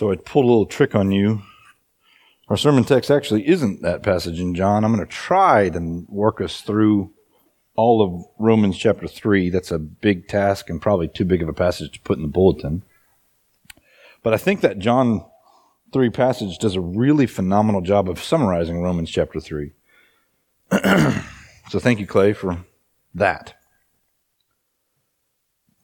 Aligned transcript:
So 0.00 0.10
I 0.10 0.16
pulled 0.16 0.46
a 0.46 0.48
little 0.48 0.64
trick 0.64 0.94
on 0.94 1.12
you. 1.12 1.42
Our 2.48 2.56
sermon 2.56 2.84
text 2.84 3.10
actually 3.10 3.46
isn't 3.46 3.82
that 3.82 4.02
passage 4.02 4.40
in 4.40 4.54
John. 4.54 4.82
I'm 4.82 4.94
going 4.94 5.06
to 5.06 5.14
try 5.14 5.68
to 5.68 6.06
work 6.08 6.40
us 6.40 6.62
through 6.62 7.12
all 7.76 8.00
of 8.00 8.24
Romans 8.38 8.78
chapter 8.78 9.06
3. 9.06 9.50
That's 9.50 9.70
a 9.70 9.78
big 9.78 10.26
task 10.26 10.70
and 10.70 10.80
probably 10.80 11.06
too 11.06 11.26
big 11.26 11.42
of 11.42 11.50
a 11.50 11.52
passage 11.52 11.92
to 11.92 12.00
put 12.00 12.16
in 12.16 12.22
the 12.22 12.30
bulletin. 12.30 12.82
But 14.22 14.32
I 14.32 14.38
think 14.38 14.62
that 14.62 14.78
John 14.78 15.22
3 15.92 16.08
passage 16.08 16.56
does 16.56 16.76
a 16.76 16.80
really 16.80 17.26
phenomenal 17.26 17.82
job 17.82 18.08
of 18.08 18.24
summarizing 18.24 18.80
Romans 18.80 19.10
chapter 19.10 19.38
3. 19.38 19.72
so 21.68 21.78
thank 21.78 22.00
you, 22.00 22.06
Clay, 22.06 22.32
for 22.32 22.64
that. 23.14 23.52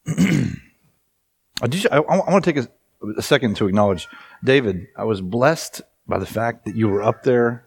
I, 0.08 1.66
just, 1.68 1.86
I, 1.92 1.98
I 1.98 2.30
want 2.30 2.42
to 2.42 2.50
take 2.50 2.64
a, 2.64 2.70
a 3.16 3.22
second 3.22 3.56
to 3.56 3.66
acknowledge 3.66 4.08
David. 4.42 4.86
I 4.96 5.04
was 5.04 5.20
blessed 5.20 5.82
by 6.06 6.18
the 6.18 6.26
fact 6.26 6.64
that 6.64 6.76
you 6.76 6.88
were 6.88 7.02
up 7.02 7.22
there, 7.22 7.66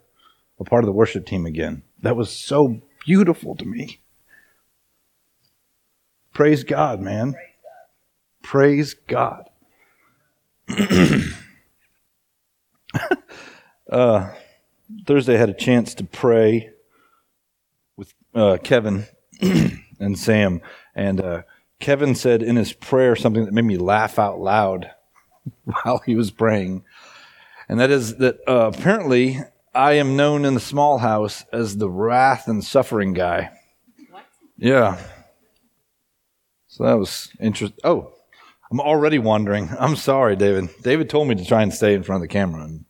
a 0.60 0.64
part 0.64 0.84
of 0.84 0.88
the 0.88 0.94
worship 0.94 1.26
team 1.26 1.46
again. 1.46 1.84
That 2.02 2.16
was 2.16 2.32
so 2.32 2.82
beautiful 3.06 3.56
to 3.56 3.66
me. 3.66 4.00
Praise 6.34 6.64
God, 6.64 7.02
man. 7.02 7.36
Praise 8.44 8.94
God. 8.94 9.50
uh, 13.92 14.30
Thursday, 15.06 15.36
I 15.36 15.38
had 15.38 15.50
a 15.50 15.54
chance 15.54 15.94
to 15.96 16.04
pray 16.04 16.70
with 17.98 18.14
uh, 18.34 18.58
Kevin 18.64 19.06
and 19.42 20.18
Sam, 20.18 20.62
and 20.96 21.20
uh, 21.20 21.42
Kevin 21.80 22.16
said 22.16 22.42
in 22.42 22.56
his 22.56 22.74
prayer 22.74 23.16
something 23.16 23.46
that 23.46 23.54
made 23.54 23.66
me 23.66 23.78
laugh 23.78 24.18
out 24.20 24.40
loud 24.40 24.92
while 25.64 26.00
he 26.06 26.16
was 26.16 26.32
praying. 26.32 26.84
And 27.68 27.80
that 27.80 27.92
is 27.92 28.18
that 28.18 28.40
uh, 28.48 28.72
apparently 28.74 29.40
I 29.74 29.94
am 29.94 30.16
known 30.16 30.46
in 30.46 30.56
the 30.56 30.60
small 30.60 30.98
house 30.98 31.46
as 31.54 31.78
the 31.78 31.90
wrath 31.90 32.48
and 32.48 32.64
suffering 32.64 33.14
guy. 33.14 33.52
What? 34.10 34.26
Yeah. 34.58 35.00
So 36.68 36.84
that 36.84 36.98
was 36.98 37.30
interesting. 37.40 37.80
Oh, 37.84 38.14
I'm 38.72 38.80
already 38.80 39.20
wondering. 39.20 39.70
I'm 39.80 39.96
sorry, 39.96 40.36
David. 40.36 40.70
David 40.82 41.10
told 41.10 41.28
me 41.28 41.36
to 41.36 41.46
try 41.46 41.62
and 41.62 41.74
stay 41.74 41.94
in 41.94 42.04
front 42.04 42.24
of 42.24 42.30
the 42.30 42.34
camera, 42.34 42.64
and 42.64 42.86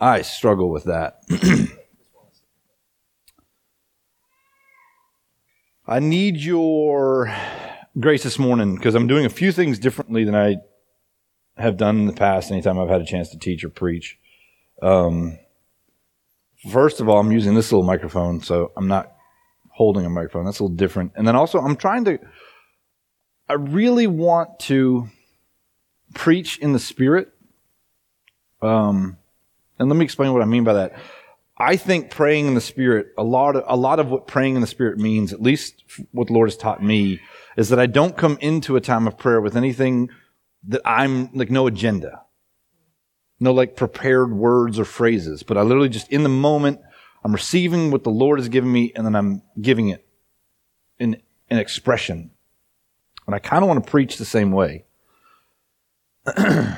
I 0.00 0.22
struggle 0.22 0.70
with 0.70 0.84
that. 0.84 1.22
I 5.86 5.98
need 6.00 6.38
your 6.38 7.34
grace 8.00 8.22
this 8.22 8.38
morning 8.38 8.74
because 8.76 8.94
I'm 8.94 9.06
doing 9.06 9.26
a 9.26 9.30
few 9.30 9.52
things 9.52 9.78
differently 9.78 10.24
than 10.24 10.34
I 10.34 10.56
have 11.56 11.76
done 11.76 11.98
in 11.98 12.06
the 12.06 12.12
past 12.12 12.50
anytime 12.50 12.78
I've 12.78 12.88
had 12.88 13.00
a 13.00 13.06
chance 13.06 13.30
to 13.30 13.38
teach 13.38 13.64
or 13.64 13.68
preach. 13.68 14.18
Um, 14.82 15.38
first 16.70 17.00
of 17.00 17.08
all, 17.08 17.20
I'm 17.20 17.32
using 17.32 17.54
this 17.54 17.70
little 17.70 17.86
microphone, 17.86 18.40
so 18.40 18.72
I'm 18.76 18.88
not 18.88 19.12
holding 19.70 20.04
a 20.04 20.10
microphone. 20.10 20.44
That's 20.44 20.60
a 20.60 20.64
little 20.64 20.76
different. 20.76 21.12
And 21.16 21.26
then 21.26 21.36
also, 21.36 21.60
I'm 21.60 21.76
trying 21.76 22.04
to, 22.06 22.18
I 23.48 23.54
really 23.54 24.06
want 24.06 24.58
to 24.60 25.08
preach 26.14 26.58
in 26.58 26.72
the 26.72 26.78
Spirit. 26.78 27.32
Um, 28.62 29.18
and 29.78 29.88
let 29.88 29.96
me 29.96 30.04
explain 30.04 30.32
what 30.32 30.42
I 30.42 30.46
mean 30.46 30.64
by 30.64 30.74
that. 30.74 30.96
I 31.56 31.76
think 31.76 32.10
praying 32.10 32.46
in 32.46 32.54
the 32.54 32.60
Spirit, 32.60 33.08
a 33.16 33.22
lot 33.22 33.54
of, 33.54 33.64
a 33.66 33.76
lot 33.76 34.00
of 34.00 34.10
what 34.10 34.26
praying 34.26 34.56
in 34.56 34.60
the 34.60 34.66
Spirit 34.66 34.98
means, 34.98 35.32
at 35.32 35.40
least 35.40 35.84
what 36.10 36.26
the 36.26 36.32
Lord 36.32 36.48
has 36.48 36.56
taught 36.56 36.82
me, 36.82 37.20
is 37.56 37.68
that 37.68 37.78
I 37.78 37.86
don't 37.86 38.16
come 38.16 38.38
into 38.40 38.74
a 38.74 38.80
time 38.80 39.06
of 39.06 39.16
prayer 39.18 39.40
with 39.40 39.56
anything 39.56 40.10
that 40.68 40.82
I'm 40.84 41.30
like 41.32 41.50
no 41.50 41.66
agenda, 41.66 42.22
no 43.40 43.52
like 43.52 43.76
prepared 43.76 44.32
words 44.32 44.78
or 44.78 44.84
phrases, 44.84 45.42
but 45.42 45.56
I 45.56 45.62
literally 45.62 45.88
just 45.88 46.10
in 46.10 46.22
the 46.22 46.28
moment, 46.28 46.80
I'm 47.24 47.32
receiving 47.32 47.90
what 47.90 48.04
the 48.04 48.10
Lord 48.10 48.38
has 48.38 48.48
given 48.48 48.70
me 48.70 48.92
and 48.94 49.06
then 49.06 49.16
I'm 49.16 49.42
giving 49.60 49.88
it 49.88 50.06
in 50.98 51.20
an 51.50 51.58
expression. 51.58 52.30
And 53.26 53.34
I 53.34 53.38
kind 53.38 53.62
of 53.62 53.68
want 53.68 53.84
to 53.84 53.90
preach 53.90 54.16
the 54.16 54.24
same 54.24 54.52
way. 54.52 54.84
it 56.26 56.76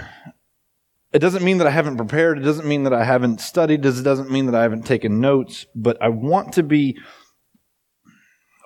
doesn't 1.19 1.45
mean 1.45 1.59
that 1.59 1.67
I 1.67 1.71
haven't 1.71 1.97
prepared. 1.97 2.39
It 2.39 2.43
doesn't 2.43 2.67
mean 2.67 2.85
that 2.85 2.93
I 2.93 3.05
haven't 3.05 3.41
studied. 3.41 3.85
It 3.85 4.03
doesn't 4.03 4.31
mean 4.31 4.47
that 4.47 4.55
I 4.55 4.63
haven't 4.63 4.87
taken 4.87 5.21
notes, 5.21 5.67
but 5.75 6.01
I 6.01 6.09
want 6.09 6.53
to 6.55 6.63
be 6.63 6.99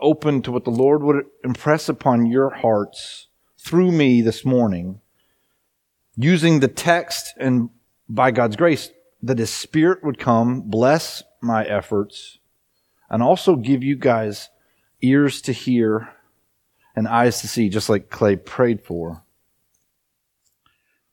open 0.01 0.43
to 0.43 0.53
what 0.53 0.65
the 0.65 0.71
Lord 0.71 1.03
would 1.03 1.25
impress 1.45 1.89
upon 1.89 2.27
your 2.27 2.51
hearts 2.51 3.29
through 3.59 3.93
me 3.93 4.23
this 4.23 4.45
morning, 4.45 5.01
using 6.17 6.61
the 6.61 6.69
text 6.69 7.35
and 7.39 7.71
by 8.09 8.31
God's 8.31 8.57
grace, 8.57 8.91
that 9.23 9.39
His 9.39 9.51
Spirit 9.51 10.03
would 10.03 10.19
come, 10.19 10.63
bless 10.63 11.23
my 11.41 11.65
efforts, 11.65 12.39
and 13.09 13.23
also 13.23 13.57
give 13.57 13.83
you 13.83 13.97
guys 13.97 14.49
ears 15.03 15.41
to 15.43 15.53
hear 15.53 16.11
and 16.97 17.07
eyes 17.07 17.41
to 17.41 17.49
see, 17.49 17.69
just 17.69 17.89
like 17.89 18.11
Clay 18.11 18.37
prayed 18.37 18.83
for. 18.83 19.23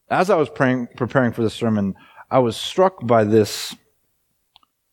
As 0.10 0.30
I 0.30 0.36
was 0.36 0.50
praying, 0.50 0.88
preparing 0.96 1.34
for 1.34 1.44
this 1.44 1.54
sermon, 1.54 1.96
I 2.32 2.40
was 2.40 2.58
struck 2.58 3.06
by 3.06 3.24
this, 3.24 3.76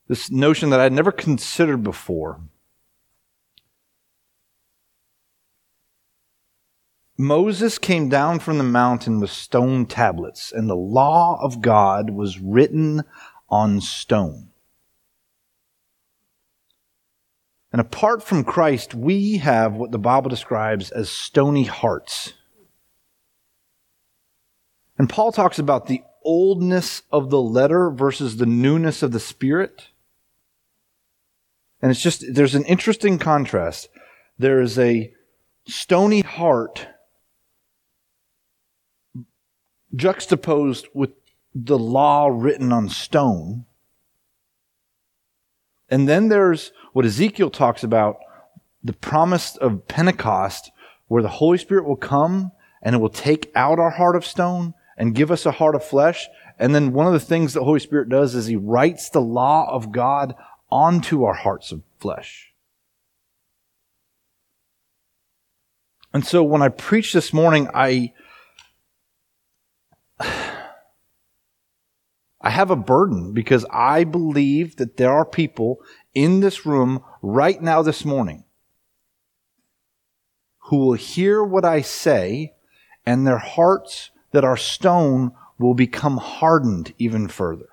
this 0.08 0.30
notion 0.30 0.70
that 0.70 0.80
I'd 0.80 0.92
never 0.92 1.12
considered 1.12 1.82
before. 1.82 2.40
Moses 7.16 7.78
came 7.78 8.08
down 8.08 8.40
from 8.40 8.58
the 8.58 8.64
mountain 8.64 9.20
with 9.20 9.30
stone 9.30 9.86
tablets, 9.86 10.50
and 10.50 10.68
the 10.68 10.74
law 10.74 11.38
of 11.40 11.60
God 11.60 12.10
was 12.10 12.40
written 12.40 13.04
on 13.48 13.80
stone. 13.80 14.50
And 17.70 17.80
apart 17.80 18.22
from 18.22 18.44
Christ, 18.44 18.94
we 18.94 19.38
have 19.38 19.74
what 19.74 19.92
the 19.92 19.98
Bible 19.98 20.28
describes 20.28 20.90
as 20.90 21.08
stony 21.08 21.64
hearts. 21.64 22.34
And 24.98 25.08
Paul 25.08 25.32
talks 25.32 25.58
about 25.58 25.86
the 25.86 26.02
oldness 26.24 27.02
of 27.12 27.30
the 27.30 27.40
letter 27.40 27.90
versus 27.90 28.36
the 28.36 28.46
newness 28.46 29.02
of 29.02 29.12
the 29.12 29.20
spirit. 29.20 29.88
And 31.82 31.90
it's 31.90 32.00
just, 32.00 32.24
there's 32.32 32.54
an 32.54 32.64
interesting 32.64 33.18
contrast. 33.18 33.88
There 34.38 34.60
is 34.60 34.78
a 34.78 35.12
stony 35.66 36.22
heart 36.22 36.86
juxtaposed 39.94 40.88
with 40.94 41.10
the 41.54 41.78
law 41.78 42.26
written 42.26 42.72
on 42.72 42.88
stone. 42.88 43.64
And 45.88 46.08
then 46.08 46.28
there's 46.28 46.72
what 46.92 47.04
Ezekiel 47.04 47.50
talks 47.50 47.84
about 47.84 48.16
the 48.82 48.92
promise 48.92 49.56
of 49.56 49.86
Pentecost, 49.88 50.70
where 51.08 51.22
the 51.22 51.28
Holy 51.28 51.58
Spirit 51.58 51.86
will 51.86 51.96
come 51.96 52.52
and 52.82 52.94
it 52.94 52.98
will 52.98 53.08
take 53.08 53.50
out 53.54 53.78
our 53.78 53.90
heart 53.90 54.16
of 54.16 54.26
stone 54.26 54.74
and 54.96 55.14
give 55.14 55.30
us 55.30 55.46
a 55.46 55.52
heart 55.52 55.74
of 55.74 55.84
flesh. 55.84 56.28
And 56.58 56.74
then 56.74 56.92
one 56.92 57.06
of 57.06 57.12
the 57.12 57.20
things 57.20 57.52
the 57.52 57.64
Holy 57.64 57.80
Spirit 57.80 58.08
does 58.08 58.34
is 58.34 58.46
He 58.46 58.56
writes 58.56 59.08
the 59.08 59.20
law 59.20 59.70
of 59.70 59.92
God 59.92 60.34
onto 60.70 61.24
our 61.24 61.34
hearts 61.34 61.72
of 61.72 61.82
flesh. 61.98 62.52
And 66.12 66.24
so 66.24 66.44
when 66.44 66.62
I 66.62 66.68
preach 66.68 67.12
this 67.12 67.32
morning, 67.32 67.68
I 67.74 68.12
I 70.20 70.70
have 72.50 72.70
a 72.70 72.76
burden 72.76 73.32
because 73.32 73.64
I 73.70 74.04
believe 74.04 74.76
that 74.76 74.96
there 74.96 75.12
are 75.12 75.24
people 75.24 75.80
in 76.14 76.40
this 76.40 76.66
room 76.66 77.02
right 77.22 77.60
now 77.60 77.82
this 77.82 78.04
morning 78.04 78.44
who 80.58 80.78
will 80.78 80.94
hear 80.94 81.42
what 81.42 81.64
I 81.64 81.80
say 81.80 82.54
and 83.06 83.26
their 83.26 83.38
hearts 83.38 84.10
that 84.32 84.44
are 84.44 84.56
stone 84.56 85.32
will 85.58 85.74
become 85.74 86.16
hardened 86.16 86.94
even 86.98 87.28
further. 87.28 87.68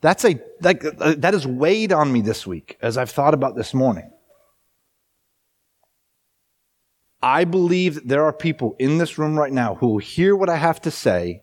That's 0.00 0.24
a, 0.24 0.34
uh, 0.34 0.38
that, 0.60 1.20
that 1.20 1.34
has 1.34 1.46
weighed 1.46 1.92
on 1.92 2.12
me 2.12 2.20
this 2.20 2.46
week 2.46 2.78
as 2.80 2.96
I've 2.96 3.10
thought 3.10 3.34
about 3.34 3.56
this 3.56 3.74
morning. 3.74 4.10
I 7.22 7.44
believe 7.44 7.96
that 7.96 8.08
there 8.08 8.24
are 8.24 8.32
people 8.32 8.76
in 8.78 8.98
this 8.98 9.18
room 9.18 9.38
right 9.38 9.52
now 9.52 9.74
who 9.74 9.88
will 9.88 9.98
hear 9.98 10.34
what 10.34 10.48
I 10.48 10.56
have 10.56 10.80
to 10.82 10.90
say. 10.90 11.42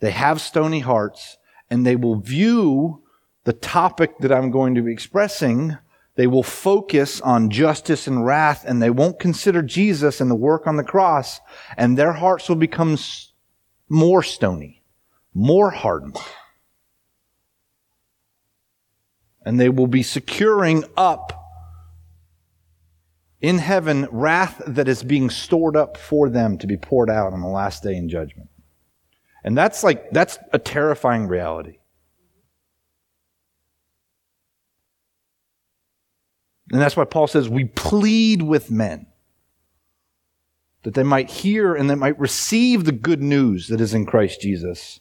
They 0.00 0.10
have 0.10 0.40
stony 0.40 0.80
hearts 0.80 1.38
and 1.70 1.86
they 1.86 1.96
will 1.96 2.20
view 2.20 3.02
the 3.44 3.52
topic 3.52 4.18
that 4.18 4.32
I'm 4.32 4.50
going 4.50 4.74
to 4.74 4.82
be 4.82 4.92
expressing. 4.92 5.78
They 6.16 6.26
will 6.26 6.42
focus 6.42 7.20
on 7.20 7.50
justice 7.50 8.06
and 8.06 8.24
wrath 8.24 8.64
and 8.66 8.82
they 8.82 8.90
won't 8.90 9.18
consider 9.18 9.62
Jesus 9.62 10.20
and 10.20 10.30
the 10.30 10.34
work 10.34 10.66
on 10.66 10.76
the 10.76 10.84
cross 10.84 11.40
and 11.76 11.96
their 11.96 12.12
hearts 12.12 12.48
will 12.48 12.56
become 12.56 12.98
more 13.88 14.22
stony, 14.22 14.82
more 15.32 15.70
hardened. 15.70 16.18
And 19.46 19.58
they 19.58 19.70
will 19.70 19.86
be 19.86 20.02
securing 20.02 20.84
up 20.96 21.37
in 23.40 23.58
heaven 23.58 24.08
wrath 24.10 24.60
that 24.66 24.88
is 24.88 25.02
being 25.02 25.30
stored 25.30 25.76
up 25.76 25.96
for 25.96 26.28
them 26.28 26.58
to 26.58 26.66
be 26.66 26.76
poured 26.76 27.10
out 27.10 27.32
on 27.32 27.40
the 27.40 27.48
last 27.48 27.82
day 27.82 27.94
in 27.94 28.08
judgment. 28.08 28.48
And 29.44 29.56
that's 29.56 29.84
like, 29.84 30.10
that's 30.10 30.38
a 30.52 30.58
terrifying 30.58 31.28
reality. 31.28 31.78
And 36.70 36.80
that's 36.80 36.96
why 36.96 37.04
Paul 37.04 37.26
says 37.28 37.48
we 37.48 37.64
plead 37.64 38.42
with 38.42 38.70
men 38.70 39.06
that 40.82 40.94
they 40.94 41.02
might 41.02 41.30
hear 41.30 41.74
and 41.74 41.88
they 41.88 41.94
might 41.94 42.18
receive 42.18 42.84
the 42.84 42.92
good 42.92 43.22
news 43.22 43.68
that 43.68 43.80
is 43.80 43.94
in 43.94 44.04
Christ 44.04 44.40
Jesus. 44.40 45.00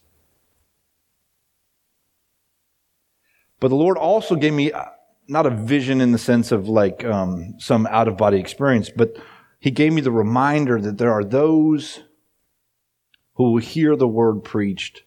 But 3.60 3.69
the 3.69 3.75
Lord 3.75 3.98
also 3.98 4.36
gave 4.36 4.54
me 4.54 4.72
not 5.27 5.45
a 5.45 5.51
vision 5.51 6.01
in 6.01 6.12
the 6.12 6.18
sense 6.18 6.51
of 6.51 6.68
like 6.69 7.03
um, 7.06 7.56
some 7.59 7.85
out 7.88 8.07
of 8.07 8.18
body 8.18 8.39
experience, 8.39 8.89
but 8.89 9.18
He 9.59 9.71
gave 9.71 9.94
me 9.94 10.01
the 10.01 10.12
reminder 10.12 10.79
that 10.81 10.97
there 10.97 11.12
are 11.12 11.24
those 11.24 12.01
who 13.33 13.51
will 13.51 13.62
hear 13.62 13.95
the 13.95 14.07
word 14.07 14.44
preached 14.44 15.03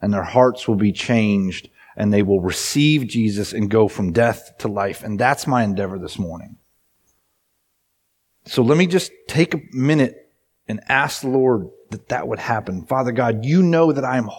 and 0.00 0.12
their 0.12 0.24
hearts 0.24 0.68
will 0.68 0.76
be 0.76 0.92
changed 0.92 1.68
and 1.96 2.12
they 2.12 2.22
will 2.22 2.40
receive 2.40 3.06
Jesus 3.06 3.52
and 3.52 3.70
go 3.70 3.88
from 3.88 4.12
death 4.12 4.56
to 4.58 4.68
life. 4.68 5.02
And 5.02 5.18
that's 5.18 5.46
my 5.46 5.62
endeavor 5.62 5.98
this 5.98 6.18
morning. 6.18 6.56
So 8.46 8.62
let 8.62 8.78
me 8.78 8.86
just 8.86 9.12
take 9.28 9.54
a 9.54 9.60
minute 9.72 10.32
and 10.66 10.80
ask 10.88 11.20
the 11.20 11.28
Lord 11.28 11.68
that 11.90 12.08
that 12.08 12.28
would 12.28 12.38
happen. 12.38 12.84
Father 12.86 13.12
God, 13.12 13.44
you 13.44 13.62
know 13.62 13.92
that 13.92 14.04
I 14.04 14.16
am 14.16 14.30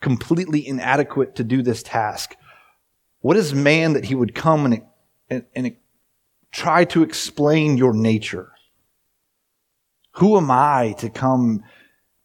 completely 0.00 0.66
inadequate 0.66 1.36
to 1.36 1.44
do 1.44 1.62
this 1.62 1.82
task. 1.82 2.34
What 3.24 3.38
is 3.38 3.54
man 3.54 3.94
that 3.94 4.04
he 4.04 4.14
would 4.14 4.34
come 4.34 4.66
and, 4.66 4.82
and, 5.30 5.46
and 5.54 5.76
try 6.52 6.84
to 6.84 7.02
explain 7.02 7.78
your 7.78 7.94
nature? 7.94 8.52
Who 10.16 10.36
am 10.36 10.50
I 10.50 10.94
to 10.98 11.08
come 11.08 11.62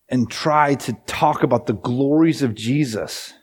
and 0.09 0.29
try 0.29 0.75
to 0.75 0.91
talk 1.07 1.41
about 1.41 1.67
the 1.67 1.73
glories 1.73 2.41
of 2.41 2.53
Jesus? 2.53 3.33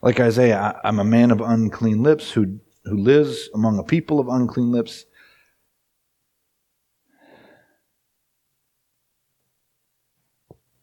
Like 0.00 0.20
Isaiah, 0.20 0.80
I'm 0.84 1.00
a 1.00 1.04
man 1.04 1.32
of 1.32 1.40
unclean 1.40 2.04
lips 2.04 2.30
who, 2.30 2.60
who 2.84 2.96
lives 2.96 3.50
among 3.52 3.80
a 3.80 3.82
people 3.82 4.20
of 4.20 4.28
unclean 4.28 4.70
lips. 4.70 5.06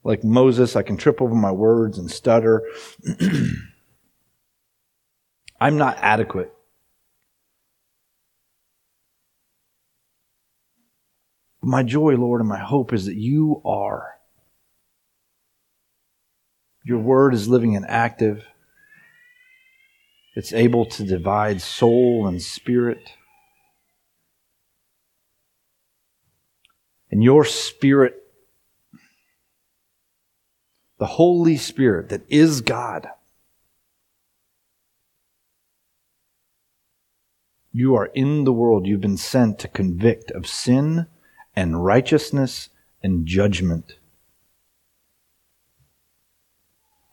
Like 0.07 0.23
Moses, 0.23 0.77
I 0.77 0.83
can 0.83 0.95
trip 0.95 1.21
over 1.21 1.35
my 1.35 1.51
words 1.51 1.97
and 1.97 2.09
stutter. 2.09 2.63
I'm 5.59 5.77
not 5.77 5.97
adequate. 5.99 6.53
My 11.61 11.83
joy, 11.83 12.15
Lord, 12.15 12.39
and 12.39 12.47
my 12.47 12.57
hope 12.57 12.93
is 12.93 13.07
that 13.07 13.17
you 13.17 13.61
are. 13.65 14.13
Your 16.85 16.99
word 16.99 17.33
is 17.33 17.49
living 17.49 17.75
and 17.75 17.85
active. 17.85 18.45
It's 20.37 20.53
able 20.53 20.85
to 20.85 21.03
divide 21.03 21.61
soul 21.61 22.27
and 22.27 22.41
spirit. 22.41 23.11
And 27.11 27.21
your 27.21 27.43
spirit, 27.43 28.26
the 30.97 31.05
Holy 31.05 31.57
Spirit 31.57 32.09
that 32.09 32.23
is 32.27 32.61
God, 32.61 33.07
you 37.71 37.95
are 37.95 38.07
in 38.07 38.43
the 38.43 38.53
world. 38.53 38.87
You've 38.87 39.01
been 39.01 39.17
sent 39.17 39.59
to 39.59 39.67
convict 39.67 40.31
of 40.31 40.47
sin 40.47 41.07
and 41.55 41.83
righteousness 41.83 42.69
and 43.03 43.25
judgment. 43.25 43.97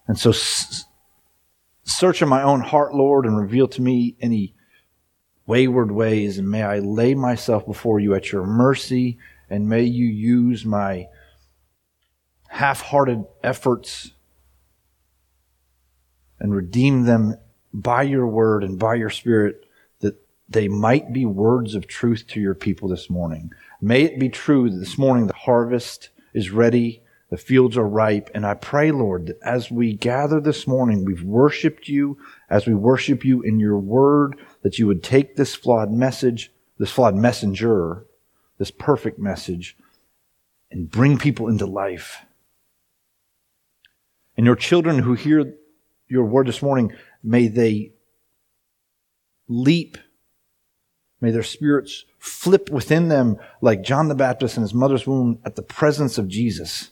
And 0.07 0.19
so, 0.19 0.33
Search 1.85 2.23
in 2.23 2.29
my 2.29 2.43
own 2.43 2.61
heart, 2.61 2.95
Lord, 2.95 3.27
and 3.27 3.37
reveal 3.37 3.69
to 3.69 3.83
me 3.83 4.17
any 4.21 4.55
wayward 5.47 5.93
ways, 5.93 6.39
and 6.39 6.51
may 6.51 6.63
I 6.63 6.79
lay 6.79 7.15
myself 7.15 7.67
before 7.67 8.01
you 8.01 8.15
at 8.15 8.33
your 8.33 8.47
mercy, 8.47 9.19
and 9.51 9.69
may 9.69 9.83
you 9.83 10.07
use 10.07 10.65
my 10.65 11.09
half 12.55 12.81
hearted 12.81 13.25
efforts 13.43 14.13
and 16.39 16.55
redeem 16.55 17.05
them 17.05 17.37
by 17.73 18.03
your 18.03 18.27
word 18.27 18.63
and 18.63 18.79
by 18.79 18.95
your 18.95 19.11
spirit 19.11 19.65
that 20.01 20.17
they 20.49 20.69
might 20.69 21.13
be 21.13 21.27
words 21.27 21.75
of 21.75 21.87
truth 21.87 22.27
to 22.29 22.41
your 22.41 22.55
people 22.55 22.89
this 22.89 23.11
morning. 23.11 23.53
May 23.81 24.03
it 24.03 24.19
be 24.19 24.29
true 24.29 24.71
that 24.71 24.77
this 24.77 24.99
morning 24.99 25.27
the 25.27 25.35
harvest 25.35 26.11
is 26.33 26.51
ready 26.51 27.03
the 27.31 27.39
fields 27.39 27.77
are 27.77 27.89
ripe. 27.89 28.31
And 28.33 28.47
I 28.47 28.55
pray, 28.55 28.93
Lord, 28.93 29.27
that 29.27 29.39
as 29.43 29.69
we 29.69 29.95
gather 29.95 30.41
this 30.41 30.69
morning, 30.69 31.05
we've 31.05 31.25
worshiped 31.25 31.89
you, 31.89 32.17
as 32.49 32.65
we 32.65 32.75
worship 32.75 33.25
you 33.25 33.43
in 33.43 33.59
your 33.59 33.77
word, 33.77 34.39
that 34.63 34.79
you 34.79 34.87
would 34.87 35.03
take 35.03 35.35
this 35.35 35.53
flawed 35.53 35.91
message, 35.91 36.53
this 36.79 36.93
flawed 36.93 37.17
messenger, 37.17 38.07
this 38.59 38.71
perfect 38.71 39.19
message, 39.19 39.77
and 40.71 40.89
bring 40.89 41.19
people 41.19 41.49
into 41.49 41.67
life. 41.67 42.19
And 44.37 44.47
your 44.47 44.57
children 44.57 44.99
who 45.01 45.15
hear 45.15 45.55
your 46.09 46.25
word 46.25 46.47
this 46.47 46.63
morning, 46.63 46.93
may 47.23 47.49
they 47.49 47.93
leap. 49.49 49.99
May 51.21 51.31
their 51.31 51.43
spirits 51.43 52.05
flip 52.19 52.69
within 52.71 53.09
them 53.09 53.37
like 53.61 53.83
John 53.83 54.09
the 54.09 54.15
Baptist 54.15 54.57
in 54.57 54.63
his 54.63 54.75
mother's 54.75 55.07
womb 55.07 55.39
at 55.45 55.57
the 55.57 55.63
presence 55.63 56.19
of 56.19 56.29
Jesus. 56.29 56.91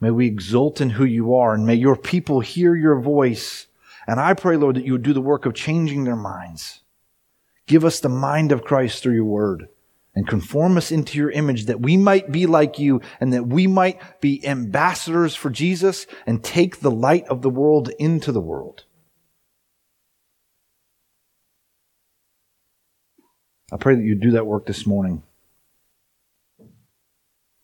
May 0.00 0.10
we 0.10 0.26
exult 0.26 0.80
in 0.80 0.90
who 0.90 1.04
you 1.04 1.34
are 1.34 1.54
and 1.54 1.66
may 1.66 1.74
your 1.74 1.96
people 1.96 2.40
hear 2.40 2.74
your 2.74 3.00
voice. 3.00 3.66
And 4.06 4.20
I 4.20 4.34
pray, 4.34 4.56
Lord, 4.56 4.76
that 4.76 4.84
you 4.84 4.92
would 4.92 5.02
do 5.02 5.12
the 5.12 5.20
work 5.20 5.44
of 5.44 5.54
changing 5.54 6.04
their 6.04 6.16
minds. 6.16 6.80
Give 7.66 7.84
us 7.84 8.00
the 8.00 8.08
mind 8.08 8.52
of 8.52 8.64
Christ 8.64 9.02
through 9.02 9.14
your 9.14 9.24
word 9.24 9.68
and 10.20 10.28
conform 10.28 10.76
us 10.76 10.92
into 10.92 11.16
your 11.16 11.30
image 11.30 11.64
that 11.64 11.80
we 11.80 11.96
might 11.96 12.30
be 12.30 12.44
like 12.44 12.78
you 12.78 13.00
and 13.20 13.32
that 13.32 13.46
we 13.46 13.66
might 13.66 13.98
be 14.20 14.46
ambassadors 14.46 15.34
for 15.34 15.48
Jesus 15.48 16.06
and 16.26 16.44
take 16.44 16.80
the 16.80 16.90
light 16.90 17.26
of 17.28 17.40
the 17.40 17.48
world 17.48 17.90
into 17.98 18.30
the 18.30 18.40
world. 18.40 18.84
I 23.72 23.78
pray 23.78 23.94
that 23.94 24.04
you 24.04 24.14
do 24.14 24.32
that 24.32 24.46
work 24.46 24.66
this 24.66 24.86
morning. 24.86 25.22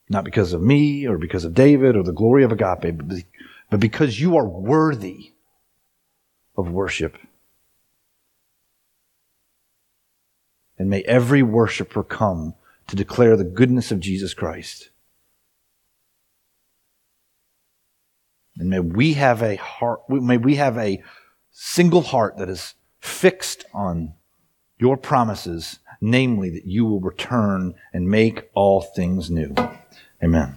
Not 0.08 0.25
because 0.25 0.54
of 0.54 0.62
me 0.62 1.06
or 1.06 1.18
because 1.18 1.44
of 1.44 1.52
David 1.52 1.94
or 1.94 2.04
the 2.04 2.12
glory 2.12 2.42
of 2.42 2.52
agape, 2.52 2.96
but 3.70 3.80
because 3.80 4.18
you 4.18 4.38
are 4.38 4.48
worthy 4.48 5.34
of 6.56 6.70
worship. 6.70 7.18
And 10.78 10.90
may 10.90 11.02
every 11.02 11.42
worshiper 11.42 12.02
come 12.02 12.54
to 12.88 12.97
declare 12.97 13.37
the 13.37 13.45
goodness 13.45 13.90
of 13.90 14.00
Jesus 14.00 14.35
Christ. 14.35 14.90
And 18.59 18.71
may 18.71 18.80
we 18.80 19.14
have 19.14 19.42
a 19.42 19.56
heart, 19.56 20.09
may 20.09 20.37
we 20.37 20.56
have 20.56 20.78
a 20.78 21.02
single 21.50 22.02
heart 22.02 22.38
that 22.38 22.49
is 22.49 22.75
fixed 23.00 23.64
on 23.75 24.14
your 24.78 24.97
promises, 24.97 25.78
namely 26.00 26.50
that 26.50 26.66
you 26.66 26.85
will 26.85 27.00
return 27.00 27.75
and 27.92 28.09
make 28.09 28.50
all 28.54 28.83
things 28.83 29.30
new. 29.30 29.54
Amen. 30.23 30.56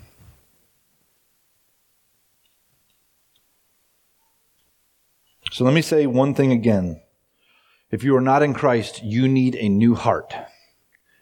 So 5.52 5.64
let 5.64 5.74
me 5.74 5.82
say 5.82 6.06
one 6.06 6.34
thing 6.34 6.52
again. 6.52 7.02
If 7.92 8.04
you 8.04 8.16
are 8.16 8.22
not 8.22 8.44
in 8.44 8.54
Christ, 8.54 9.04
you 9.04 9.28
need 9.28 9.56
a 9.56 9.68
new 9.68 9.96
heart. 9.96 10.34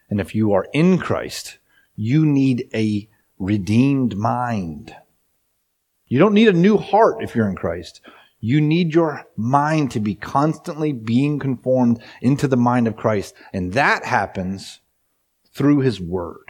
And 0.09 0.19
if 0.19 0.35
you 0.35 0.51
are 0.53 0.67
in 0.73 0.97
Christ, 0.97 1.59
you 1.95 2.25
need 2.25 2.69
a 2.73 3.07
redeemed 3.39 4.17
mind. 4.17 4.95
You 6.07 6.19
don't 6.19 6.33
need 6.33 6.49
a 6.49 6.53
new 6.53 6.77
heart 6.77 7.23
if 7.23 7.35
you're 7.35 7.49
in 7.49 7.55
Christ. 7.55 8.01
You 8.39 8.61
need 8.61 8.93
your 8.93 9.25
mind 9.35 9.91
to 9.91 9.99
be 9.99 10.15
constantly 10.15 10.91
being 10.91 11.39
conformed 11.39 12.01
into 12.21 12.47
the 12.47 12.57
mind 12.57 12.87
of 12.87 12.97
Christ. 12.97 13.33
And 13.53 13.73
that 13.73 14.05
happens 14.05 14.81
through 15.53 15.79
His 15.79 15.99
Word. 15.99 16.46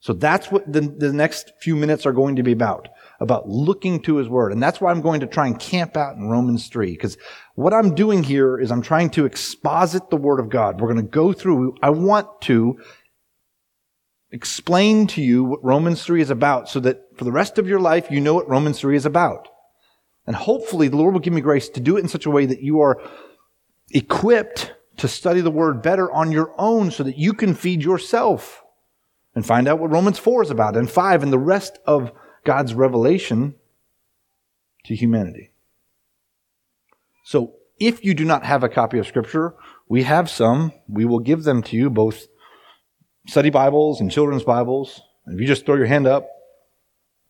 So 0.00 0.12
that's 0.12 0.50
what 0.50 0.70
the, 0.72 0.80
the 0.80 1.12
next 1.12 1.52
few 1.60 1.74
minutes 1.74 2.06
are 2.06 2.12
going 2.12 2.36
to 2.36 2.42
be 2.42 2.52
about, 2.52 2.88
about 3.18 3.48
looking 3.48 4.00
to 4.02 4.16
his 4.16 4.28
word. 4.28 4.52
And 4.52 4.62
that's 4.62 4.80
why 4.80 4.92
I'm 4.92 5.00
going 5.00 5.20
to 5.20 5.26
try 5.26 5.46
and 5.46 5.58
camp 5.58 5.96
out 5.96 6.16
in 6.16 6.28
Romans 6.28 6.68
3, 6.68 6.92
because 6.92 7.18
what 7.56 7.74
I'm 7.74 7.94
doing 7.94 8.22
here 8.22 8.58
is 8.58 8.70
I'm 8.70 8.82
trying 8.82 9.10
to 9.10 9.26
exposit 9.26 10.08
the 10.08 10.16
word 10.16 10.38
of 10.38 10.50
God. 10.50 10.80
We're 10.80 10.92
going 10.92 11.04
to 11.04 11.10
go 11.10 11.32
through, 11.32 11.74
I 11.82 11.90
want 11.90 12.28
to 12.42 12.78
explain 14.30 15.08
to 15.08 15.22
you 15.22 15.42
what 15.42 15.64
Romans 15.64 16.04
3 16.04 16.20
is 16.20 16.30
about 16.30 16.68
so 16.68 16.78
that 16.80 17.02
for 17.16 17.24
the 17.24 17.32
rest 17.32 17.58
of 17.58 17.66
your 17.66 17.80
life, 17.80 18.10
you 18.10 18.20
know 18.20 18.34
what 18.34 18.48
Romans 18.48 18.78
3 18.78 18.96
is 18.96 19.06
about. 19.06 19.48
And 20.26 20.36
hopefully 20.36 20.88
the 20.88 20.96
Lord 20.96 21.14
will 21.14 21.20
give 21.20 21.32
me 21.32 21.40
grace 21.40 21.68
to 21.70 21.80
do 21.80 21.96
it 21.96 22.00
in 22.00 22.08
such 22.08 22.26
a 22.26 22.30
way 22.30 22.46
that 22.46 22.62
you 22.62 22.80
are 22.82 23.00
equipped 23.90 24.74
to 24.98 25.08
study 25.08 25.40
the 25.40 25.50
word 25.50 25.82
better 25.82 26.12
on 26.12 26.30
your 26.30 26.54
own 26.58 26.90
so 26.90 27.02
that 27.02 27.16
you 27.16 27.32
can 27.32 27.54
feed 27.54 27.82
yourself 27.82 28.62
and 29.38 29.46
find 29.46 29.68
out 29.68 29.78
what 29.78 29.92
Romans 29.92 30.18
4 30.18 30.42
is 30.42 30.50
about 30.50 30.76
and 30.76 30.90
5 30.90 31.22
and 31.22 31.32
the 31.32 31.38
rest 31.38 31.78
of 31.86 32.10
God's 32.42 32.74
revelation 32.74 33.54
to 34.84 34.96
humanity. 34.96 35.52
So 37.22 37.52
if 37.78 38.04
you 38.04 38.14
do 38.14 38.24
not 38.24 38.44
have 38.44 38.64
a 38.64 38.68
copy 38.68 38.98
of 38.98 39.06
Scripture, 39.06 39.54
we 39.88 40.02
have 40.02 40.28
some. 40.28 40.72
We 40.88 41.04
will 41.04 41.20
give 41.20 41.44
them 41.44 41.62
to 41.62 41.76
you, 41.76 41.88
both 41.88 42.26
study 43.28 43.48
Bibles 43.48 44.00
and 44.00 44.10
children's 44.10 44.42
Bibles. 44.42 45.02
If 45.28 45.40
you 45.40 45.46
just 45.46 45.64
throw 45.64 45.76
your 45.76 45.86
hand 45.86 46.08
up, 46.08 46.28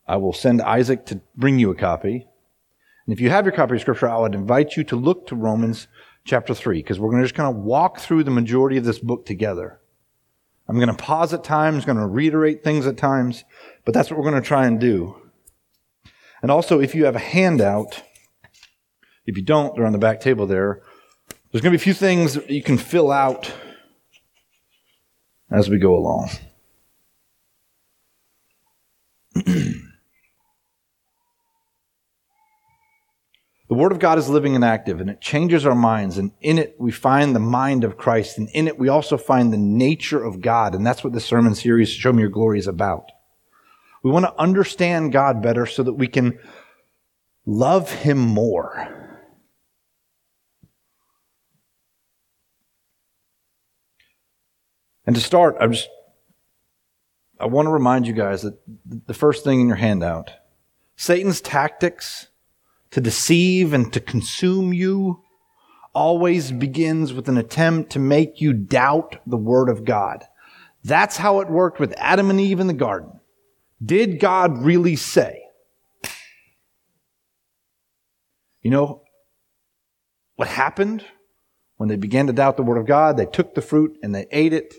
I 0.07 0.17
will 0.17 0.33
send 0.33 0.63
Isaac 0.63 1.05
to 1.07 1.21
bring 1.37 1.59
you 1.59 1.71
a 1.71 1.75
copy. 1.75 2.27
And 3.07 3.13
if 3.13 3.21
you 3.21 3.29
have 3.29 3.45
your 3.45 3.53
copy 3.53 3.75
of 3.75 3.83
Scripture, 3.83 4.09
I 4.09 4.17
would 4.17 4.35
invite 4.35 4.79
you 4.79 4.85
to 4.85 4.97
look 4.97 5.27
to 5.27 5.37
Romans 5.37 5.89
chapter 6.25 6.55
3, 6.55 6.79
because 6.79 6.99
we're 6.99 7.11
going 7.11 7.21
to 7.21 7.29
just 7.29 7.37
kind 7.37 7.55
of 7.55 7.63
walk 7.63 7.99
through 7.99 8.25
the 8.25 8.31
majority 8.31 8.79
of 8.79 8.85
this 8.87 8.99
book 8.99 9.27
together. 9.27 9.81
I'm 10.69 10.77
going 10.77 10.89
to 10.89 10.95
pause 10.95 11.33
at 11.33 11.45
times, 11.45 11.85
going 11.85 11.99
to 11.99 12.07
reiterate 12.07 12.63
things 12.63 12.87
at 12.87 12.99
times, 12.99 13.45
but 13.85 13.95
that's 13.95 14.11
what 14.11 14.19
we're 14.19 14.31
going 14.31 14.41
to 14.41 14.47
try 14.47 14.67
and 14.67 14.79
do. 14.79 15.17
And 16.43 16.51
also, 16.51 16.81
if 16.81 16.95
you 16.95 17.07
have 17.07 17.17
a 17.17 17.21
handout, 17.21 18.03
if 19.27 19.37
you 19.37 19.43
don't, 19.43 19.75
they're 19.75 19.87
on 19.87 19.93
the 19.93 19.99
back 19.99 20.21
table 20.21 20.47
there. 20.47 20.83
There's 21.51 21.63
going 21.63 21.73
to 21.73 21.79
be 21.79 21.83
a 21.83 21.85
few 21.85 21.95
things 21.95 22.35
that 22.35 22.51
you 22.51 22.63
can 22.63 22.77
fill 22.77 23.11
out 23.11 23.51
as 25.51 25.71
we 25.71 25.79
go 25.79 25.97
along. 25.97 26.31
The 33.69 33.75
Word 33.75 33.93
of 33.93 33.99
God 33.99 34.17
is 34.17 34.31
living 34.31 34.55
and 34.55 34.65
active, 34.65 35.01
and 35.01 35.11
it 35.11 35.21
changes 35.21 35.67
our 35.67 35.75
minds. 35.75 36.17
And 36.17 36.33
in 36.41 36.57
it, 36.57 36.77
we 36.79 36.91
find 36.91 37.35
the 37.35 37.41
mind 37.41 37.85
of 37.85 37.99
Christ. 37.99 38.39
And 38.39 38.49
in 38.55 38.67
it, 38.67 38.79
we 38.79 38.89
also 38.89 39.19
find 39.19 39.53
the 39.53 39.59
nature 39.59 40.25
of 40.25 40.41
God. 40.41 40.75
And 40.75 40.87
that's 40.87 41.05
what 41.05 41.13
the 41.13 41.21
sermon 41.21 41.55
series, 41.55 41.91
Show 41.91 42.13
Me 42.15 42.23
Your 42.23 42.31
Glory, 42.31 42.59
is 42.59 42.67
about. 42.67 43.11
We 44.03 44.11
want 44.11 44.25
to 44.25 44.41
understand 44.41 45.13
God 45.13 45.43
better 45.43 45.67
so 45.67 45.83
that 45.83 45.93
we 45.93 46.07
can 46.07 46.39
love 47.45 47.93
Him 47.93 48.17
more. 48.19 48.89
And 55.05 55.15
to 55.15 55.21
start, 55.21 55.57
I 55.61 55.67
just 55.67 55.89
I 57.41 57.47
want 57.47 57.67
to 57.67 57.71
remind 57.71 58.07
you 58.07 58.15
guys 58.15 58.43
that 58.43 58.59
the 59.07 59.15
first 59.15 59.45
thing 59.45 59.61
in 59.61 59.69
your 59.69 59.77
handout, 59.77 60.33
Satan's 60.97 61.41
tactics 61.41 62.28
to 62.91 63.01
deceive 63.01 63.73
and 63.73 63.93
to 63.93 64.01
consume 64.01 64.73
you 64.73 65.23
always 65.95 66.53
begins 66.53 67.13
with 67.13 67.29
an 67.29 67.37
attempt 67.37 67.91
to 67.91 67.99
make 67.99 68.41
you 68.41 68.53
doubt 68.53 69.17
the 69.27 69.37
Word 69.37 69.69
of 69.69 69.85
God. 69.85 70.25
That's 70.85 71.17
how 71.17 71.41
it 71.41 71.51
worked 71.51 71.81
with 71.81 71.93
Adam 71.97 72.31
and 72.31 72.41
Eve 72.41 72.61
in 72.61 72.67
the 72.67 72.73
garden. 72.73 73.21
Did 73.85 74.21
God 74.21 74.63
really 74.63 74.97
say? 74.97 75.43
You 78.63 78.71
know, 78.71 79.03
what 80.37 80.49
happened 80.49 81.05
when 81.77 81.89
they 81.89 81.97
began 81.97 82.27
to 82.27 82.33
doubt 82.33 82.57
the 82.57 82.63
Word 82.63 82.79
of 82.79 82.87
God? 82.87 83.17
They 83.17 83.27
took 83.27 83.55
the 83.55 83.63
fruit 83.63 83.97
and 84.03 84.15
they 84.15 84.27
ate 84.31 84.53
it. 84.53 84.75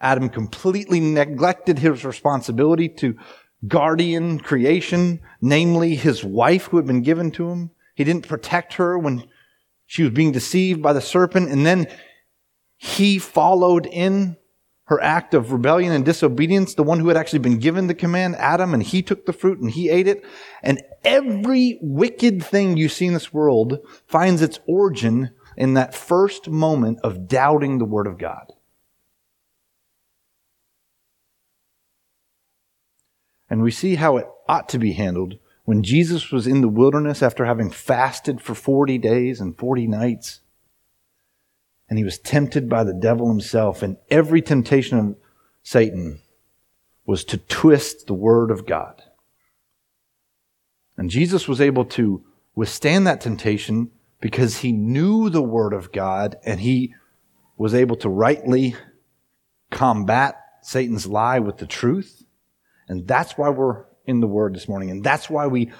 Adam 0.00 0.28
completely 0.28 1.00
neglected 1.00 1.78
his 1.78 2.04
responsibility 2.04 2.88
to 2.88 3.16
guardian 3.68 4.38
creation, 4.38 5.20
namely 5.40 5.94
his 5.94 6.24
wife 6.24 6.66
who 6.66 6.76
had 6.76 6.86
been 6.86 7.02
given 7.02 7.30
to 7.32 7.50
him. 7.50 7.70
He 7.94 8.04
didn't 8.04 8.28
protect 8.28 8.74
her 8.74 8.98
when 8.98 9.24
she 9.86 10.02
was 10.02 10.12
being 10.12 10.32
deceived 10.32 10.82
by 10.82 10.92
the 10.92 11.00
serpent. 11.00 11.50
And 11.50 11.64
then 11.64 11.86
he 12.76 13.18
followed 13.18 13.86
in 13.86 14.36
her 14.84 15.02
act 15.02 15.34
of 15.34 15.52
rebellion 15.52 15.92
and 15.92 16.04
disobedience, 16.04 16.74
the 16.74 16.82
one 16.82 17.00
who 17.00 17.08
had 17.08 17.16
actually 17.16 17.40
been 17.40 17.58
given 17.58 17.86
the 17.86 17.94
command, 17.94 18.36
Adam, 18.36 18.72
and 18.72 18.82
he 18.82 19.02
took 19.02 19.26
the 19.26 19.32
fruit 19.32 19.58
and 19.58 19.70
he 19.70 19.88
ate 19.88 20.06
it. 20.06 20.24
And 20.62 20.80
every 21.04 21.78
wicked 21.82 22.44
thing 22.44 22.76
you 22.76 22.88
see 22.88 23.06
in 23.06 23.14
this 23.14 23.32
world 23.32 23.78
finds 24.06 24.42
its 24.42 24.60
origin 24.66 25.30
in 25.56 25.74
that 25.74 25.94
first 25.94 26.48
moment 26.48 27.00
of 27.02 27.26
doubting 27.26 27.78
the 27.78 27.84
word 27.84 28.06
of 28.06 28.18
God. 28.18 28.52
And 33.48 33.62
we 33.62 33.70
see 33.70 33.94
how 33.94 34.16
it 34.16 34.26
ought 34.48 34.68
to 34.70 34.78
be 34.78 34.92
handled 34.92 35.38
when 35.64 35.82
Jesus 35.82 36.30
was 36.30 36.46
in 36.46 36.60
the 36.60 36.68
wilderness 36.68 37.22
after 37.22 37.44
having 37.44 37.70
fasted 37.70 38.40
for 38.40 38.54
40 38.54 38.98
days 38.98 39.40
and 39.40 39.56
40 39.56 39.86
nights. 39.86 40.40
And 41.88 41.98
he 41.98 42.04
was 42.04 42.18
tempted 42.18 42.68
by 42.68 42.84
the 42.84 42.94
devil 42.94 43.28
himself. 43.28 43.82
And 43.82 43.96
every 44.10 44.42
temptation 44.42 44.98
of 44.98 45.16
Satan 45.62 46.20
was 47.04 47.24
to 47.24 47.38
twist 47.38 48.06
the 48.06 48.14
word 48.14 48.50
of 48.50 48.66
God. 48.66 49.02
And 50.96 51.10
Jesus 51.10 51.46
was 51.46 51.60
able 51.60 51.84
to 51.86 52.24
withstand 52.54 53.06
that 53.06 53.20
temptation 53.20 53.90
because 54.20 54.58
he 54.58 54.72
knew 54.72 55.28
the 55.28 55.42
word 55.42 55.72
of 55.72 55.92
God 55.92 56.36
and 56.44 56.60
he 56.60 56.94
was 57.56 57.74
able 57.74 57.96
to 57.96 58.08
rightly 58.08 58.74
combat 59.70 60.36
Satan's 60.62 61.06
lie 61.06 61.38
with 61.38 61.58
the 61.58 61.66
truth. 61.66 62.24
And 62.88 63.06
that's 63.06 63.36
why 63.36 63.48
we're 63.48 63.84
in 64.04 64.20
the 64.20 64.26
Word 64.26 64.54
this 64.54 64.68
morning. 64.68 64.90
And 64.90 65.02
that's 65.02 65.28
why 65.28 65.46
we 65.46 65.70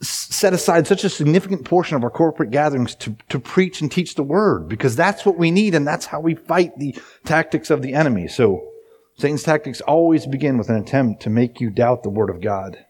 set 0.00 0.52
aside 0.52 0.86
such 0.86 1.04
a 1.04 1.08
significant 1.08 1.64
portion 1.64 1.96
of 1.96 2.04
our 2.04 2.10
corporate 2.10 2.50
gatherings 2.50 2.94
to, 2.96 3.16
to 3.28 3.38
preach 3.38 3.80
and 3.80 3.90
teach 3.90 4.14
the 4.14 4.22
Word, 4.22 4.68
because 4.68 4.96
that's 4.96 5.24
what 5.24 5.38
we 5.38 5.50
need 5.50 5.74
and 5.74 5.86
that's 5.86 6.06
how 6.06 6.20
we 6.20 6.34
fight 6.34 6.78
the 6.78 6.94
tactics 7.24 7.70
of 7.70 7.82
the 7.82 7.94
enemy. 7.94 8.28
So, 8.28 8.70
Satan's 9.16 9.44
tactics 9.44 9.80
always 9.82 10.26
begin 10.26 10.58
with 10.58 10.68
an 10.68 10.76
attempt 10.76 11.22
to 11.22 11.30
make 11.30 11.60
you 11.60 11.70
doubt 11.70 12.02
the 12.02 12.10
Word 12.10 12.30
of 12.30 12.40
God. 12.40 12.84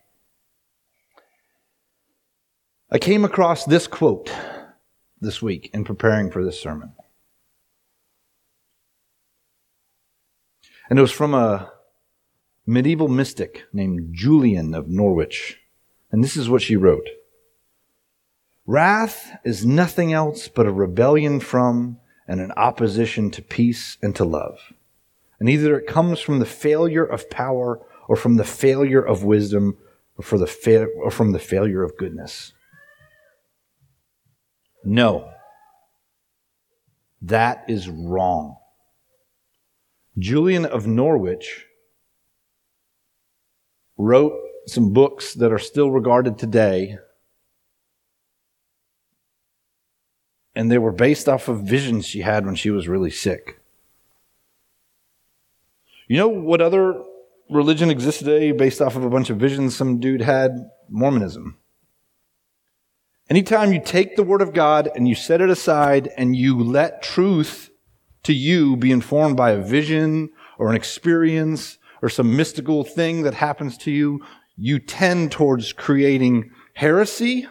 I 2.90 2.98
came 2.98 3.24
across 3.24 3.64
this 3.64 3.86
quote 3.86 4.32
this 5.20 5.42
week 5.42 5.70
in 5.74 5.84
preparing 5.84 6.30
for 6.30 6.42
this 6.42 6.60
sermon. 6.60 6.92
And 10.88 10.98
it 10.98 11.02
was 11.02 11.12
from 11.12 11.34
a 11.34 11.73
medieval 12.66 13.08
mystic 13.08 13.64
named 13.72 14.08
Julian 14.12 14.74
of 14.74 14.88
Norwich. 14.88 15.60
And 16.10 16.22
this 16.22 16.36
is 16.36 16.48
what 16.48 16.62
she 16.62 16.76
wrote 16.76 17.08
Wrath 18.66 19.36
is 19.44 19.66
nothing 19.66 20.12
else 20.12 20.48
but 20.48 20.66
a 20.66 20.72
rebellion 20.72 21.40
from 21.40 21.98
and 22.26 22.40
an 22.40 22.52
opposition 22.52 23.30
to 23.32 23.42
peace 23.42 23.98
and 24.02 24.16
to 24.16 24.24
love. 24.24 24.72
And 25.38 25.48
either 25.50 25.78
it 25.78 25.86
comes 25.86 26.20
from 26.20 26.38
the 26.38 26.46
failure 26.46 27.04
of 27.04 27.28
power 27.28 27.80
or 28.08 28.16
from 28.16 28.36
the 28.36 28.44
failure 28.44 29.02
of 29.02 29.24
wisdom 29.24 29.76
or, 30.16 30.38
the 30.38 30.46
fa- 30.46 30.86
or 30.86 31.10
from 31.10 31.32
the 31.32 31.38
failure 31.38 31.82
of 31.82 31.96
goodness. 31.98 32.52
No. 34.84 35.30
That 37.20 37.64
is 37.68 37.88
wrong. 37.88 38.56
Julian 40.16 40.64
of 40.64 40.86
Norwich 40.86 41.66
wrote 43.96 44.32
some 44.66 44.92
books 44.92 45.34
that 45.34 45.52
are 45.52 45.58
still 45.58 45.90
regarded 45.90 46.38
today. 46.38 46.98
And 50.54 50.70
they 50.70 50.78
were 50.78 50.92
based 50.92 51.28
off 51.28 51.48
of 51.48 51.62
visions 51.62 52.06
she 52.06 52.20
had 52.20 52.46
when 52.46 52.54
she 52.54 52.70
was 52.70 52.88
really 52.88 53.10
sick. 53.10 53.60
You 56.06 56.16
know 56.18 56.28
what 56.28 56.60
other 56.60 57.02
religion 57.50 57.90
exists 57.90 58.20
today 58.20 58.52
based 58.52 58.80
off 58.80 58.96
of 58.96 59.04
a 59.04 59.10
bunch 59.10 59.30
of 59.30 59.38
visions 59.38 59.76
some 59.76 60.00
dude 60.00 60.20
had? 60.20 60.70
Mormonism. 60.88 61.58
Anytime 63.30 63.72
you 63.72 63.80
take 63.80 64.16
the 64.16 64.22
Word 64.22 64.42
of 64.42 64.52
God 64.52 64.90
and 64.94 65.08
you 65.08 65.14
set 65.14 65.40
it 65.40 65.48
aside 65.48 66.10
and 66.16 66.36
you 66.36 66.62
let 66.62 67.02
truth 67.02 67.70
to 68.22 68.34
you 68.34 68.76
be 68.76 68.92
informed 68.92 69.36
by 69.36 69.52
a 69.52 69.62
vision 69.62 70.30
or 70.58 70.68
an 70.68 70.76
experience 70.76 71.78
or 72.04 72.10
some 72.10 72.36
mystical 72.36 72.84
thing 72.84 73.22
that 73.22 73.32
happens 73.32 73.78
to 73.78 73.90
you, 73.90 74.22
you 74.58 74.78
tend 74.78 75.32
towards 75.32 75.72
creating 75.72 76.50
heresy 76.74 77.46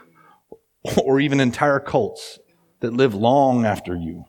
or 1.04 1.20
even 1.20 1.40
entire 1.40 1.80
cults 1.80 2.38
that 2.80 2.94
live 2.94 3.16
long 3.16 3.66
after 3.66 3.96
you. 3.96 4.26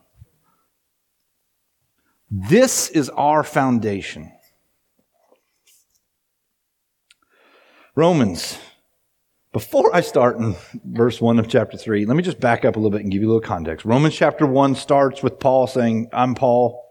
This 2.31 2.89
is 2.89 3.07
our 3.09 3.43
foundation. 3.43 4.31
Romans. 7.93 8.57
Before 9.53 9.95
I 9.95 10.01
start 10.01 10.37
in 10.37 10.55
verse 10.83 11.21
1 11.21 11.37
of 11.37 11.47
chapter 11.47 11.77
3, 11.77 12.07
let 12.07 12.17
me 12.17 12.23
just 12.23 12.39
back 12.39 12.65
up 12.65 12.75
a 12.75 12.79
little 12.79 12.89
bit 12.89 13.01
and 13.01 13.11
give 13.11 13.21
you 13.21 13.27
a 13.27 13.31
little 13.31 13.47
context. 13.47 13.85
Romans 13.85 14.15
chapter 14.15 14.47
1 14.47 14.73
starts 14.73 15.21
with 15.21 15.39
Paul 15.39 15.67
saying, 15.67 16.09
I'm 16.11 16.33
Paul. 16.33 16.83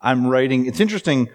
I'm 0.00 0.26
writing. 0.26 0.64
It's 0.64 0.80
interesting. 0.80 1.28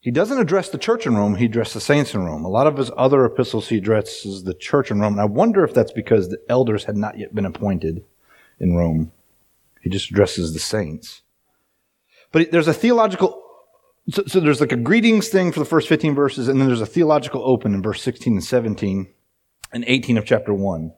He 0.00 0.10
doesn't 0.10 0.38
address 0.38 0.68
the 0.68 0.78
church 0.78 1.06
in 1.06 1.16
Rome, 1.16 1.36
he 1.36 1.46
addresses 1.46 1.74
the 1.74 1.80
saints 1.80 2.14
in 2.14 2.24
Rome. 2.24 2.44
A 2.44 2.48
lot 2.48 2.66
of 2.66 2.76
his 2.76 2.90
other 2.96 3.24
epistles, 3.24 3.68
he 3.68 3.78
addresses 3.78 4.44
the 4.44 4.54
church 4.54 4.90
in 4.90 5.00
Rome. 5.00 5.14
And 5.14 5.20
I 5.20 5.26
wonder 5.26 5.64
if 5.64 5.74
that's 5.74 5.92
because 5.92 6.28
the 6.28 6.40
elders 6.48 6.84
had 6.84 6.96
not 6.96 7.18
yet 7.18 7.34
been 7.34 7.46
appointed 7.46 8.04
in 8.60 8.76
Rome. 8.76 9.12
He 9.80 9.90
just 9.90 10.10
addresses 10.10 10.52
the 10.52 10.60
saints. 10.60 11.22
But 12.30 12.52
there's 12.52 12.68
a 12.68 12.74
theological 12.74 13.42
so, 14.10 14.24
so 14.26 14.40
there's 14.40 14.60
like 14.60 14.72
a 14.72 14.76
greetings 14.76 15.28
thing 15.28 15.52
for 15.52 15.58
the 15.58 15.66
first 15.66 15.88
15 15.88 16.14
verses, 16.14 16.48
and 16.48 16.60
then 16.60 16.66
there's 16.66 16.80
a 16.80 16.86
theological 16.86 17.42
open 17.44 17.74
in 17.74 17.82
verse 17.82 18.02
16 18.02 18.34
and 18.34 18.44
17 18.44 19.08
and 19.72 19.84
18 19.86 20.16
of 20.16 20.24
chapter 20.24 20.54
1. 20.54 20.92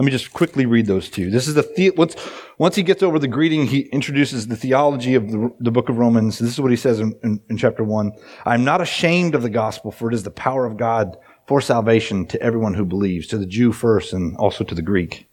Let 0.00 0.06
me 0.06 0.12
just 0.12 0.32
quickly 0.32 0.64
read 0.64 0.86
those 0.86 1.10
two. 1.10 1.30
This 1.30 1.46
is 1.46 1.52
the, 1.52 1.70
the 1.76 1.90
once, 1.90 2.16
once 2.56 2.74
he 2.74 2.82
gets 2.82 3.02
over 3.02 3.18
the 3.18 3.28
greeting, 3.28 3.66
he 3.66 3.80
introduces 3.80 4.46
the 4.46 4.56
theology 4.56 5.14
of 5.14 5.30
the, 5.30 5.54
the 5.60 5.70
book 5.70 5.90
of 5.90 5.98
Romans. 5.98 6.38
This 6.38 6.52
is 6.52 6.58
what 6.58 6.70
he 6.70 6.76
says 6.78 7.00
in, 7.00 7.14
in, 7.22 7.38
in 7.50 7.58
chapter 7.58 7.84
1. 7.84 8.12
I'm 8.46 8.64
not 8.64 8.80
ashamed 8.80 9.34
of 9.34 9.42
the 9.42 9.50
gospel, 9.50 9.90
for 9.90 10.10
it 10.10 10.14
is 10.14 10.22
the 10.22 10.30
power 10.30 10.64
of 10.64 10.78
God 10.78 11.18
for 11.46 11.60
salvation 11.60 12.24
to 12.28 12.40
everyone 12.40 12.72
who 12.72 12.86
believes, 12.86 13.26
to 13.26 13.36
the 13.36 13.44
Jew 13.44 13.72
first 13.72 14.14
and 14.14 14.38
also 14.38 14.64
to 14.64 14.74
the 14.74 14.80
Greek. 14.80 15.28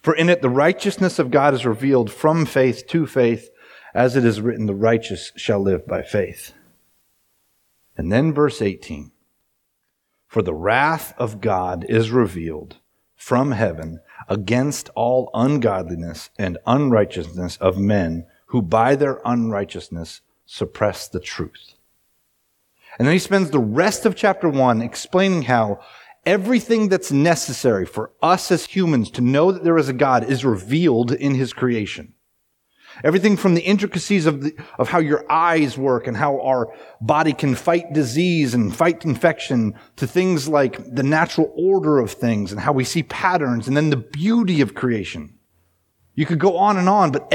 For 0.00 0.14
in 0.14 0.28
it 0.28 0.42
the 0.42 0.48
righteousness 0.48 1.18
of 1.18 1.32
God 1.32 1.52
is 1.52 1.66
revealed 1.66 2.08
from 2.12 2.46
faith 2.46 2.86
to 2.90 3.04
faith 3.04 3.50
as 3.92 4.14
it 4.14 4.24
is 4.24 4.40
written, 4.40 4.66
the 4.66 4.76
righteous 4.76 5.32
shall 5.34 5.58
live 5.58 5.88
by 5.88 6.02
faith. 6.02 6.54
And 7.96 8.12
then 8.12 8.32
verse 8.32 8.62
18 8.62 9.10
For 10.28 10.42
the 10.42 10.54
wrath 10.54 11.14
of 11.18 11.40
God 11.40 11.84
is 11.88 12.12
revealed 12.12 12.76
from 13.16 13.52
heaven 13.52 14.00
against 14.28 14.90
all 14.94 15.30
ungodliness 15.34 16.30
and 16.38 16.58
unrighteousness 16.66 17.56
of 17.56 17.78
men 17.78 18.26
who 18.46 18.62
by 18.62 18.94
their 18.94 19.20
unrighteousness 19.24 20.20
suppress 20.44 21.08
the 21.08 21.20
truth. 21.20 21.74
And 22.98 23.06
then 23.06 23.12
he 23.12 23.18
spends 23.18 23.50
the 23.50 23.58
rest 23.58 24.06
of 24.06 24.14
chapter 24.14 24.48
one 24.48 24.80
explaining 24.80 25.42
how 25.42 25.80
everything 26.24 26.88
that's 26.88 27.12
necessary 27.12 27.86
for 27.86 28.10
us 28.22 28.50
as 28.50 28.66
humans 28.66 29.10
to 29.12 29.20
know 29.20 29.52
that 29.52 29.64
there 29.64 29.78
is 29.78 29.88
a 29.88 29.92
God 29.92 30.24
is 30.24 30.44
revealed 30.44 31.12
in 31.12 31.34
his 31.34 31.52
creation. 31.52 32.14
Everything 33.04 33.36
from 33.36 33.54
the 33.54 33.62
intricacies 33.62 34.26
of, 34.26 34.42
the, 34.42 34.54
of 34.78 34.88
how 34.88 34.98
your 34.98 35.30
eyes 35.30 35.76
work 35.76 36.06
and 36.06 36.16
how 36.16 36.40
our 36.40 36.72
body 37.00 37.32
can 37.32 37.54
fight 37.54 37.92
disease 37.92 38.54
and 38.54 38.74
fight 38.74 39.04
infection 39.04 39.74
to 39.96 40.06
things 40.06 40.48
like 40.48 40.94
the 40.94 41.02
natural 41.02 41.52
order 41.56 41.98
of 41.98 42.10
things 42.10 42.52
and 42.52 42.60
how 42.60 42.72
we 42.72 42.84
see 42.84 43.02
patterns 43.02 43.68
and 43.68 43.76
then 43.76 43.90
the 43.90 43.96
beauty 43.96 44.60
of 44.60 44.74
creation. 44.74 45.38
You 46.14 46.24
could 46.24 46.38
go 46.38 46.56
on 46.56 46.78
and 46.78 46.88
on, 46.88 47.10
but 47.12 47.30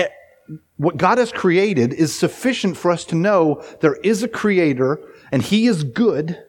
what 0.78 0.98
God 0.98 1.20
has 1.20 1.32
created 1.32 1.94
is 1.94 2.14
sufficient 2.14 2.76
for 2.76 2.90
us 2.90 3.06
to 3.06 3.16
know 3.16 3.64
there 3.82 3.96
is 3.98 4.24
a 4.24 4.28
creator 4.28 5.00
and 5.32 5.42
he 5.42 5.68
is 5.68 5.84
good. 5.84 6.44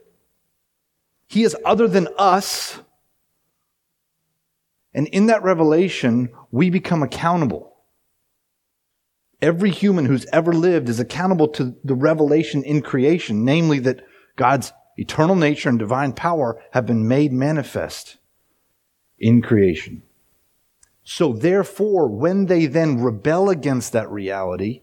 He 1.29 1.43
is 1.43 1.57
other 1.65 1.87
than 1.87 2.09
us. 2.19 2.79
And 4.95 5.07
in 5.09 5.27
that 5.27 5.43
revelation, 5.43 6.31
we 6.51 6.71
become 6.71 7.03
accountable. 7.03 7.72
Every 9.43 9.71
human 9.71 10.07
who's 10.07 10.25
ever 10.33 10.53
lived 10.53 10.89
is 10.89 11.01
accountable 11.01 11.49
to 11.49 11.75
the 11.83 11.97
revelation 11.97 12.63
in 12.63 12.81
creation, 12.81 13.45
namely 13.45 13.81
that 13.81 14.07
God's 14.37 14.73
eternal 14.97 15.35
nature 15.35 15.69
and 15.69 15.81
divine 15.81 16.13
power 16.13 16.63
have 16.71 16.87
been 16.87 17.09
made 17.09 17.33
manifest 17.33 18.19
in 19.19 19.43
creation. 19.43 20.03
So 21.03 21.33
therefore, 21.33 22.07
when 22.07 22.47
they 22.47 22.67
then 22.67 23.03
rebel 23.03 23.51
against 23.51 23.93
that 23.93 24.09
reality 24.09 24.83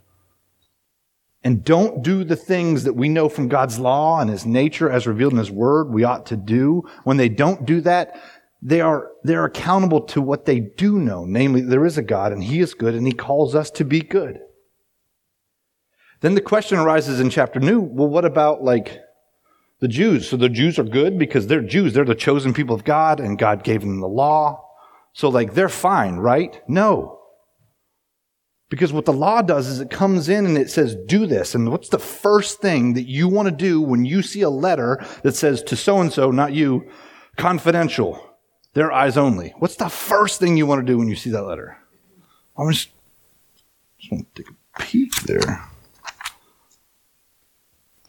and 1.41 1.63
don't 1.63 2.03
do 2.03 2.25
the 2.25 2.35
things 2.35 2.83
that 2.83 2.97
we 2.97 3.07
know 3.07 3.29
from 3.29 3.47
God's 3.47 3.79
law 3.79 4.19
and 4.19 4.29
His 4.29 4.45
nature 4.45 4.89
as 4.89 5.07
revealed 5.07 5.31
in 5.31 5.39
His 5.39 5.49
Word 5.49 5.93
we 5.93 6.03
ought 6.03 6.25
to 6.25 6.35
do, 6.35 6.83
when 7.05 7.15
they 7.15 7.29
don't 7.29 7.65
do 7.65 7.79
that, 7.81 8.21
they 8.61 8.81
are, 8.81 9.11
they're 9.23 9.45
accountable 9.45 10.01
to 10.01 10.21
what 10.21 10.43
they 10.43 10.59
do 10.59 10.99
know. 10.99 11.23
Namely, 11.23 11.61
there 11.61 11.85
is 11.85 11.97
a 11.97 12.03
God 12.03 12.33
and 12.33 12.43
He 12.43 12.59
is 12.59 12.73
good 12.73 12.93
and 12.93 13.07
He 13.07 13.13
calls 13.13 13.55
us 13.55 13.71
to 13.71 13.85
be 13.85 14.01
good. 14.01 14.41
Then 16.21 16.35
the 16.35 16.41
question 16.41 16.77
arises 16.77 17.19
in 17.19 17.29
chapter 17.29 17.59
new, 17.59 17.79
well, 17.79 18.07
what 18.07 18.25
about 18.25 18.63
like 18.63 18.99
the 19.79 19.88
Jews? 19.88 20.29
So 20.29 20.38
the 20.38 20.49
Jews 20.49 20.77
are 20.77 20.83
good 20.83 21.17
because 21.17 21.47
they're 21.47 21.61
Jews. 21.61 21.94
They're 21.94 22.05
the 22.05 22.15
chosen 22.15 22.53
people 22.53 22.75
of 22.75 22.83
God 22.83 23.20
and 23.20 23.37
God 23.37 23.63
gave 23.63 23.81
them 23.81 24.01
the 24.01 24.07
law. 24.07 24.65
So 25.13 25.29
like 25.29 25.53
they're 25.53 25.70
fine, 25.70 26.17
right? 26.17 26.61
No. 26.67 27.20
Because 28.70 28.94
what 28.94 29.05
the 29.05 29.13
law 29.13 29.41
does 29.41 29.67
is 29.67 29.79
it 29.79 29.89
comes 29.89 30.29
in 30.29 30.46
and 30.46 30.57
it 30.57 30.70
says, 30.70 30.96
do 31.07 31.25
this. 31.25 31.55
And 31.55 31.72
what's 31.72 31.89
the 31.89 31.98
first 31.98 32.61
thing 32.61 32.94
that 32.94 33.07
you 33.07 33.27
want 33.27 33.48
to 33.48 33.55
do 33.55 33.81
when 33.81 34.05
you 34.05 34.22
see 34.22 34.41
a 34.41 34.50
letter 34.50 35.03
that 35.24 35.35
says 35.35 35.63
to 35.63 35.75
so 35.75 36.00
and 36.00 36.13
so, 36.13 36.29
not 36.29 36.53
you, 36.53 36.87
confidential, 37.35 38.24
their 38.74 38.91
eyes 38.91 39.17
only? 39.17 39.55
What's 39.57 39.77
the 39.77 39.89
first 39.89 40.39
thing 40.39 40.55
you 40.55 40.67
want 40.67 40.85
to 40.85 40.91
do 40.91 41.00
when 41.00 41.07
you 41.07 41.15
see 41.15 41.31
that 41.31 41.44
letter? 41.44 41.77
I'm 42.55 42.72
just, 42.72 42.89
just 43.98 44.11
want 44.11 44.35
to 44.35 44.44
take 44.44 44.51
a 44.51 44.83
peek 44.83 45.15
there. 45.24 45.65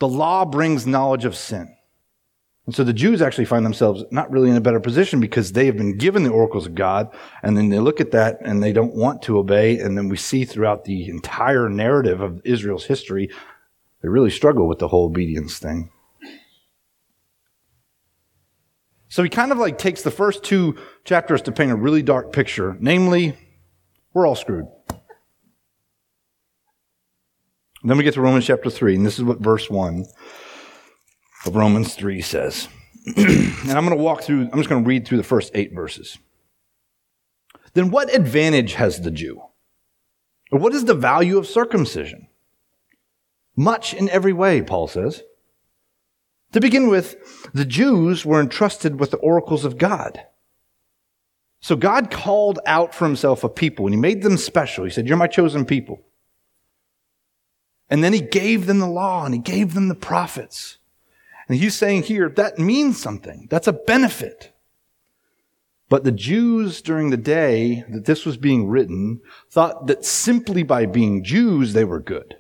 The 0.01 0.09
law 0.09 0.45
brings 0.45 0.87
knowledge 0.87 1.25
of 1.25 1.37
sin. 1.37 1.77
And 2.67 2.75
so 2.75 2.85
the 2.85 2.93
Jews 2.93 3.21
actually 3.21 3.47
find 3.47 3.65
themselves 3.65 4.05
not 4.11 4.31
really 4.31 4.51
in 4.51 4.57
a 4.57 4.61
better 4.61 4.81
position 4.81 5.21
because 5.21 5.53
they 5.53 5.67
have 5.67 5.77
been 5.77 5.99
given 5.99 6.23
the 6.23 6.31
oracles 6.31 6.67
of 6.67 6.75
God, 6.75 7.09
and 7.43 7.57
then 7.57 7.69
they 7.69 7.79
look 7.79 8.01
at 8.01 8.13
that 8.13 8.39
and 8.43 8.63
they 8.63 8.73
don't 8.73 8.95
want 8.95 9.23
to 9.23 9.39
obey. 9.39 9.79
And 9.79 9.97
then 9.97 10.09
we 10.09 10.17
see 10.17 10.45
throughout 10.45 10.85
the 10.85 11.09
entire 11.09 11.69
narrative 11.69 12.21
of 12.21 12.41
Israel's 12.45 12.85
history, 12.87 13.31
they 14.03 14.09
really 14.09 14.31
struggle 14.31 14.69
with 14.69 14.79
the 14.79 14.89
whole 14.89 15.07
obedience 15.07 15.59
thing. 15.59 15.91
So 19.09 19.25
he 19.25 19.29
kind 19.29 19.51
of 19.51 19.59
like 19.59 19.77
takes 19.77 20.03
the 20.03 20.13
first 20.13 20.45
two 20.45 20.77
chapters 21.05 21.43
to 21.43 21.53
paint 21.53 21.73
a 21.73 21.77
really 21.77 22.03
dark 22.03 22.33
picture, 22.33 22.77
namely, 22.79 23.37
we're 24.15 24.27
all 24.27 24.37
screwed. 24.37 24.67
Then 27.83 27.97
we 27.97 28.05
get 28.05 28.15
to 28.15 28.21
Romans 28.21 28.47
chapter 28.47 28.69
3, 28.69 28.97
and 28.97 29.07
this 29.07 29.19
is 29.19 29.25
what 29.25 29.41
verse 29.41 29.71
1 29.71 30.05
of 31.47 31.57
Romans 31.57 31.95
3 31.95 32.21
says. 32.21 32.69
and 33.17 33.71
I'm 33.71 33.87
going 33.87 33.97
to 33.97 34.03
walk 34.03 34.23
through, 34.23 34.43
I'm 34.43 34.59
just 34.59 34.69
going 34.69 34.85
to 34.85 34.89
read 34.89 35.07
through 35.07 35.19
the 35.19 35.25
first 35.25 35.51
eight 35.55 35.75
verses. 35.75 36.19
Then 37.73 37.91
what 37.91 38.15
advantage 38.15 38.75
has 38.75 39.01
the 39.01 39.11
Jew? 39.11 39.43
Or 40.53 40.59
what 40.59 40.75
is 40.75 40.85
the 40.85 40.95
value 40.95 41.39
of 41.39 41.47
circumcision? 41.47 42.27
Much 43.57 43.95
in 43.95 44.11
every 44.11 44.33
way, 44.33 44.61
Paul 44.61 44.89
says. 44.89 45.23
To 46.53 46.61
begin 46.61 46.89
with, 46.89 47.51
the 47.55 47.65
Jews 47.65 48.27
were 48.27 48.41
entrusted 48.41 48.99
with 48.99 49.11
the 49.13 49.19
oracles 49.19 49.65
of 49.65 49.79
God. 49.79 50.21
So 51.61 51.77
God 51.77 52.11
called 52.11 52.59
out 52.67 52.95
for 52.95 53.07
himself 53.07 53.45
a 53.45 53.49
people 53.49 53.87
and 53.87 53.95
he 53.95 54.01
made 54.01 54.23
them 54.23 54.37
special. 54.37 54.85
He 54.85 54.91
said, 54.91 55.07
You're 55.07 55.17
my 55.17 55.27
chosen 55.27 55.65
people. 55.65 56.01
And 57.91 58.05
then 58.05 58.13
he 58.13 58.21
gave 58.21 58.67
them 58.67 58.79
the 58.79 58.87
law 58.87 59.25
and 59.25 59.35
he 59.35 59.41
gave 59.41 59.75
them 59.75 59.89
the 59.89 59.95
prophets. 59.97 60.79
And 61.49 61.59
he's 61.59 61.75
saying 61.75 62.05
here, 62.05 62.29
that 62.29 62.61
means 62.61 63.03
something. 63.03 63.49
That's 63.51 63.67
a 63.67 63.73
benefit. 63.73 64.53
But 65.89 66.05
the 66.05 66.13
Jews 66.13 66.81
during 66.81 67.11
the 67.11 67.17
day 67.17 67.85
that 67.89 68.05
this 68.05 68.25
was 68.25 68.37
being 68.37 68.69
written 68.69 69.21
thought 69.51 69.89
that 69.89 70.05
simply 70.05 70.63
by 70.63 70.87
being 70.87 71.25
Jews 71.25 71.73
they 71.73 71.85
were 71.85 71.99
good. 71.99 72.37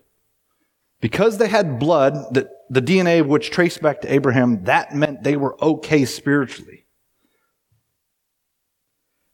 Because 1.01 1.39
they 1.39 1.49
had 1.49 1.81
blood, 1.81 2.15
that 2.35 2.51
the 2.69 2.83
DNA 2.83 3.21
of 3.21 3.27
which 3.27 3.51
traced 3.51 3.83
back 3.83 4.03
to 4.03 4.13
Abraham, 4.13 4.63
that 4.65 4.95
meant 4.95 5.25
they 5.25 5.37
were 5.37 5.61
okay 5.65 6.05
spiritually. 6.05 6.87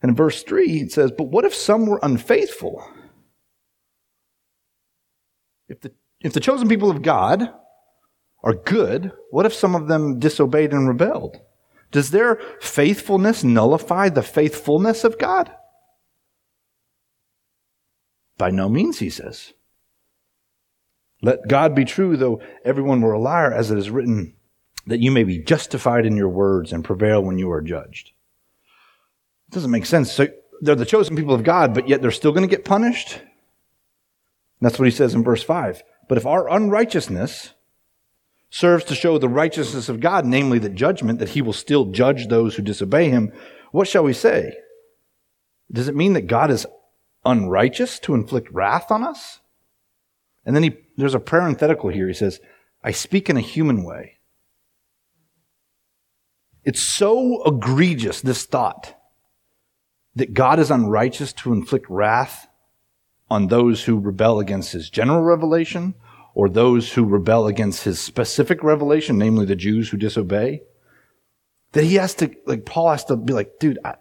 And 0.00 0.10
in 0.10 0.16
verse 0.16 0.42
3, 0.42 0.80
it 0.80 0.92
says, 0.92 1.10
But 1.10 1.24
what 1.24 1.44
if 1.44 1.54
some 1.54 1.86
were 1.86 2.00
unfaithful? 2.02 2.88
If 5.68 5.80
the 5.80 5.92
if 6.20 6.32
the 6.32 6.40
chosen 6.40 6.68
people 6.68 6.90
of 6.90 7.02
God 7.02 7.52
are 8.42 8.54
good, 8.54 9.12
what 9.30 9.46
if 9.46 9.54
some 9.54 9.74
of 9.74 9.88
them 9.88 10.18
disobeyed 10.18 10.72
and 10.72 10.88
rebelled? 10.88 11.36
Does 11.92 12.10
their 12.10 12.40
faithfulness 12.60 13.44
nullify 13.44 14.08
the 14.08 14.22
faithfulness 14.22 15.04
of 15.04 15.18
God? 15.18 15.50
By 18.38 18.50
no 18.50 18.68
means, 18.68 18.98
he 18.98 19.10
says. 19.10 19.52
Let 21.22 21.48
God 21.48 21.74
be 21.74 21.84
true, 21.84 22.16
though 22.16 22.40
everyone 22.64 23.00
were 23.00 23.12
a 23.12 23.18
liar, 23.18 23.52
as 23.52 23.70
it 23.70 23.78
is 23.78 23.90
written, 23.90 24.34
that 24.86 25.00
you 25.00 25.10
may 25.10 25.24
be 25.24 25.38
justified 25.38 26.06
in 26.06 26.16
your 26.16 26.28
words 26.28 26.72
and 26.72 26.84
prevail 26.84 27.22
when 27.22 27.38
you 27.38 27.50
are 27.50 27.62
judged. 27.62 28.12
It 29.48 29.54
doesn't 29.54 29.70
make 29.70 29.86
sense. 29.86 30.12
So 30.12 30.28
they're 30.60 30.74
the 30.74 30.84
chosen 30.84 31.16
people 31.16 31.34
of 31.34 31.44
God, 31.44 31.74
but 31.74 31.88
yet 31.88 32.02
they're 32.02 32.10
still 32.10 32.32
going 32.32 32.48
to 32.48 32.54
get 32.54 32.64
punished? 32.64 33.20
that's 34.60 34.78
what 34.78 34.86
he 34.86 34.90
says 34.90 35.14
in 35.14 35.22
verse 35.22 35.42
5. 35.42 35.82
But 36.08 36.18
if 36.18 36.26
our 36.26 36.48
unrighteousness 36.48 37.52
serves 38.50 38.84
to 38.84 38.94
show 38.94 39.18
the 39.18 39.28
righteousness 39.28 39.88
of 39.88 40.00
God, 40.00 40.24
namely 40.24 40.58
the 40.58 40.68
judgment, 40.68 41.18
that 41.18 41.30
he 41.30 41.42
will 41.42 41.52
still 41.52 41.86
judge 41.86 42.28
those 42.28 42.54
who 42.54 42.62
disobey 42.62 43.10
him, 43.10 43.32
what 43.72 43.88
shall 43.88 44.04
we 44.04 44.12
say? 44.12 44.56
Does 45.70 45.88
it 45.88 45.96
mean 45.96 46.12
that 46.12 46.28
God 46.28 46.50
is 46.50 46.66
unrighteous 47.24 47.98
to 48.00 48.14
inflict 48.14 48.50
wrath 48.52 48.90
on 48.90 49.02
us? 49.02 49.40
And 50.44 50.54
then 50.54 50.62
he, 50.62 50.76
there's 50.96 51.14
a 51.14 51.20
parenthetical 51.20 51.90
here. 51.90 52.06
He 52.06 52.14
says, 52.14 52.40
I 52.84 52.92
speak 52.92 53.28
in 53.28 53.36
a 53.36 53.40
human 53.40 53.82
way. 53.82 54.18
It's 56.64 56.80
so 56.80 57.42
egregious, 57.44 58.20
this 58.20 58.44
thought, 58.44 58.94
that 60.14 60.34
God 60.34 60.58
is 60.58 60.70
unrighteous 60.70 61.32
to 61.34 61.52
inflict 61.52 61.86
wrath 61.88 62.46
on 63.30 63.48
those 63.48 63.84
who 63.84 63.98
rebel 63.98 64.38
against 64.38 64.72
his 64.72 64.90
general 64.90 65.22
revelation 65.22 65.94
or 66.34 66.48
those 66.48 66.92
who 66.92 67.04
rebel 67.04 67.46
against 67.46 67.84
his 67.84 67.98
specific 67.98 68.62
revelation, 68.62 69.18
namely 69.18 69.46
the 69.46 69.56
Jews 69.56 69.88
who 69.88 69.96
disobey, 69.96 70.62
that 71.72 71.84
he 71.84 71.96
has 71.96 72.14
to, 72.16 72.30
like, 72.46 72.66
Paul 72.66 72.90
has 72.90 73.04
to 73.06 73.16
be 73.16 73.32
like, 73.32 73.58
dude, 73.58 73.78
I 73.84 73.94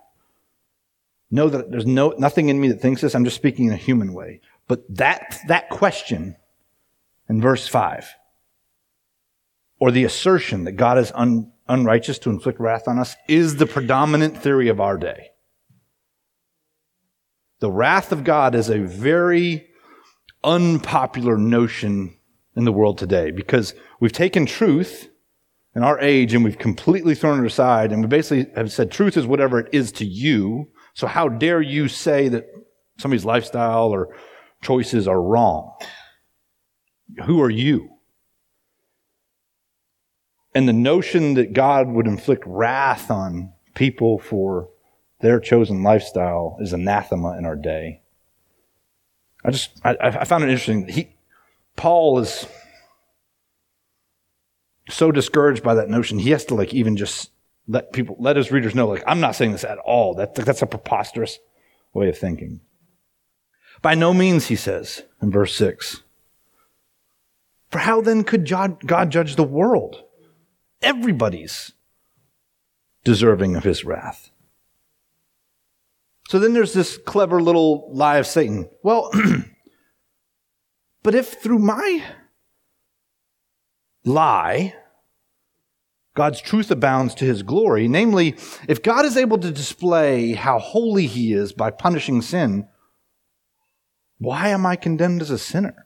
know 1.31 1.49
that 1.49 1.71
there's 1.71 1.85
no, 1.85 2.13
nothing 2.17 2.49
in 2.49 2.59
me 2.59 2.69
that 2.69 2.81
thinks 2.81 3.01
this. 3.01 3.15
I'm 3.15 3.23
just 3.23 3.35
speaking 3.35 3.67
in 3.67 3.73
a 3.73 3.77
human 3.77 4.13
way. 4.13 4.41
But 4.67 4.83
that, 4.95 5.39
that 5.47 5.69
question 5.69 6.35
in 7.29 7.41
verse 7.41 7.67
5, 7.67 8.13
or 9.79 9.91
the 9.91 10.03
assertion 10.03 10.63
that 10.65 10.73
God 10.73 10.97
is 10.97 11.11
un, 11.15 11.51
unrighteous 11.67 12.19
to 12.19 12.29
inflict 12.29 12.59
wrath 12.59 12.88
on 12.88 12.99
us, 12.99 13.15
is 13.27 13.57
the 13.57 13.65
predominant 13.65 14.38
theory 14.41 14.67
of 14.67 14.79
our 14.79 14.97
day. 14.97 15.31
The 17.65 17.71
wrath 17.71 18.12
of 18.12 18.23
God 18.23 18.54
is 18.54 18.69
a 18.69 18.78
very 18.78 19.65
unpopular 20.43 21.36
notion 21.36 22.15
in 22.56 22.63
the 22.63 22.71
world 22.71 22.99
today 22.99 23.32
because 23.32 23.73
we've 23.99 24.12
taken 24.12 24.45
truth 24.45 25.10
in 25.73 25.82
our 25.82 25.99
age 25.99 26.36
and 26.36 26.43
we've 26.43 26.60
completely 26.60 27.15
thrown 27.15 27.43
it 27.43 27.47
aside 27.47 27.91
and 27.91 28.04
we 28.04 28.08
basically 28.08 28.54
have 28.56 28.71
said 28.71 28.91
truth 28.91 29.17
is 29.17 29.25
whatever 29.25 29.58
it 29.58 29.73
is 29.73 29.91
to 29.93 30.06
you. 30.06 30.67
So 30.93 31.08
how 31.08 31.28
dare 31.28 31.60
you 31.60 31.88
say 31.88 32.28
that 32.28 32.45
somebody's 32.99 33.25
lifestyle 33.25 33.88
or 33.88 34.15
choices 34.62 35.08
are 35.08 35.19
wrong? 35.19 35.75
Who 37.25 37.41
are 37.41 37.49
you? 37.49 37.89
And 40.54 40.69
the 40.69 40.73
notion 40.73 41.34
that 41.34 41.54
God 41.54 41.88
would 41.88 42.06
inflict 42.06 42.43
wrath 42.45 43.10
on 43.10 43.54
people 43.73 44.19
for 44.19 44.69
their 45.25 45.39
chosen 45.39 45.81
lifestyle 45.81 46.57
is 46.61 46.71
anathema 46.71 47.35
in 47.38 47.45
our 47.45 47.55
day. 47.55 48.01
I 49.43 49.51
just 49.51 49.81
I, 49.83 49.95
I 50.01 50.23
found 50.23 50.43
it 50.43 50.49
interesting. 50.49 50.88
He 50.88 51.09
Paul 51.75 52.19
is 52.19 52.47
so 54.89 55.11
discouraged 55.11 55.63
by 55.63 55.73
that 55.75 55.89
notion, 55.89 56.19
he 56.19 56.29
has 56.29 56.45
to 56.45 56.55
like 56.55 56.73
even 56.73 56.95
just 56.95 57.31
let 57.67 57.91
people, 57.91 58.15
let 58.19 58.35
his 58.35 58.51
readers 58.51 58.75
know, 58.75 58.88
like, 58.88 59.03
I'm 59.07 59.19
not 59.19 59.35
saying 59.35 59.51
this 59.51 59.63
at 59.63 59.79
all. 59.79 60.13
That, 60.13 60.35
that's 60.35 60.61
a 60.61 60.67
preposterous 60.67 61.39
way 61.93 62.07
of 62.09 62.17
thinking. 62.17 62.61
By 63.81 63.95
no 63.95 64.13
means, 64.13 64.47
he 64.47 64.55
says 64.55 65.01
in 65.21 65.31
verse 65.31 65.55
6. 65.55 66.03
For 67.71 67.79
how 67.79 68.01
then 68.01 68.23
could 68.23 68.47
God 68.47 69.09
judge 69.09 69.35
the 69.35 69.43
world? 69.43 70.03
Everybody's 70.81 71.71
deserving 73.03 73.55
of 73.55 73.63
his 73.63 73.83
wrath. 73.83 74.29
So 76.29 76.39
then 76.39 76.53
there's 76.53 76.73
this 76.73 76.97
clever 76.97 77.41
little 77.41 77.89
lie 77.93 78.17
of 78.17 78.27
Satan. 78.27 78.69
Well, 78.81 79.11
but 81.03 81.15
if 81.15 81.41
through 81.41 81.59
my 81.59 82.03
lie, 84.03 84.73
God's 86.15 86.41
truth 86.41 86.71
abounds 86.71 87.13
to 87.15 87.25
his 87.25 87.43
glory. 87.43 87.88
Namely, 87.88 88.35
if 88.67 88.81
God 88.81 89.05
is 89.05 89.17
able 89.17 89.38
to 89.38 89.51
display 89.51 90.33
how 90.33 90.59
holy 90.59 91.07
he 91.07 91.33
is 91.33 91.51
by 91.53 91.69
punishing 91.69 92.21
sin, 92.21 92.67
why 94.17 94.47
am 94.49 94.65
I 94.65 94.77
condemned 94.77 95.21
as 95.21 95.29
a 95.29 95.38
sinner? 95.38 95.85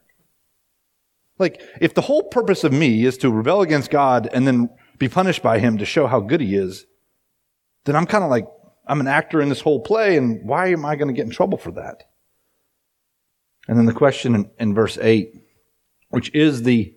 Like, 1.38 1.60
if 1.80 1.94
the 1.94 2.02
whole 2.02 2.22
purpose 2.22 2.64
of 2.64 2.72
me 2.72 3.04
is 3.04 3.18
to 3.18 3.30
rebel 3.30 3.60
against 3.60 3.90
God 3.90 4.28
and 4.32 4.46
then 4.46 4.70
be 4.98 5.08
punished 5.08 5.42
by 5.42 5.58
him 5.58 5.78
to 5.78 5.84
show 5.84 6.06
how 6.06 6.20
good 6.20 6.40
he 6.40 6.54
is, 6.54 6.86
then 7.86 7.96
I'm 7.96 8.06
kind 8.06 8.22
of 8.22 8.30
like, 8.30 8.46
I'm 8.90 8.98
an 8.98 9.06
actor 9.06 9.40
in 9.40 9.48
this 9.48 9.60
whole 9.60 9.78
play, 9.78 10.16
and 10.16 10.44
why 10.44 10.72
am 10.72 10.84
I 10.84 10.96
going 10.96 11.06
to 11.06 11.14
get 11.14 11.24
in 11.24 11.30
trouble 11.30 11.58
for 11.58 11.70
that? 11.72 12.10
And 13.68 13.78
then 13.78 13.86
the 13.86 13.92
question 13.92 14.34
in, 14.34 14.50
in 14.58 14.74
verse 14.74 14.98
8, 15.00 15.32
which 16.08 16.34
is 16.34 16.64
the 16.64 16.96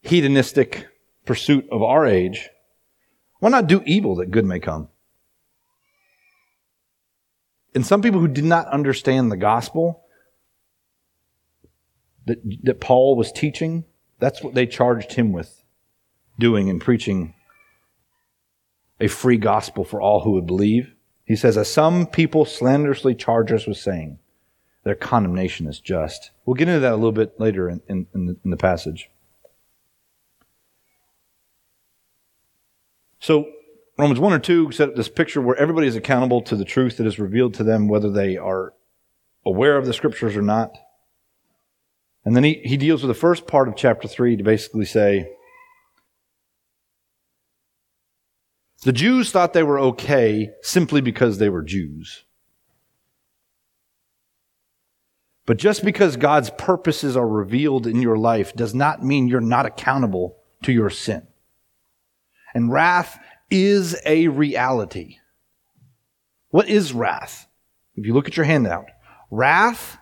hedonistic 0.00 0.88
pursuit 1.26 1.68
of 1.70 1.82
our 1.82 2.06
age, 2.06 2.48
why 3.40 3.50
not 3.50 3.66
do 3.66 3.82
evil 3.84 4.16
that 4.16 4.30
good 4.30 4.46
may 4.46 4.58
come? 4.58 4.88
And 7.74 7.84
some 7.84 8.00
people 8.00 8.20
who 8.20 8.28
did 8.28 8.44
not 8.44 8.66
understand 8.68 9.30
the 9.30 9.36
gospel 9.36 10.04
that, 12.24 12.38
that 12.62 12.80
Paul 12.80 13.16
was 13.16 13.30
teaching, 13.32 13.84
that's 14.18 14.42
what 14.42 14.54
they 14.54 14.66
charged 14.66 15.12
him 15.12 15.32
with 15.32 15.62
doing 16.38 16.70
and 16.70 16.80
preaching 16.80 17.34
a 18.98 19.08
free 19.08 19.36
gospel 19.36 19.84
for 19.84 20.00
all 20.00 20.20
who 20.20 20.30
would 20.30 20.46
believe. 20.46 20.94
He 21.28 21.36
says, 21.36 21.58
as 21.58 21.70
some 21.70 22.06
people 22.06 22.46
slanderously 22.46 23.14
charge 23.14 23.52
us 23.52 23.66
with 23.66 23.76
saying, 23.76 24.18
their 24.84 24.94
condemnation 24.94 25.66
is 25.66 25.78
just. 25.78 26.30
We'll 26.46 26.54
get 26.54 26.68
into 26.68 26.80
that 26.80 26.94
a 26.94 26.96
little 26.96 27.12
bit 27.12 27.38
later 27.38 27.68
in, 27.68 27.82
in, 27.86 28.06
in, 28.14 28.24
the, 28.24 28.36
the 28.42 28.56
passage. 28.56 29.10
So 33.20 33.50
Romans 33.98 34.18
1 34.18 34.32
or 34.32 34.38
2 34.38 34.72
set 34.72 34.88
up 34.88 34.96
this 34.96 35.10
picture 35.10 35.42
where 35.42 35.56
everybody 35.56 35.86
is 35.86 35.96
accountable 35.96 36.40
to 36.40 36.56
the 36.56 36.64
truth 36.64 36.96
that 36.96 37.06
is 37.06 37.18
revealed 37.18 37.52
to 37.54 37.64
them, 37.64 37.88
whether 37.88 38.10
they 38.10 38.38
are 38.38 38.72
aware 39.44 39.76
of 39.76 39.84
the 39.84 39.92
scriptures 39.92 40.34
or 40.34 40.40
not. 40.40 40.78
And 42.24 42.34
then 42.34 42.44
he, 42.44 42.62
he 42.64 42.78
deals 42.78 43.02
with 43.02 43.08
the 43.08 43.20
first 43.20 43.46
part 43.46 43.68
of 43.68 43.76
chapter 43.76 44.08
3 44.08 44.38
to 44.38 44.42
basically 44.42 44.86
say 44.86 45.30
the 48.82 48.92
Jews 48.92 49.30
thought 49.30 49.52
they 49.52 49.62
were 49.62 49.80
okay 49.80 50.50
simply 50.62 51.00
because 51.00 51.38
they 51.38 51.48
were 51.48 51.62
Jews. 51.62 52.24
But 55.46 55.56
just 55.56 55.82
because 55.84 56.16
God's 56.16 56.50
purposes 56.50 57.16
are 57.16 57.26
revealed 57.26 57.86
in 57.86 58.02
your 58.02 58.18
life 58.18 58.54
does 58.54 58.74
not 58.74 59.02
mean 59.02 59.28
you're 59.28 59.40
not 59.40 59.64
accountable 59.64 60.36
to 60.62 60.72
your 60.72 60.90
sin. 60.90 61.26
And 62.54 62.70
wrath 62.70 63.18
is 63.50 63.96
a 64.04 64.28
reality. 64.28 65.16
What 66.50 66.68
is 66.68 66.92
wrath? 66.92 67.46
If 67.94 68.06
you 68.06 68.14
look 68.14 68.28
at 68.28 68.36
your 68.36 68.44
handout, 68.44 68.86
wrath 69.30 69.98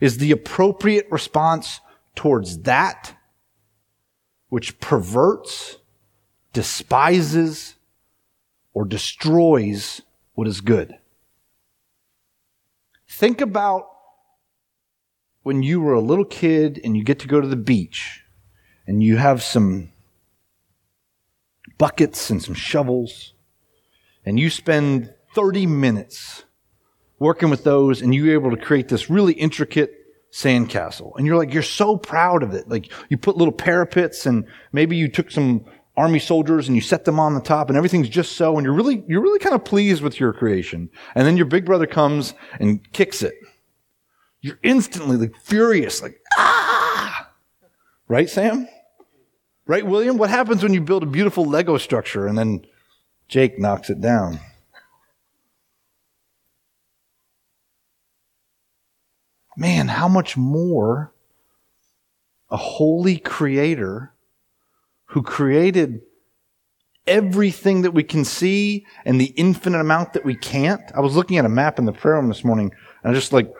is 0.00 0.18
the 0.18 0.32
appropriate 0.32 1.06
response 1.10 1.80
towards 2.14 2.62
that 2.62 3.14
which 4.48 4.80
perverts, 4.80 5.78
despises, 6.52 7.76
or 8.74 8.84
destroys 8.84 10.02
what 10.34 10.48
is 10.48 10.60
good. 10.60 10.96
Think 13.08 13.40
about 13.40 13.88
when 15.42 15.62
you 15.62 15.80
were 15.80 15.94
a 15.94 16.00
little 16.00 16.24
kid 16.24 16.80
and 16.82 16.96
you 16.96 17.04
get 17.04 17.18
to 17.18 17.28
go 17.28 17.40
to 17.40 17.46
the 17.46 17.56
beach 17.56 18.22
and 18.86 19.02
you 19.02 19.16
have 19.16 19.42
some 19.42 19.92
buckets 21.78 22.30
and 22.30 22.42
some 22.42 22.54
shovels, 22.54 23.34
and 24.24 24.38
you 24.38 24.48
spend 24.50 25.12
30 25.34 25.66
minutes 25.66 26.44
working 27.18 27.50
with 27.50 27.64
those, 27.64 28.02
and 28.02 28.14
you're 28.14 28.32
able 28.32 28.50
to 28.50 28.56
create 28.56 28.88
this 28.88 29.08
really 29.08 29.32
intricate 29.34 29.92
sandcastle. 30.32 31.12
And 31.16 31.26
you're 31.26 31.36
like, 31.36 31.52
you're 31.52 31.62
so 31.62 31.96
proud 31.96 32.42
of 32.42 32.52
it. 32.52 32.68
Like, 32.68 32.90
you 33.08 33.16
put 33.16 33.36
little 33.36 33.52
parapets, 33.52 34.26
and 34.26 34.44
maybe 34.72 34.96
you 34.96 35.08
took 35.08 35.30
some 35.30 35.64
army 35.96 36.18
soldiers 36.18 36.68
and 36.68 36.76
you 36.76 36.80
set 36.80 37.04
them 37.04 37.20
on 37.20 37.34
the 37.34 37.40
top 37.40 37.68
and 37.68 37.76
everything's 37.76 38.08
just 38.08 38.32
so 38.32 38.56
and 38.56 38.64
you're 38.64 38.74
really 38.74 39.04
you're 39.08 39.20
really 39.20 39.38
kind 39.38 39.54
of 39.54 39.64
pleased 39.64 40.02
with 40.02 40.18
your 40.18 40.32
creation 40.32 40.88
and 41.14 41.26
then 41.26 41.36
your 41.36 41.46
big 41.46 41.66
brother 41.66 41.86
comes 41.86 42.32
and 42.60 42.90
kicks 42.92 43.22
it 43.22 43.34
you're 44.40 44.58
instantly 44.62 45.16
like 45.16 45.36
furious 45.36 46.02
like 46.02 46.18
ah 46.38 47.30
right 48.08 48.30
sam 48.30 48.66
Right, 49.66 49.86
William? 49.86 50.18
What 50.18 50.30
happens 50.30 50.62
when 50.62 50.74
you 50.74 50.80
build 50.80 51.04
a 51.04 51.06
beautiful 51.06 51.44
Lego 51.44 51.78
structure 51.78 52.26
and 52.26 52.36
then 52.36 52.66
Jake 53.28 53.58
knocks 53.58 53.90
it 53.90 54.00
down? 54.00 54.40
Man, 59.56 59.88
how 59.88 60.08
much 60.08 60.36
more 60.36 61.14
a 62.50 62.56
holy 62.56 63.18
creator 63.18 64.11
who 65.12 65.22
created 65.22 66.00
everything 67.06 67.82
that 67.82 67.90
we 67.90 68.02
can 68.02 68.24
see 68.24 68.86
and 69.04 69.20
the 69.20 69.32
infinite 69.36 69.78
amount 69.78 70.14
that 70.14 70.24
we 70.24 70.34
can't. 70.34 70.80
I 70.94 71.00
was 71.00 71.14
looking 71.14 71.36
at 71.36 71.44
a 71.44 71.50
map 71.50 71.78
in 71.78 71.84
the 71.84 71.92
prayer 71.92 72.14
room 72.14 72.28
this 72.28 72.44
morning 72.44 72.72
and 73.02 73.10
I 73.10 73.14
just 73.14 73.32
like, 73.32 73.52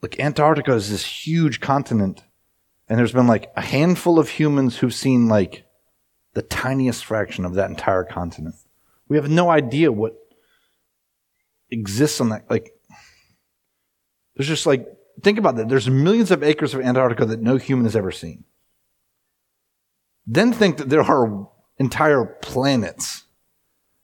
like 0.00 0.18
Antarctica 0.18 0.72
is 0.72 0.90
this 0.90 1.04
huge 1.04 1.60
continent 1.60 2.24
and 2.88 2.98
there's 2.98 3.12
been 3.12 3.26
like 3.26 3.52
a 3.56 3.60
handful 3.60 4.18
of 4.18 4.30
humans 4.30 4.78
who've 4.78 4.94
seen 4.94 5.28
like 5.28 5.66
the 6.32 6.40
tiniest 6.40 7.04
fraction 7.04 7.44
of 7.44 7.54
that 7.54 7.68
entire 7.68 8.04
continent. 8.04 8.54
We 9.06 9.16
have 9.16 9.28
no 9.28 9.50
idea 9.50 9.92
what 9.92 10.14
exists 11.70 12.22
on 12.22 12.30
that. 12.30 12.48
Like, 12.48 12.72
there's 14.34 14.48
just 14.48 14.64
like, 14.64 14.86
think 15.22 15.38
about 15.38 15.56
that. 15.56 15.68
There's 15.68 15.90
millions 15.90 16.30
of 16.30 16.42
acres 16.42 16.72
of 16.72 16.80
Antarctica 16.80 17.26
that 17.26 17.42
no 17.42 17.58
human 17.58 17.84
has 17.84 17.96
ever 17.96 18.12
seen. 18.12 18.44
Then 20.30 20.52
think 20.52 20.76
that 20.76 20.90
there 20.90 21.02
are 21.02 21.48
entire 21.78 22.24
planets. 22.24 23.24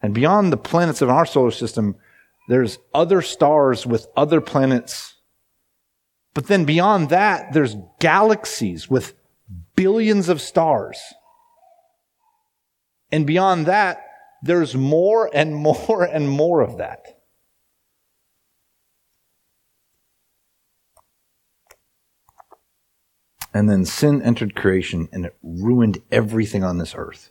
And 0.01 0.15
beyond 0.15 0.53
the 0.53 0.57
planets 0.57 1.03
of 1.03 1.11
our 1.11 1.27
solar 1.27 1.51
system, 1.51 1.97
there's 2.49 2.79
other 2.95 3.23
stars 3.23 3.87
with 3.87 4.09
other 4.17 4.41
planets 4.41 5.15
But 6.35 6.49
then 6.49 6.65
beyond 6.65 7.11
that, 7.11 7.53
there's 7.53 7.77
galaxies 8.01 8.91
with 8.91 9.15
billions 9.77 10.29
of 10.29 10.41
stars. 10.41 11.01
And 13.13 13.27
beyond 13.27 13.67
that, 13.67 14.05
there's 14.43 14.75
more 14.75 15.31
and 15.33 15.55
more 15.55 16.03
and 16.05 16.29
more 16.29 16.61
of 16.61 16.79
that. 16.79 17.14
And 23.55 23.71
then 23.71 23.85
sin 23.85 24.21
entered 24.21 24.57
creation 24.57 25.09
and 25.13 25.25
it 25.25 25.37
ruined 25.43 26.03
everything 26.11 26.65
on 26.65 26.79
this 26.79 26.95
earth. 26.97 27.31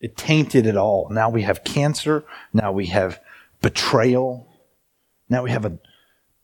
It 0.00 0.16
tainted 0.16 0.66
it 0.66 0.76
all. 0.76 1.08
Now 1.10 1.30
we 1.30 1.42
have 1.42 1.64
cancer. 1.64 2.24
Now 2.52 2.72
we 2.72 2.86
have 2.86 3.20
betrayal. 3.62 4.48
Now 5.28 5.44
we 5.44 5.52
have 5.52 5.78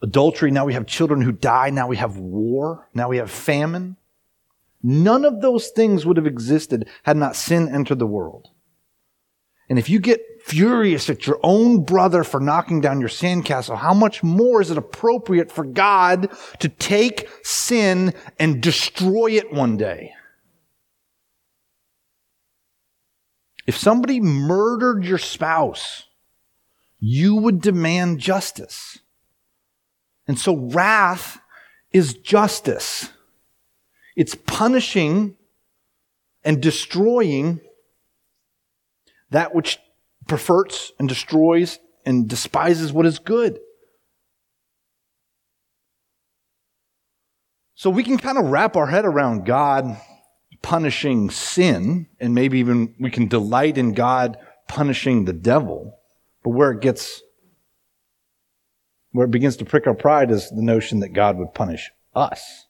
adultery. 0.01 0.53
Now 0.53 0.65
we 0.65 0.75
have 0.75 0.87
children 0.87 1.21
who 1.21 1.33
die. 1.33 1.71
Now 1.71 1.89
we 1.89 1.97
have 1.97 2.17
war. 2.17 2.89
Now 2.95 3.09
we 3.09 3.19
have 3.19 3.31
famine. 3.31 3.97
None 4.83 5.25
of 5.25 5.43
those 5.43 5.69
things 5.69 6.07
would 6.07 6.17
have 6.17 6.27
existed 6.27 6.89
had 7.03 7.17
not 7.17 7.37
sin 7.37 7.69
entered 7.69 7.99
the 7.99 8.07
world. 8.07 8.49
And 9.69 9.79
if 9.79 9.89
you 9.89 9.99
get 9.99 10.32
furious 10.45 11.09
at 11.09 11.27
your 11.27 11.39
own 11.43 11.85
brother 11.85 12.25
for 12.25 12.41
knocking 12.41 12.81
down 12.81 13.01
your 13.01 13.09
sandcastle, 13.09 13.79
how 13.79 13.95
much 13.95 14.23
more 14.23 14.61
is 14.61 14.71
it 14.71 14.79
appropriate 14.79 15.51
for 15.51 15.65
God 15.65 16.31
to 16.59 16.69
take 16.69 17.29
sin 17.43 18.15
and 18.39 18.63
destroy 18.63 19.33
it 19.33 19.53
one 19.53 19.77
day? 19.77 20.13
If 23.67 23.77
somebody 23.77 24.21
murdered 24.21 25.05
your 25.05 25.19
spouse, 25.19 26.05
you 26.99 27.37
would 27.37 27.61
demand 27.61 28.19
justice. 28.19 28.99
And 30.27 30.39
so 30.39 30.57
wrath 30.57 31.41
is 31.93 32.15
justice. 32.15 33.11
It's 34.17 34.35
punishing 34.35 35.37
and 36.45 36.61
destroying 36.61 37.61
that 39.31 39.55
which 39.55 39.79
perverts 40.27 40.93
and 40.99 41.09
destroys 41.09 41.79
and 42.05 42.29
despises 42.29 42.93
what 42.93 43.07
is 43.07 43.19
good. 43.19 43.59
So 47.75 47.91
we 47.91 48.05
can 48.05 48.19
kind 48.19 48.39
of 48.39 48.47
wrap 48.47 48.77
our 48.77 48.87
head 48.87 49.05
around 49.05 49.45
God 49.45 49.97
punishing 50.63 51.31
sin, 51.31 52.07
and 52.21 52.35
maybe 52.35 52.61
even 52.61 52.95
we 53.01 53.11
can 53.11 53.27
delight 53.27 53.77
in 53.77 53.93
God 53.93 54.39
punishing 54.69 55.25
the 55.25 55.33
devil. 55.33 55.99
But 56.45 56.51
where 56.51 56.71
it 56.71 56.81
gets, 56.81 57.21
where 59.11 59.27
it 59.27 59.33
begins 59.33 59.57
to 59.57 59.65
prick 59.65 59.87
our 59.87 59.95
pride 59.95 60.31
is 60.31 60.49
the 60.51 60.63
notion 60.63 61.01
that 61.01 61.11
God 61.11 61.37
would 61.39 61.55
punish 61.55 61.91
us. 62.15 62.67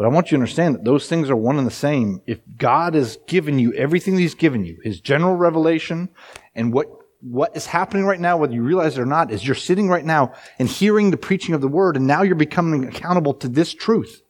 But 0.00 0.06
I 0.06 0.12
want 0.12 0.28
you 0.30 0.38
to 0.38 0.40
understand 0.40 0.76
that 0.76 0.84
those 0.86 1.08
things 1.10 1.28
are 1.28 1.36
one 1.36 1.58
and 1.58 1.66
the 1.66 1.70
same. 1.70 2.22
If 2.26 2.38
God 2.56 2.94
has 2.94 3.18
given 3.26 3.58
you 3.58 3.74
everything 3.74 4.16
He's 4.16 4.34
given 4.34 4.64
you, 4.64 4.78
His 4.82 4.98
general 4.98 5.36
revelation, 5.36 6.08
and 6.54 6.72
what, 6.72 6.86
what 7.20 7.54
is 7.54 7.66
happening 7.66 8.06
right 8.06 8.18
now, 8.18 8.38
whether 8.38 8.54
you 8.54 8.62
realize 8.62 8.96
it 8.96 9.02
or 9.02 9.04
not, 9.04 9.30
is 9.30 9.46
you're 9.46 9.54
sitting 9.54 9.90
right 9.90 10.06
now 10.06 10.32
and 10.58 10.70
hearing 10.70 11.10
the 11.10 11.18
preaching 11.18 11.54
of 11.54 11.60
the 11.60 11.68
Word, 11.68 11.98
and 11.98 12.06
now 12.06 12.22
you're 12.22 12.34
becoming 12.34 12.86
accountable 12.86 13.34
to 13.34 13.48
this 13.48 13.74
truth. 13.74 14.22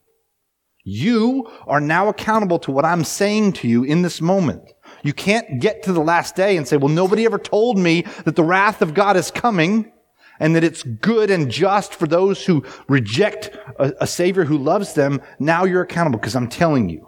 You 0.83 1.49
are 1.69 1.81
now 1.81 2.09
accountable 2.09 2.59
to 2.59 2.73
what 2.73 2.85
I'm 2.85 3.05
saying 3.05 3.53
to 3.53 3.69
you 3.69 3.85
in 3.85 4.03
this 4.03 4.21
moment. 4.21 4.73
You 5.05 5.13
can't 5.13 5.61
get 5.61 5.85
to 5.85 5.93
the 5.93 6.01
last 6.01 6.35
day 6.35 6.57
and 6.57 6.67
say, 6.67 6.79
well, 6.79 6.89
nobody 6.89 7.25
ever 7.27 7.39
told 7.39 7.79
me 7.79 8.07
that 8.25 8.35
the 8.35 8.43
wrath 8.43 8.83
of 8.83 8.93
God 8.93 9.17
is 9.17 9.31
coming 9.31 9.93
and 10.41 10.57
that 10.57 10.65
it's 10.65 10.83
good 10.83 11.31
and 11.31 11.51
just 11.51 11.95
for 11.95 12.09
those 12.09 12.45
who 12.45 12.65
reject 12.89 13.57
a, 13.79 13.93
a 14.01 14.07
Savior 14.07 14.45
who 14.45 14.59
loves 14.59 14.95
them. 14.95 15.23
Now 15.39 15.65
you're 15.65 15.83
accountable 15.83 16.19
because 16.19 16.35
I'm 16.35 16.49
telling 16.49 16.89
you. 16.89 17.07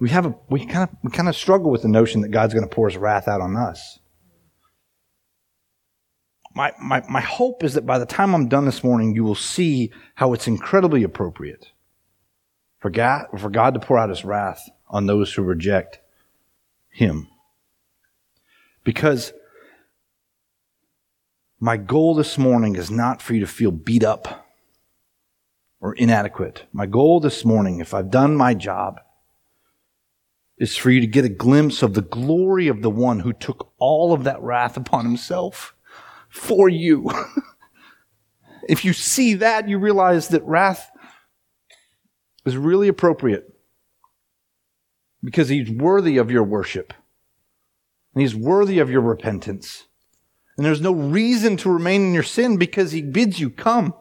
We 0.00 0.10
have 0.10 0.26
a, 0.26 0.34
we 0.48 0.64
kind 0.64 0.88
of, 0.88 0.96
we 1.02 1.10
kind 1.10 1.28
of 1.28 1.36
struggle 1.36 1.70
with 1.70 1.82
the 1.82 1.88
notion 1.88 2.22
that 2.22 2.30
God's 2.30 2.54
going 2.54 2.68
to 2.68 2.74
pour 2.74 2.88
his 2.88 2.96
wrath 2.96 3.28
out 3.28 3.40
on 3.40 3.56
us 3.56 3.98
my, 6.56 6.72
my, 6.80 7.02
my 7.06 7.20
hope 7.20 7.62
is 7.62 7.74
that 7.74 7.84
by 7.84 7.98
the 7.98 8.06
time 8.06 8.34
I'm 8.34 8.48
done 8.48 8.64
this 8.64 8.82
morning, 8.82 9.14
you 9.14 9.24
will 9.24 9.34
see 9.34 9.92
how 10.14 10.32
it's 10.32 10.48
incredibly 10.48 11.02
appropriate 11.02 11.70
for 12.78 12.90
God, 12.90 13.26
for 13.38 13.50
God 13.50 13.74
to 13.74 13.80
pour 13.80 13.98
out 13.98 14.08
his 14.08 14.24
wrath 14.24 14.66
on 14.88 15.06
those 15.06 15.32
who 15.32 15.42
reject 15.42 16.00
him. 16.88 17.28
Because 18.84 19.32
my 21.58 21.76
goal 21.76 22.14
this 22.14 22.38
morning 22.38 22.76
is 22.76 22.90
not 22.90 23.20
for 23.20 23.34
you 23.34 23.40
to 23.40 23.46
feel 23.46 23.70
beat 23.70 24.04
up 24.04 24.46
or 25.80 25.94
inadequate. 25.94 26.64
My 26.72 26.86
goal 26.86 27.20
this 27.20 27.44
morning, 27.44 27.80
if 27.80 27.94
I've 27.94 28.10
done 28.10 28.36
my 28.36 28.54
job, 28.54 29.00
is 30.58 30.76
for 30.76 30.90
you 30.90 31.00
to 31.00 31.06
get 31.06 31.24
a 31.24 31.30
glimpse 31.30 31.82
of 31.82 31.94
the 31.94 32.02
glory 32.02 32.68
of 32.68 32.82
the 32.82 32.90
one 32.90 33.20
who 33.20 33.32
took 33.32 33.72
all 33.78 34.12
of 34.12 34.24
that 34.24 34.40
wrath 34.40 34.76
upon 34.76 35.04
himself 35.04 35.74
for 36.28 36.68
you. 36.68 37.10
if 38.68 38.84
you 38.84 38.92
see 38.92 39.34
that, 39.34 39.68
you 39.68 39.78
realize 39.78 40.28
that 40.28 40.44
wrath 40.44 40.90
is 42.44 42.56
really 42.56 42.88
appropriate 42.88 43.55
because 45.26 45.48
he's 45.48 45.68
worthy 45.68 46.18
of 46.18 46.30
your 46.30 46.44
worship 46.44 46.92
and 48.14 48.22
he's 48.22 48.36
worthy 48.36 48.78
of 48.78 48.88
your 48.88 49.00
repentance. 49.00 49.88
And 50.56 50.64
there's 50.64 50.80
no 50.80 50.92
reason 50.92 51.56
to 51.58 51.72
remain 51.72 52.02
in 52.02 52.14
your 52.14 52.22
sin 52.22 52.58
because 52.58 52.92
he 52.92 53.02
bids 53.02 53.40
you 53.40 53.50
come. 53.50 53.92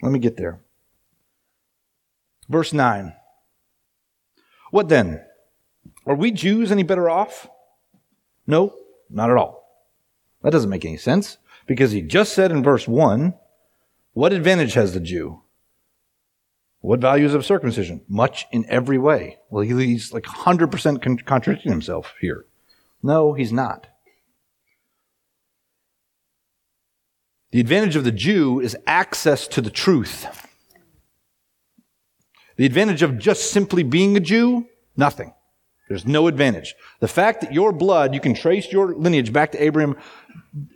Let 0.00 0.12
me 0.12 0.18
get 0.18 0.38
there. 0.38 0.62
Verse 2.48 2.72
9. 2.72 3.12
What 4.70 4.88
then? 4.88 5.22
Are 6.06 6.14
we 6.14 6.30
Jews 6.30 6.72
any 6.72 6.84
better 6.84 7.10
off? 7.10 7.50
No, 8.46 8.74
not 9.10 9.30
at 9.30 9.36
all. 9.36 9.62
That 10.40 10.52
doesn't 10.52 10.70
make 10.70 10.86
any 10.86 10.96
sense 10.96 11.36
because 11.66 11.92
he 11.92 12.00
just 12.00 12.32
said 12.32 12.50
in 12.50 12.62
verse 12.62 12.88
1 12.88 13.34
what 14.14 14.32
advantage 14.32 14.74
has 14.74 14.94
the 14.94 15.00
Jew? 15.00 15.42
What 16.80 17.00
values 17.00 17.34
of 17.34 17.44
circumcision? 17.44 18.02
Much 18.08 18.46
in 18.52 18.64
every 18.68 18.98
way. 18.98 19.38
Well, 19.50 19.62
he's 19.62 20.12
like 20.12 20.24
100% 20.24 21.24
contradicting 21.24 21.72
himself 21.72 22.14
here. 22.20 22.46
No, 23.02 23.32
he's 23.32 23.52
not. 23.52 23.86
The 27.52 27.60
advantage 27.60 27.96
of 27.96 28.04
the 28.04 28.12
Jew 28.12 28.60
is 28.60 28.76
access 28.86 29.46
to 29.48 29.60
the 29.60 29.70
truth. 29.70 30.26
The 32.56 32.66
advantage 32.66 33.02
of 33.02 33.18
just 33.18 33.50
simply 33.50 33.82
being 33.82 34.16
a 34.16 34.20
Jew, 34.20 34.66
nothing. 34.96 35.32
There's 35.88 36.06
no 36.06 36.26
advantage. 36.28 36.74
The 37.00 37.08
fact 37.08 37.40
that 37.40 37.52
your 37.52 37.72
blood, 37.72 38.14
you 38.14 38.20
can 38.20 38.34
trace 38.34 38.72
your 38.72 38.94
lineage 38.94 39.32
back 39.32 39.52
to 39.52 39.62
Abraham, 39.62 39.96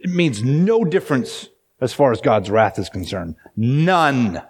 it 0.00 0.10
means 0.10 0.42
no 0.42 0.84
difference 0.84 1.48
as 1.80 1.92
far 1.92 2.12
as 2.12 2.20
God's 2.20 2.50
wrath 2.50 2.78
is 2.78 2.88
concerned. 2.88 3.36
None. 3.56 4.42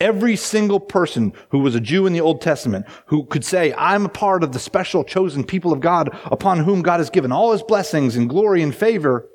Every 0.00 0.36
single 0.36 0.78
person 0.78 1.32
who 1.50 1.58
was 1.58 1.74
a 1.74 1.80
Jew 1.80 2.06
in 2.06 2.12
the 2.12 2.20
Old 2.20 2.40
Testament 2.40 2.86
who 3.06 3.24
could 3.24 3.44
say, 3.44 3.74
I'm 3.76 4.06
a 4.06 4.10
part 4.10 4.44
of 4.44 4.52
the 4.52 4.60
special 4.60 5.02
chosen 5.02 5.42
people 5.42 5.72
of 5.72 5.80
God 5.80 6.16
upon 6.26 6.60
whom 6.60 6.82
God 6.82 6.98
has 6.98 7.10
given 7.10 7.32
all 7.32 7.52
his 7.52 7.64
blessings 7.64 8.14
and 8.14 8.28
glory 8.28 8.62
and 8.62 8.74
favor, 8.74 9.28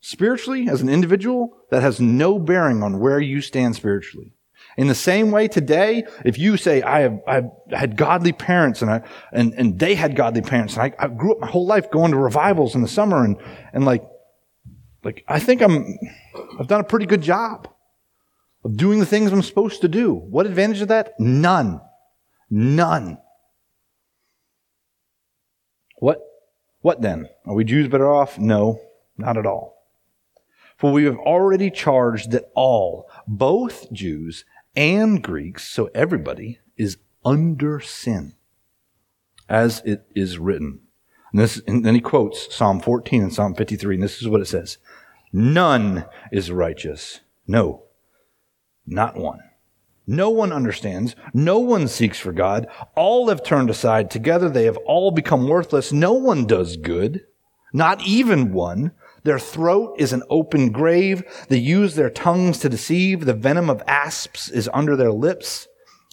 spiritually, 0.00 0.68
as 0.68 0.82
an 0.82 0.88
individual, 0.88 1.56
that 1.70 1.82
has 1.82 2.00
no 2.00 2.38
bearing 2.38 2.82
on 2.82 3.00
where 3.00 3.18
you 3.18 3.40
stand 3.40 3.74
spiritually. 3.74 4.32
In 4.76 4.86
the 4.86 4.94
same 4.94 5.32
way 5.32 5.48
today, 5.48 6.04
if 6.24 6.38
you 6.38 6.56
say, 6.56 6.82
I 6.82 7.00
have, 7.00 7.18
I 7.26 7.42
had 7.72 7.96
godly 7.96 8.32
parents 8.32 8.82
and 8.82 8.90
I, 8.90 9.02
and, 9.32 9.52
and 9.54 9.78
they 9.78 9.96
had 9.96 10.14
godly 10.14 10.42
parents 10.42 10.74
and 10.74 10.82
I, 10.82 11.04
I 11.04 11.08
grew 11.08 11.32
up 11.32 11.40
my 11.40 11.48
whole 11.48 11.66
life 11.66 11.90
going 11.90 12.12
to 12.12 12.16
revivals 12.16 12.76
in 12.76 12.82
the 12.82 12.88
summer 12.88 13.24
and, 13.24 13.36
and 13.72 13.84
like, 13.84 14.04
like, 15.04 15.24
I 15.28 15.38
think 15.38 15.62
I'm, 15.62 15.98
I've 16.58 16.66
done 16.66 16.80
a 16.80 16.84
pretty 16.84 17.06
good 17.06 17.22
job 17.22 17.68
of 18.64 18.76
doing 18.76 18.98
the 18.98 19.06
things 19.06 19.32
I'm 19.32 19.42
supposed 19.42 19.80
to 19.82 19.88
do. 19.88 20.14
What 20.14 20.46
advantage 20.46 20.80
of 20.80 20.88
that? 20.88 21.12
None. 21.18 21.80
None. 22.50 23.18
What, 25.96 26.20
what 26.80 27.00
then? 27.00 27.28
Are 27.44 27.54
we 27.54 27.64
Jews 27.64 27.88
better 27.88 28.10
off? 28.10 28.38
No, 28.38 28.80
not 29.16 29.36
at 29.36 29.46
all. 29.46 29.76
For 30.76 30.92
we 30.92 31.04
have 31.04 31.16
already 31.16 31.70
charged 31.70 32.30
that 32.30 32.50
all, 32.54 33.10
both 33.26 33.92
Jews 33.92 34.44
and 34.76 35.22
Greeks, 35.22 35.66
so 35.66 35.90
everybody 35.92 36.60
is 36.76 36.98
under 37.24 37.80
sin, 37.80 38.34
as 39.48 39.82
it 39.84 40.06
is 40.14 40.38
written. 40.38 40.80
And, 41.32 41.40
this, 41.40 41.60
and 41.66 41.84
then 41.84 41.94
he 41.94 42.00
quotes 42.00 42.54
Psalm 42.54 42.80
14 42.80 43.22
and 43.22 43.34
Psalm 43.34 43.54
53, 43.54 43.96
and 43.96 44.04
this 44.04 44.22
is 44.22 44.28
what 44.28 44.40
it 44.40 44.46
says 44.46 44.78
None 45.32 46.06
is 46.32 46.50
righteous. 46.50 47.20
No, 47.46 47.84
Not 48.86 49.16
one. 49.16 49.40
No 50.06 50.30
one 50.30 50.52
understands. 50.52 51.14
No 51.34 51.58
one 51.58 51.86
seeks 51.86 52.18
for 52.18 52.32
God. 52.32 52.66
All 52.96 53.28
have 53.28 53.42
turned 53.42 53.68
aside. 53.68 54.10
Together 54.10 54.48
they 54.48 54.64
have 54.64 54.78
all 54.78 55.10
become 55.10 55.46
worthless. 55.46 55.92
No 55.92 56.14
one 56.14 56.46
does 56.46 56.78
good. 56.78 57.26
Not 57.74 58.00
even 58.02 58.52
one. 58.54 58.92
Their 59.24 59.38
throat 59.38 59.96
is 59.98 60.14
an 60.14 60.22
open 60.30 60.72
grave. 60.72 61.22
They 61.48 61.58
use 61.58 61.94
their 61.94 62.08
tongues 62.08 62.58
to 62.60 62.70
deceive. 62.70 63.26
The 63.26 63.34
venom 63.34 63.68
of 63.68 63.82
asps 63.86 64.48
is 64.48 64.70
under 64.72 64.96
their 64.96 65.12
lips. 65.12 65.68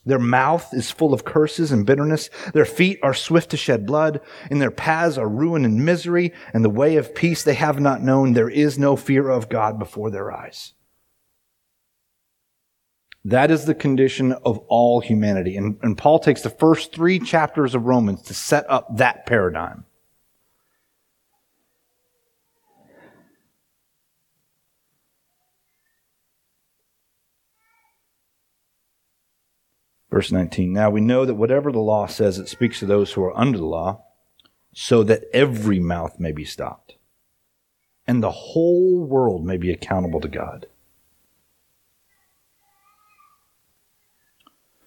Their 0.05 0.19
mouth 0.19 0.73
is 0.73 0.91
full 0.91 1.13
of 1.13 1.25
curses 1.25 1.71
and 1.71 1.85
bitterness. 1.85 2.29
Their 2.53 2.65
feet 2.65 2.99
are 3.01 3.13
swift 3.13 3.49
to 3.51 3.57
shed 3.57 3.85
blood. 3.85 4.21
In 4.51 4.59
their 4.59 4.71
paths 4.71 5.17
are 5.17 5.27
ruin 5.27 5.65
and 5.65 5.83
misery, 5.83 6.33
and 6.53 6.63
the 6.63 6.69
way 6.69 6.95
of 6.97 7.15
peace 7.15 7.43
they 7.43 7.55
have 7.55 7.79
not 7.79 8.03
known. 8.03 8.33
There 8.33 8.49
is 8.49 8.77
no 8.77 8.95
fear 8.95 9.29
of 9.29 9.49
God 9.49 9.79
before 9.79 10.11
their 10.11 10.31
eyes. 10.31 10.73
That 13.23 13.49
is 13.49 13.65
the 13.65 13.73
condition 13.73 14.33
of 14.33 14.59
all 14.67 15.01
humanity. 15.01 15.57
And, 15.57 15.79
and 15.81 15.97
Paul 15.97 16.19
takes 16.19 16.43
the 16.43 16.51
first 16.51 16.93
three 16.93 17.17
chapters 17.17 17.73
of 17.73 17.85
Romans 17.85 18.21
to 18.23 18.35
set 18.35 18.69
up 18.69 18.97
that 18.97 19.25
paradigm. 19.25 19.85
Verse 30.15 30.31
19. 30.31 30.71
Now 30.71 30.89
we 30.89 31.01
know 31.01 31.25
that 31.25 31.33
whatever 31.33 31.73
the 31.73 31.79
law 31.79 32.07
says, 32.07 32.39
it 32.39 32.47
speaks 32.47 32.79
to 32.79 32.85
those 32.85 33.11
who 33.11 33.23
are 33.25 33.37
under 33.37 33.57
the 33.57 33.65
law, 33.65 34.05
so 34.71 35.03
that 35.03 35.25
every 35.33 35.77
mouth 35.77 36.21
may 36.21 36.31
be 36.31 36.45
stopped, 36.45 36.95
and 38.07 38.23
the 38.23 38.31
whole 38.31 39.03
world 39.03 39.45
may 39.45 39.57
be 39.57 39.71
accountable 39.71 40.21
to 40.21 40.29
God. 40.29 40.67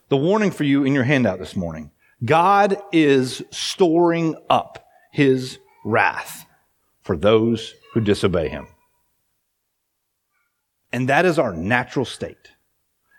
the 0.09 0.17
warning 0.17 0.51
for 0.51 0.65
you 0.65 0.85
in 0.85 0.95
your 0.95 1.05
handout 1.05 1.39
this 1.39 1.55
morning. 1.55 1.91
God 2.25 2.79
is 2.93 3.43
storing 3.51 4.35
up 4.49 4.89
his 5.13 5.59
wrath 5.85 6.47
for 7.03 7.15
those 7.15 7.75
who 7.93 8.01
disobey 8.01 8.49
him. 8.49 8.69
And 10.95 11.11
that 11.11 11.27
is 11.27 11.39
our 11.39 11.53
natural 11.53 12.07
state. 12.07 12.53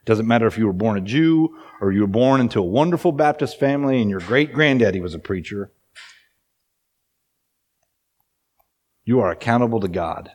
Doesn't 0.10 0.26
matter 0.26 0.48
if 0.48 0.58
you 0.58 0.66
were 0.66 0.74
born 0.74 0.98
a 0.98 1.02
Jew 1.02 1.56
or 1.80 1.92
you 1.92 2.02
were 2.02 2.08
born 2.08 2.42
into 2.42 2.58
a 2.58 2.64
wonderful 2.64 3.12
Baptist 3.12 3.60
family 3.60 4.02
and 4.02 4.10
your 4.10 4.22
great 4.22 4.52
granddaddy 4.52 5.00
was 5.00 5.14
a 5.14 5.20
preacher. 5.20 5.72
You 9.04 9.20
are 9.20 9.30
accountable 9.30 9.80
to 9.82 9.88
God. 9.88 10.32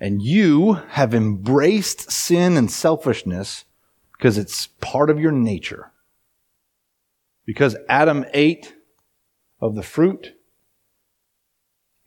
And 0.00 0.20
you 0.20 0.72
have 0.88 1.14
embraced 1.14 2.10
sin 2.10 2.56
and 2.56 2.68
selfishness 2.68 3.66
because 4.18 4.36
it's 4.36 4.66
part 4.80 5.10
of 5.10 5.20
your 5.20 5.30
nature. 5.30 5.92
Because 7.46 7.76
Adam 7.88 8.24
ate 8.34 8.74
of 9.60 9.76
the 9.76 9.84
fruit, 9.84 10.34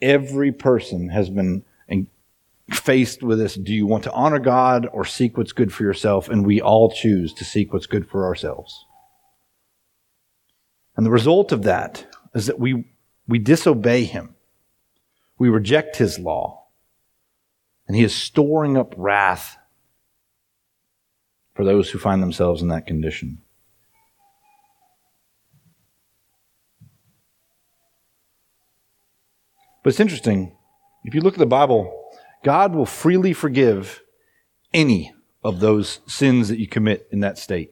every 0.01 0.51
person 0.51 1.07
has 1.07 1.29
been 1.29 1.63
faced 2.71 3.23
with 3.23 3.39
this 3.39 3.55
do 3.55 3.73
you 3.73 3.85
want 3.85 4.03
to 4.03 4.11
honor 4.11 4.39
God 4.39 4.87
or 4.91 5.05
seek 5.05 5.37
what's 5.37 5.53
good 5.53 5.73
for 5.73 5.83
yourself? 5.83 6.29
And 6.29 6.45
we 6.45 6.61
all 6.61 6.91
choose 6.91 7.33
to 7.35 7.45
seek 7.45 7.71
what's 7.71 7.85
good 7.85 8.09
for 8.09 8.25
ourselves. 8.25 8.85
And 10.95 11.05
the 11.05 11.11
result 11.11 11.51
of 11.51 11.63
that 11.63 12.07
is 12.33 12.47
that 12.47 12.59
we, 12.59 12.85
we 13.27 13.39
disobey 13.39 14.03
Him, 14.03 14.35
we 15.37 15.49
reject 15.49 15.97
His 15.97 16.19
law. 16.19 16.67
And 17.87 17.95
he 17.95 18.03
is 18.03 18.13
storing 18.13 18.75
up 18.75 18.93
wrath 18.97 19.57
for 21.55 21.63
those 21.63 21.89
who 21.89 21.99
find 21.99 22.21
themselves 22.21 22.61
in 22.61 22.67
that 22.67 22.85
condition. 22.85 23.41
But 29.83 29.91
it's 29.91 30.01
interesting. 30.01 30.53
If 31.05 31.15
you 31.15 31.21
look 31.21 31.35
at 31.35 31.39
the 31.39 31.45
Bible, 31.45 32.06
God 32.43 32.73
will 32.73 32.85
freely 32.85 33.33
forgive 33.33 34.01
any 34.73 35.13
of 35.43 35.59
those 35.59 35.99
sins 36.07 36.49
that 36.49 36.59
you 36.59 36.67
commit 36.67 37.07
in 37.11 37.19
that 37.21 37.37
state. 37.37 37.71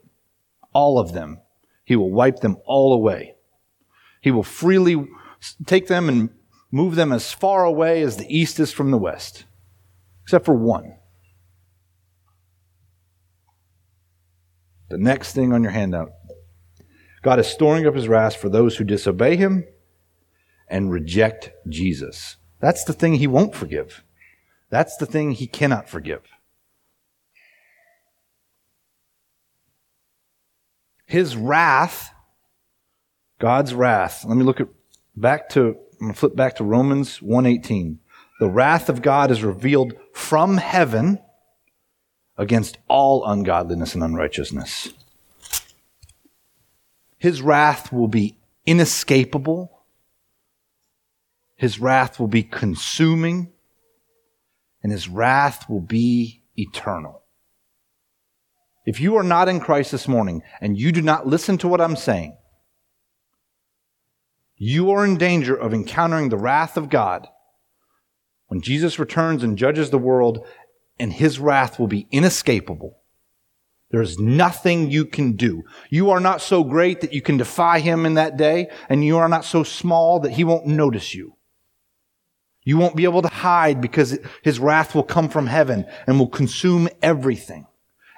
All 0.73 0.99
of 0.99 1.13
them. 1.13 1.39
He 1.83 1.95
will 1.95 2.11
wipe 2.11 2.39
them 2.39 2.57
all 2.65 2.93
away. 2.93 3.35
He 4.21 4.31
will 4.31 4.43
freely 4.43 5.07
take 5.65 5.87
them 5.87 6.09
and 6.09 6.29
move 6.71 6.95
them 6.95 7.11
as 7.11 7.31
far 7.31 7.63
away 7.63 8.01
as 8.01 8.17
the 8.17 8.35
east 8.35 8.59
is 8.59 8.71
from 8.71 8.91
the 8.91 8.97
west 8.97 9.45
except 10.25 10.43
for 10.43 10.55
one. 10.55 10.95
The 14.89 14.97
next 14.97 15.33
thing 15.33 15.53
on 15.53 15.61
your 15.61 15.71
handout 15.71 16.09
God 17.21 17.39
is 17.39 17.47
storing 17.47 17.87
up 17.87 17.95
his 17.95 18.07
wrath 18.07 18.35
for 18.35 18.49
those 18.49 18.77
who 18.77 18.83
disobey 18.83 19.35
him 19.35 19.65
and 20.67 20.91
reject 20.91 21.51
Jesus. 21.69 22.37
That's 22.59 22.83
the 22.83 22.93
thing 22.93 23.15
he 23.15 23.27
won't 23.27 23.55
forgive. 23.55 24.03
That's 24.75 24.97
the 24.97 25.05
thing 25.05 25.31
he 25.31 25.47
cannot 25.47 25.87
forgive. 25.87 26.19
His 31.05 31.37
wrath, 31.37 32.11
God's 33.39 33.73
wrath. 33.73 34.25
Let 34.25 34.35
me 34.35 34.43
look 34.43 34.59
at 34.59 34.67
back 35.15 35.47
to 35.51 35.77
I'm 35.93 35.99
going 35.99 36.13
to 36.13 36.19
flip 36.19 36.35
back 36.35 36.57
to 36.57 36.65
Romans 36.65 37.21
118 37.21 37.99
the 38.41 38.49
wrath 38.49 38.89
of 38.89 39.01
God 39.01 39.31
is 39.31 39.45
revealed 39.45 39.93
from 40.11 40.57
heaven 40.57 41.19
against 42.37 42.77
all 42.89 43.25
ungodliness 43.25 43.95
and 43.95 44.03
unrighteousness. 44.03 44.89
His 47.17 47.41
wrath 47.41 47.93
will 47.93 48.09
be 48.09 48.37
inescapable. 48.65 49.71
His 51.55 51.79
wrath 51.79 52.19
will 52.19 52.27
be 52.27 52.43
consuming. 52.43 53.53
And 54.85 54.91
his 54.91 55.09
wrath 55.09 55.67
will 55.67 55.81
be 55.81 56.43
eternal. 56.55 57.23
If 58.85 58.99
you 58.99 59.15
are 59.15 59.23
not 59.23 59.49
in 59.49 59.59
Christ 59.59 59.91
this 59.91 60.07
morning 60.07 60.43
and 60.61 60.77
you 60.77 60.91
do 60.91 61.01
not 61.01 61.25
listen 61.25 61.57
to 61.57 61.67
what 61.67 61.81
I'm 61.81 61.95
saying, 61.95 62.37
you 64.55 64.91
are 64.91 65.03
in 65.03 65.17
danger 65.17 65.55
of 65.55 65.73
encountering 65.73 66.29
the 66.29 66.37
wrath 66.37 66.77
of 66.77 66.91
God 66.91 67.27
when 68.45 68.61
Jesus 68.61 68.99
returns 68.99 69.41
and 69.41 69.57
judges 69.57 69.89
the 69.89 69.97
world, 69.97 70.45
and 70.99 71.11
his 71.11 71.39
wrath 71.39 71.79
will 71.79 71.87
be 71.87 72.07
inescapable. 72.11 72.99
There's 73.89 74.19
nothing 74.19 74.91
you 74.91 75.05
can 75.05 75.35
do. 75.35 75.63
You 75.89 76.11
are 76.11 76.19
not 76.19 76.43
so 76.43 76.63
great 76.63 77.01
that 77.01 77.11
you 77.11 77.23
can 77.23 77.37
defy 77.37 77.79
him 77.79 78.05
in 78.05 78.13
that 78.13 78.37
day, 78.37 78.69
and 78.87 79.03
you 79.03 79.17
are 79.17 79.29
not 79.29 79.45
so 79.45 79.63
small 79.63 80.19
that 80.19 80.33
he 80.33 80.43
won't 80.43 80.67
notice 80.67 81.15
you. 81.15 81.37
You 82.65 82.77
won't 82.77 82.95
be 82.95 83.03
able 83.03 83.21
to 83.21 83.29
hide 83.29 83.79
because 83.79 84.17
his 84.41 84.59
wrath 84.59 84.95
will 84.95 85.03
come 85.03 85.29
from 85.29 85.47
heaven 85.47 85.85
and 86.07 86.19
will 86.19 86.27
consume 86.27 86.89
everything. 87.01 87.67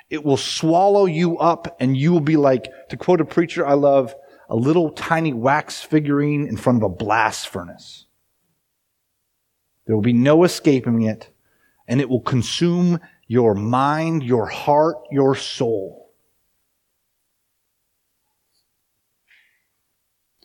It 0.09 0.23
will 0.23 0.37
swallow 0.37 1.05
you 1.05 1.37
up 1.37 1.75
and 1.81 1.95
you 1.95 2.13
will 2.13 2.21
be 2.21 2.37
like, 2.37 2.71
to 2.89 2.97
quote 2.97 3.19
a 3.19 3.25
preacher 3.25 3.67
I 3.67 3.73
love, 3.73 4.15
a 4.49 4.55
little 4.55 4.91
tiny 4.91 5.33
wax 5.33 5.81
figurine 5.81 6.47
in 6.47 6.55
front 6.55 6.77
of 6.77 6.83
a 6.83 6.95
blast 6.95 7.49
furnace. 7.49 8.05
There 9.85 9.95
will 9.95 10.03
be 10.03 10.13
no 10.13 10.43
escaping 10.43 11.03
it, 11.03 11.29
and 11.87 12.01
it 12.01 12.09
will 12.09 12.21
consume 12.21 12.99
your 13.27 13.53
mind, 13.55 14.23
your 14.23 14.45
heart, 14.45 14.97
your 15.11 15.35
soul. 15.35 16.11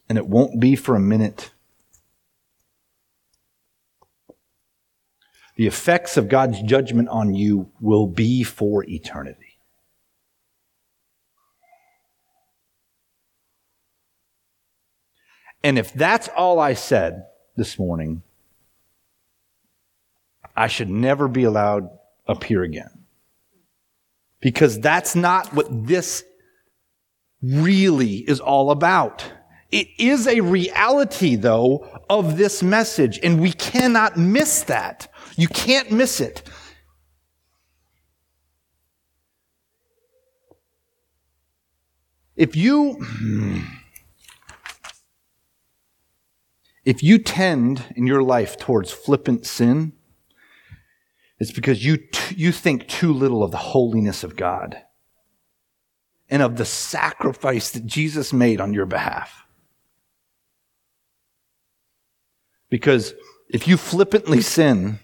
And 0.09 0.17
it 0.19 0.27
won't 0.27 0.61
be 0.61 0.77
for 0.77 0.95
a 0.95 1.01
minute. 1.01 1.51
The 5.57 5.67
effects 5.67 6.17
of 6.17 6.29
God's 6.29 6.63
judgment 6.63 7.09
on 7.09 7.35
you 7.35 7.71
will 7.81 8.07
be 8.07 8.43
for 8.43 8.85
eternity. 8.85 9.59
And 15.63 15.79
if 15.79 15.93
that's 15.93 16.29
all 16.29 16.59
I 16.59 16.75
said 16.75 17.27
this 17.57 17.79
morning, 17.79 18.23
I 20.57 20.67
should 20.67 20.91
never 20.91 21.29
be 21.29 21.45
allowed 21.45 21.91
up 22.27 22.45
here 22.45 22.63
again. 22.63 23.05
Because 24.41 24.81
that's 24.81 25.15
not 25.15 25.55
what 25.55 25.87
this 25.87 26.25
really 27.43 28.17
is 28.17 28.41
all 28.41 28.71
about. 28.71 29.25
It 29.71 29.89
is 29.99 30.27
a 30.27 30.41
reality, 30.41 31.37
though, 31.37 32.03
of 32.11 32.37
this 32.37 32.63
message, 32.63 33.19
and 33.23 33.41
we 33.41 33.53
cannot 33.53 34.17
miss 34.17 34.65
that. 34.65 35.09
You 35.37 35.49
can't 35.49 35.91
miss 35.91 36.21
it. 36.21 36.43
If 42.37 42.57
you, 42.57 43.05
if 46.85 47.03
you 47.03 47.19
tend 47.19 47.85
in 47.97 48.07
your 48.07 48.23
life 48.23 48.57
towards 48.59 48.91
flippant 48.91 49.47
sin, 49.47 49.93
It's 51.43 51.51
because 51.51 51.85
you, 51.85 51.97
t- 51.97 52.37
you 52.37 52.53
think 52.53 52.87
too 52.87 53.13
little 53.13 53.43
of 53.43 53.51
the 53.51 53.57
holiness 53.57 54.23
of 54.23 54.37
God 54.37 54.81
and 56.31 56.41
of 56.41 56.55
the 56.57 56.65
sacrifice 56.65 57.73
that 57.73 57.85
Jesus 57.85 58.33
made 58.33 58.61
on 58.61 58.73
your 58.73 58.87
behalf. 58.87 59.45
Because 62.71 63.15
if 63.51 63.67
you 63.67 63.77
flippantly 63.77 64.41
sin, 64.41 65.01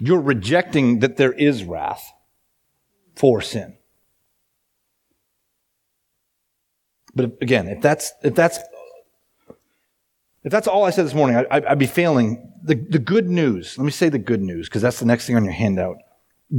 you're 0.00 0.20
rejecting 0.20 1.00
that 1.00 1.16
there 1.16 1.32
is 1.32 1.64
wrath 1.64 2.12
for 3.14 3.40
sin. 3.40 3.76
But 7.14 7.36
again, 7.40 7.68
if 7.68 7.82
that's 7.82 8.12
if 8.22 8.34
that's 8.34 8.58
if 10.44 10.50
that's 10.50 10.66
all 10.66 10.84
I 10.84 10.90
said 10.90 11.06
this 11.06 11.14
morning, 11.14 11.44
I, 11.50 11.60
would 11.60 11.78
be 11.78 11.86
failing. 11.86 12.48
The, 12.64 12.74
the 12.76 12.98
good 12.98 13.28
news, 13.28 13.76
let 13.76 13.84
me 13.84 13.90
say 13.90 14.08
the 14.08 14.18
good 14.18 14.40
news, 14.40 14.68
because 14.68 14.82
that's 14.82 15.00
the 15.00 15.06
next 15.06 15.26
thing 15.26 15.34
on 15.36 15.44
your 15.44 15.52
handout. 15.52 15.96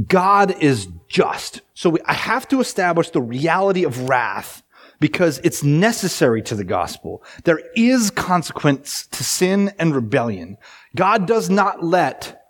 God 0.06 0.54
is 0.62 0.88
just. 1.08 1.62
So 1.72 1.90
we, 1.90 2.00
I 2.04 2.12
have 2.12 2.46
to 2.48 2.60
establish 2.60 3.10
the 3.10 3.22
reality 3.22 3.84
of 3.84 4.08
wrath 4.08 4.62
because 5.00 5.40
it's 5.44 5.62
necessary 5.62 6.42
to 6.42 6.54
the 6.54 6.64
gospel. 6.64 7.22
There 7.44 7.60
is 7.74 8.10
consequence 8.10 9.06
to 9.08 9.24
sin 9.24 9.72
and 9.78 9.94
rebellion. 9.94 10.58
God 10.94 11.26
does 11.26 11.48
not 11.48 11.82
let 11.82 12.43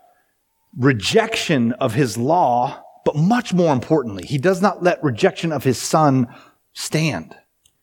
rejection 0.78 1.72
of 1.72 1.94
his 1.94 2.16
law, 2.16 2.82
but 3.04 3.16
much 3.16 3.52
more 3.52 3.72
importantly, 3.72 4.26
he 4.26 4.38
does 4.38 4.62
not 4.62 4.82
let 4.82 5.02
rejection 5.02 5.52
of 5.52 5.64
his 5.64 5.80
son 5.80 6.26
stand. 6.72 7.36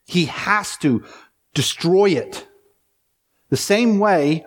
He 0.04 0.26
has 0.26 0.76
to 0.78 1.04
destroy 1.54 2.10
it. 2.10 2.46
The 3.50 3.56
same 3.56 3.98
way, 3.98 4.44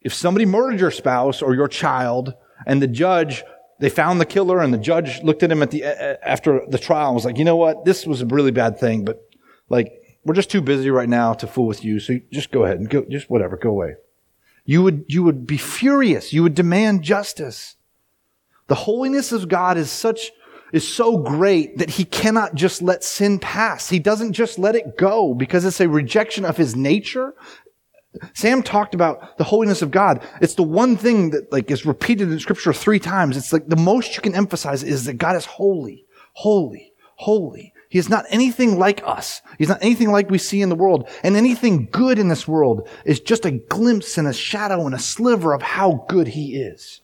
if 0.00 0.14
somebody 0.14 0.46
murdered 0.46 0.80
your 0.80 0.90
spouse 0.90 1.42
or 1.42 1.54
your 1.54 1.68
child 1.68 2.34
and 2.66 2.80
the 2.80 2.86
judge, 2.86 3.42
they 3.80 3.88
found 3.88 4.20
the 4.20 4.26
killer 4.26 4.60
and 4.60 4.72
the 4.72 4.78
judge 4.78 5.22
looked 5.22 5.42
at 5.42 5.50
him 5.50 5.62
at 5.62 5.70
the, 5.70 5.84
after 6.26 6.62
the 6.68 6.78
trial 6.78 7.08
and 7.08 7.14
was 7.14 7.24
like, 7.24 7.38
you 7.38 7.44
know 7.44 7.56
what? 7.56 7.84
This 7.84 8.06
was 8.06 8.22
a 8.22 8.26
really 8.26 8.52
bad 8.52 8.78
thing, 8.78 9.04
but 9.04 9.20
like, 9.68 9.92
we're 10.24 10.34
just 10.34 10.50
too 10.50 10.62
busy 10.62 10.90
right 10.90 11.08
now 11.08 11.34
to 11.34 11.46
fool 11.46 11.66
with 11.66 11.84
you. 11.84 12.00
So 12.00 12.18
just 12.32 12.50
go 12.50 12.64
ahead 12.64 12.78
and 12.78 12.88
go, 12.88 13.04
just 13.10 13.28
whatever, 13.28 13.56
go 13.56 13.70
away. 13.70 13.96
You 14.64 14.82
would, 14.82 15.04
you 15.08 15.22
would 15.22 15.46
be 15.46 15.58
furious. 15.58 16.32
You 16.32 16.42
would 16.44 16.54
demand 16.54 17.02
justice. 17.02 17.76
The 18.66 18.74
holiness 18.74 19.32
of 19.32 19.48
God 19.48 19.76
is 19.76 19.90
such, 19.90 20.30
is 20.72 20.86
so 20.86 21.18
great 21.18 21.78
that 21.78 21.90
he 21.90 22.04
cannot 22.04 22.54
just 22.54 22.82
let 22.82 23.04
sin 23.04 23.38
pass. 23.38 23.88
He 23.88 23.98
doesn't 23.98 24.32
just 24.32 24.58
let 24.58 24.74
it 24.74 24.96
go 24.96 25.34
because 25.34 25.64
it's 25.64 25.80
a 25.80 25.88
rejection 25.88 26.44
of 26.44 26.56
his 26.56 26.74
nature. 26.74 27.34
Sam 28.32 28.62
talked 28.62 28.94
about 28.94 29.38
the 29.38 29.44
holiness 29.44 29.82
of 29.82 29.90
God. 29.90 30.24
It's 30.40 30.54
the 30.54 30.62
one 30.62 30.96
thing 30.96 31.30
that 31.30 31.52
like 31.52 31.70
is 31.70 31.84
repeated 31.84 32.30
in 32.30 32.38
scripture 32.38 32.72
three 32.72 33.00
times. 33.00 33.36
It's 33.36 33.52
like 33.52 33.68
the 33.68 33.76
most 33.76 34.14
you 34.14 34.22
can 34.22 34.34
emphasize 34.34 34.82
is 34.82 35.04
that 35.04 35.14
God 35.14 35.36
is 35.36 35.44
holy, 35.44 36.06
holy, 36.32 36.92
holy. 37.16 37.72
He 37.88 37.98
is 37.98 38.08
not 38.08 38.24
anything 38.28 38.78
like 38.78 39.02
us. 39.06 39.40
He's 39.58 39.68
not 39.68 39.82
anything 39.82 40.10
like 40.10 40.30
we 40.30 40.38
see 40.38 40.62
in 40.62 40.68
the 40.68 40.74
world. 40.74 41.08
And 41.22 41.36
anything 41.36 41.88
good 41.92 42.18
in 42.18 42.28
this 42.28 42.48
world 42.48 42.88
is 43.04 43.20
just 43.20 43.44
a 43.44 43.52
glimpse 43.52 44.18
and 44.18 44.26
a 44.26 44.32
shadow 44.32 44.86
and 44.86 44.94
a 44.94 44.98
sliver 44.98 45.52
of 45.52 45.62
how 45.62 46.04
good 46.08 46.28
he 46.28 46.56
is. 46.56 47.02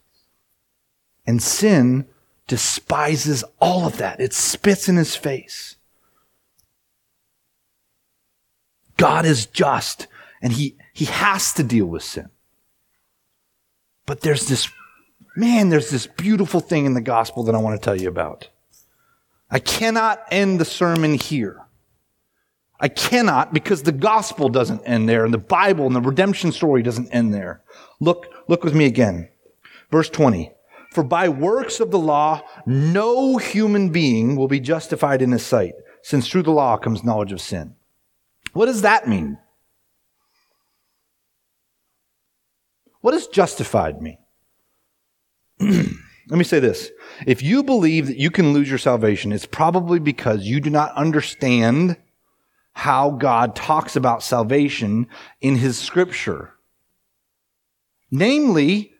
And 1.31 1.41
sin 1.41 2.07
despises 2.49 3.45
all 3.61 3.87
of 3.87 3.99
that. 3.99 4.19
It 4.19 4.33
spits 4.33 4.89
in 4.89 4.97
his 4.97 5.15
face. 5.15 5.77
God 8.97 9.25
is 9.25 9.47
just 9.47 10.09
and 10.43 10.53
he, 10.53 10.77
he 10.93 11.05
has 11.05 11.53
to 11.53 11.63
deal 11.63 11.87
with 11.87 12.03
sin. 12.03 12.31
But 14.07 14.23
there's 14.23 14.49
this, 14.49 14.69
man, 15.37 15.69
there's 15.69 15.91
this 15.91 16.09
beautiful 16.09 16.59
thing 16.59 16.85
in 16.85 16.95
the 16.95 17.01
gospel 17.01 17.45
that 17.45 17.55
I 17.55 17.59
want 17.59 17.81
to 17.81 17.85
tell 17.85 17.95
you 17.95 18.09
about. 18.09 18.49
I 19.53 19.61
cannot 19.61 20.25
end 20.33 20.59
the 20.59 20.65
sermon 20.65 21.15
here. 21.15 21.61
I 22.81 22.89
cannot 22.89 23.55
because 23.55 23.85
the 23.85 23.93
gospel 23.93 24.49
doesn't 24.49 24.83
end 24.83 25.09
there 25.09 25.25
and 25.25 25.33
the 25.33 25.39
Bible 25.39 25.87
and 25.87 25.95
the 25.95 26.01
redemption 26.01 26.51
story 26.51 26.83
doesn't 26.83 27.11
end 27.13 27.33
there. 27.33 27.63
Look, 28.01 28.27
look 28.49 28.65
with 28.65 28.75
me 28.75 28.87
again. 28.87 29.29
Verse 29.93 30.11
20. 30.11 30.55
For 30.91 31.05
by 31.05 31.29
works 31.29 31.79
of 31.79 31.91
the 31.91 31.99
law, 31.99 32.43
no 32.67 33.37
human 33.37 33.91
being 33.91 34.35
will 34.35 34.49
be 34.49 34.61
justified 34.61 35.23
in 35.23 35.31
his 35.31 35.47
sight, 35.47 35.75
since 36.03 36.29
through 36.29 36.43
the 36.43 36.51
law 36.51 36.77
comes 36.77 37.05
knowledge 37.05 37.33
of 37.33 37.41
sin. 37.41 37.75
What 38.53 38.67
does 38.67 38.83
that 38.83 39.09
mean? 39.09 39.39
What 43.01 43.13
does 43.13 43.29
justified 43.29 44.03
mean? 44.03 44.19
Let 45.61 46.39
me 46.39 46.45
say 46.45 46.61
this. 46.61 46.91
If 47.27 47.43
you 47.43 47.63
believe 47.63 48.09
that 48.09 48.19
you 48.19 48.31
can 48.31 48.53
lose 48.53 48.69
your 48.69 48.79
salvation, 48.79 49.33
it's 49.33 49.47
probably 49.47 49.99
because 49.99 50.45
you 50.45 50.61
do 50.61 50.71
not 50.71 50.95
understand 50.95 51.97
how 52.73 53.11
God 53.11 53.57
talks 53.57 53.97
about 53.97 54.23
salvation 54.23 55.07
in 55.41 55.57
his 55.57 55.79
scripture. 55.79 56.55
Namely, 58.11 58.93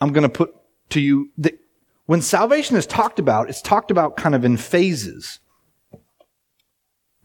I'm 0.00 0.12
going 0.12 0.22
to 0.22 0.28
put 0.28 0.54
to 0.90 1.00
you 1.00 1.30
that 1.38 1.58
when 2.06 2.22
salvation 2.22 2.76
is 2.76 2.86
talked 2.86 3.18
about, 3.18 3.50
it's 3.50 3.62
talked 3.62 3.90
about 3.90 4.16
kind 4.16 4.34
of 4.34 4.44
in 4.44 4.56
phases. 4.56 5.40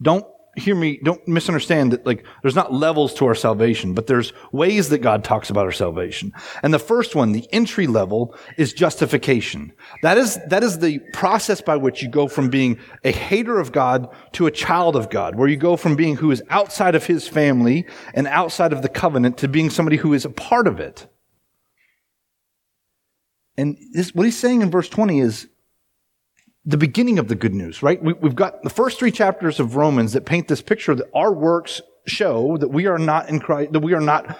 Don't 0.02 0.26
hear 0.56 0.74
me, 0.74 1.00
don't 1.02 1.26
misunderstand 1.26 1.92
that 1.92 2.06
like 2.06 2.24
there's 2.42 2.54
not 2.54 2.72
levels 2.72 3.14
to 3.14 3.26
our 3.26 3.34
salvation, 3.34 3.94
but 3.94 4.06
there's 4.06 4.32
ways 4.52 4.88
that 4.90 4.98
God 4.98 5.24
talks 5.24 5.50
about 5.50 5.64
our 5.64 5.72
salvation. 5.72 6.32
And 6.62 6.72
the 6.72 6.78
first 6.78 7.14
one, 7.14 7.32
the 7.32 7.46
entry 7.52 7.86
level, 7.86 8.36
is 8.56 8.72
justification. 8.72 9.72
That 10.02 10.18
is, 10.18 10.38
that 10.48 10.62
is 10.62 10.78
the 10.78 11.00
process 11.12 11.60
by 11.60 11.76
which 11.76 12.02
you 12.02 12.08
go 12.08 12.28
from 12.28 12.50
being 12.50 12.78
a 13.04 13.10
hater 13.10 13.58
of 13.58 13.72
God 13.72 14.08
to 14.32 14.46
a 14.46 14.50
child 14.50 14.96
of 14.96 15.10
God, 15.10 15.36
where 15.36 15.48
you 15.48 15.56
go 15.56 15.76
from 15.76 15.96
being 15.96 16.16
who 16.16 16.30
is 16.30 16.42
outside 16.50 16.94
of 16.94 17.06
his 17.06 17.26
family 17.26 17.86
and 18.14 18.26
outside 18.26 18.72
of 18.72 18.82
the 18.82 18.88
covenant 18.88 19.38
to 19.38 19.48
being 19.48 19.70
somebody 19.70 19.96
who 19.96 20.12
is 20.12 20.24
a 20.24 20.30
part 20.30 20.66
of 20.66 20.78
it. 20.78 21.06
And 23.56 23.78
this, 23.92 24.14
what 24.14 24.24
he's 24.24 24.38
saying 24.38 24.62
in 24.62 24.70
verse 24.70 24.88
20 24.88 25.20
is 25.20 25.48
the 26.64 26.76
beginning 26.76 27.18
of 27.18 27.28
the 27.28 27.34
good 27.34 27.54
news, 27.54 27.82
right? 27.82 28.02
We, 28.02 28.14
have 28.22 28.34
got 28.34 28.62
the 28.62 28.70
first 28.70 28.98
three 28.98 29.10
chapters 29.10 29.60
of 29.60 29.76
Romans 29.76 30.14
that 30.14 30.24
paint 30.24 30.48
this 30.48 30.62
picture 30.62 30.94
that 30.94 31.10
our 31.14 31.32
works 31.32 31.80
show 32.06 32.56
that 32.56 32.68
we 32.68 32.86
are 32.86 32.98
not 32.98 33.28
in 33.28 33.38
Christ, 33.38 33.72
that 33.72 33.80
we 33.80 33.94
are 33.94 34.00
not 34.00 34.38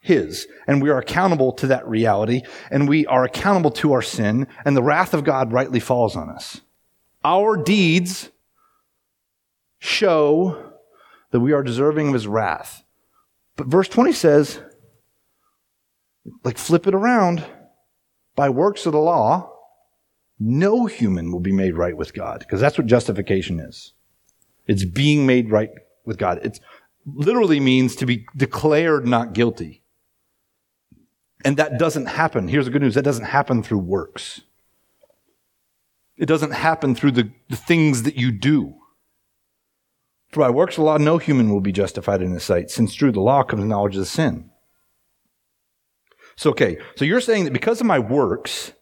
his, 0.00 0.46
and 0.66 0.80
we 0.80 0.88
are 0.90 0.98
accountable 0.98 1.52
to 1.52 1.66
that 1.66 1.86
reality, 1.86 2.42
and 2.70 2.88
we 2.88 3.06
are 3.06 3.24
accountable 3.24 3.70
to 3.72 3.92
our 3.92 4.02
sin, 4.02 4.46
and 4.64 4.76
the 4.76 4.82
wrath 4.82 5.12
of 5.12 5.24
God 5.24 5.52
rightly 5.52 5.80
falls 5.80 6.16
on 6.16 6.30
us. 6.30 6.60
Our 7.24 7.56
deeds 7.56 8.30
show 9.78 10.72
that 11.30 11.40
we 11.40 11.52
are 11.52 11.62
deserving 11.62 12.08
of 12.08 12.14
his 12.14 12.26
wrath. 12.26 12.84
But 13.56 13.66
verse 13.66 13.88
20 13.88 14.12
says, 14.12 14.60
like 16.44 16.58
flip 16.58 16.86
it 16.86 16.94
around 16.94 17.44
by 18.36 18.48
works 18.50 18.86
of 18.86 18.92
the 18.92 18.98
law, 18.98 19.50
no 20.38 20.86
human 20.86 21.32
will 21.32 21.40
be 21.40 21.52
made 21.52 21.76
right 21.76 21.96
with 21.96 22.14
God, 22.14 22.40
because 22.40 22.60
that's 22.60 22.78
what 22.78 22.86
justification 22.86 23.58
is. 23.58 23.94
It's 24.66 24.84
being 24.84 25.26
made 25.26 25.50
right 25.50 25.70
with 26.04 26.18
God. 26.18 26.44
It 26.44 26.60
literally 27.06 27.60
means 27.60 27.96
to 27.96 28.06
be 28.06 28.26
declared 28.36 29.06
not 29.06 29.32
guilty. 29.32 29.82
And 31.44 31.56
that 31.56 31.78
doesn't 31.78 32.06
happen. 32.06 32.48
Here's 32.48 32.66
the 32.66 32.70
good 32.70 32.82
news. 32.82 32.94
That 32.94 33.02
doesn't 33.02 33.26
happen 33.26 33.62
through 33.62 33.78
works. 33.78 34.42
It 36.16 36.26
doesn't 36.26 36.52
happen 36.52 36.94
through 36.94 37.12
the, 37.12 37.30
the 37.48 37.56
things 37.56 38.02
that 38.02 38.16
you 38.16 38.32
do. 38.32 38.74
For 40.30 40.40
by 40.40 40.50
works 40.50 40.74
of 40.74 40.78
the 40.78 40.82
law, 40.84 40.98
no 40.98 41.18
human 41.18 41.50
will 41.50 41.60
be 41.60 41.72
justified 41.72 42.20
in 42.20 42.32
his 42.32 42.42
sight, 42.42 42.70
since 42.70 42.94
through 42.94 43.12
the 43.12 43.20
law 43.20 43.42
comes 43.42 43.64
knowledge 43.64 43.96
of 43.96 44.08
sin. 44.08 44.50
So, 46.36 46.50
okay, 46.50 46.78
so 46.96 47.04
you're 47.04 47.20
saying 47.20 47.44
that 47.44 47.52
because 47.52 47.80
of 47.80 47.86
my 47.86 47.98
works, 47.98 48.72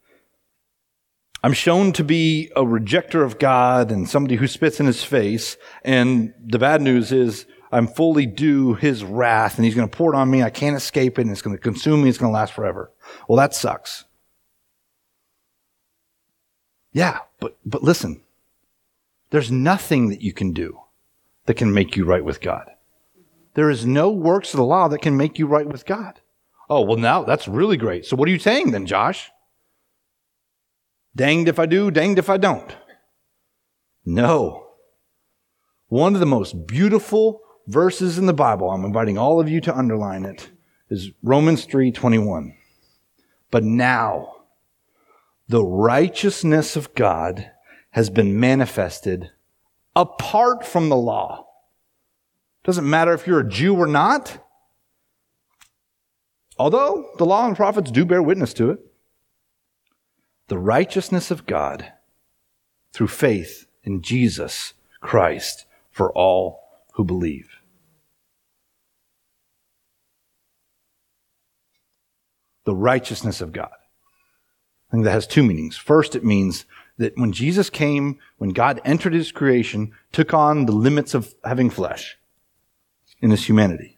I'm 1.45 1.53
shown 1.53 1.93
to 1.93 2.05
be 2.05 2.51
a 2.57 2.63
rejecter 2.63 3.23
of 3.23 3.39
God 3.39 3.93
and 3.93 4.09
somebody 4.09 4.37
who 4.37 4.49
spits 4.49 4.81
in 4.81 4.87
his 4.87 5.05
face. 5.05 5.57
And 5.85 6.33
the 6.43 6.59
bad 6.59 6.81
news 6.81 7.13
is 7.13 7.47
I'm 7.71 7.87
fully 7.87 8.25
due 8.25 8.75
his 8.75 9.05
wrath 9.05 9.57
and 9.57 9.65
he's 9.65 9.75
going 9.75 9.89
to 9.89 9.97
pour 9.97 10.15
it 10.15 10.17
on 10.17 10.31
me. 10.31 10.43
I 10.43 10.51
can't 10.51 10.77
escape 10.77 11.19
it 11.19 11.23
and 11.23 11.31
it's 11.31 11.43
going 11.43 11.57
to 11.57 11.63
consume 11.63 12.03
me. 12.03 12.09
It's 12.09 12.19
going 12.19 12.33
to 12.33 12.35
last 12.35 12.55
forever. 12.55 12.91
Well, 13.29 13.37
that 13.37 13.55
sucks. 13.55 14.05
Yeah, 16.93 17.19
but, 17.41 17.59
but 17.67 17.83
listen, 17.83 18.23
there's 19.31 19.51
nothing 19.51 20.09
that 20.09 20.23
you 20.23 20.33
can 20.33 20.53
do 20.53 20.81
that 21.47 21.55
can 21.55 21.75
make 21.75 21.97
you 21.97 22.05
right 22.05 22.25
with 22.25 22.41
God. 22.41 22.71
There 23.55 23.69
is 23.69 23.85
no 23.85 24.11
works 24.11 24.55
of 24.55 24.59
the 24.59 24.65
law 24.65 24.89
that 24.89 25.03
can 25.03 25.17
make 25.17 25.39
you 25.39 25.47
right 25.47 25.67
with 25.67 25.85
God. 25.85 26.21
Oh, 26.69 26.83
well, 26.83 26.97
now 26.97 27.25
that's 27.25 27.47
really 27.47 27.77
great. 27.77 28.07
So 28.07 28.17
what 28.17 28.29
are 28.29 28.33
you 28.33 28.39
saying 28.39 28.71
then, 28.71 28.87
Josh? 28.87 29.31
Danged 31.15 31.49
if 31.49 31.59
I 31.59 31.67
do, 31.67 31.91
danged 31.91 32.19
if 32.19 32.29
I 32.29 32.37
don't. 32.37 32.75
No. 34.05 34.67
One 35.89 36.15
of 36.15 36.21
the 36.21 36.27
most 36.27 36.67
beautiful 36.67 37.41
verses 37.67 38.19
in 38.19 38.27
the 38.27 38.33
Bible, 38.33 38.71
I'm 38.71 38.85
inviting 38.85 39.17
all 39.17 39.41
of 39.41 39.49
you 39.49 39.61
to 39.63 39.77
underline 39.77 40.25
it, 40.25 40.51
is 40.91 41.11
Romans 41.23 41.67
3:21. 41.67 42.57
But 43.51 43.65
now 43.65 44.35
the 45.49 45.65
righteousness 45.65 46.77
of 46.77 46.95
God 46.95 47.51
has 47.91 48.11
been 48.11 48.41
manifested 48.41 49.31
apart 49.95 50.67
from 50.67 50.89
the 50.89 50.97
law. 50.97 51.47
Doesn't 52.65 52.89
matter 52.89 53.13
if 53.13 53.27
you're 53.27 53.41
a 53.41 53.49
Jew 53.49 53.77
or 53.77 53.87
not. 53.87 54.44
Although 56.59 57.11
the 57.19 57.27
law 57.27 57.47
and 57.47 57.57
prophets 57.57 57.91
do 57.91 58.05
bear 58.05 58.23
witness 58.23 58.55
to 58.55 58.71
it. 58.71 58.81
The 60.49 60.59
righteousness 60.59 61.31
of 61.31 61.47
God 61.47 61.93
through 62.93 63.09
faith 63.09 63.67
in 63.83 64.03
Jesus 64.03 64.75
Christ 65.01 65.67
for 65.91 66.13
all 66.13 66.61
who 66.93 67.05
believe. 67.05 67.59
The 72.65 72.75
righteousness 72.75 73.41
of 73.41 73.53
God. 73.53 73.73
I 74.89 74.93
think 74.93 75.05
that 75.05 75.11
has 75.11 75.27
two 75.27 75.43
meanings. 75.43 75.77
First, 75.77 76.15
it 76.15 76.25
means 76.25 76.67
that 76.99 77.17
when 77.17 77.33
Jesus 77.33 77.69
came, 77.69 78.19
when 78.39 78.51
God 78.51 78.81
entered 78.85 79.13
his 79.13 79.33
creation, 79.33 79.93
took 80.13 80.33
on 80.33 80.67
the 80.67 80.73
limits 80.73 81.15
of 81.15 81.35
having 81.45 81.69
flesh 81.69 82.17
in 83.21 83.31
his 83.31 83.47
humanity. 83.47 83.94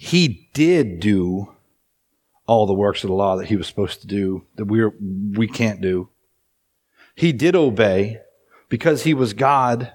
He 0.00 0.48
did 0.54 1.00
do 1.00 1.56
all 2.46 2.68
the 2.68 2.72
works 2.72 3.02
of 3.02 3.08
the 3.08 3.16
law 3.16 3.34
that 3.34 3.48
he 3.48 3.56
was 3.56 3.66
supposed 3.66 4.00
to 4.00 4.06
do 4.06 4.46
that 4.54 4.66
we're, 4.66 4.94
we 5.00 5.48
can't 5.48 5.80
do. 5.80 6.08
He 7.16 7.32
did 7.32 7.56
obey 7.56 8.20
because 8.68 9.02
he 9.02 9.12
was 9.12 9.32
God. 9.32 9.92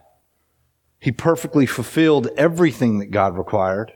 He 0.99 1.13
perfectly 1.13 1.65
fulfilled 1.65 2.27
everything 2.35 2.99
that 2.99 3.11
God 3.11 3.37
required. 3.37 3.93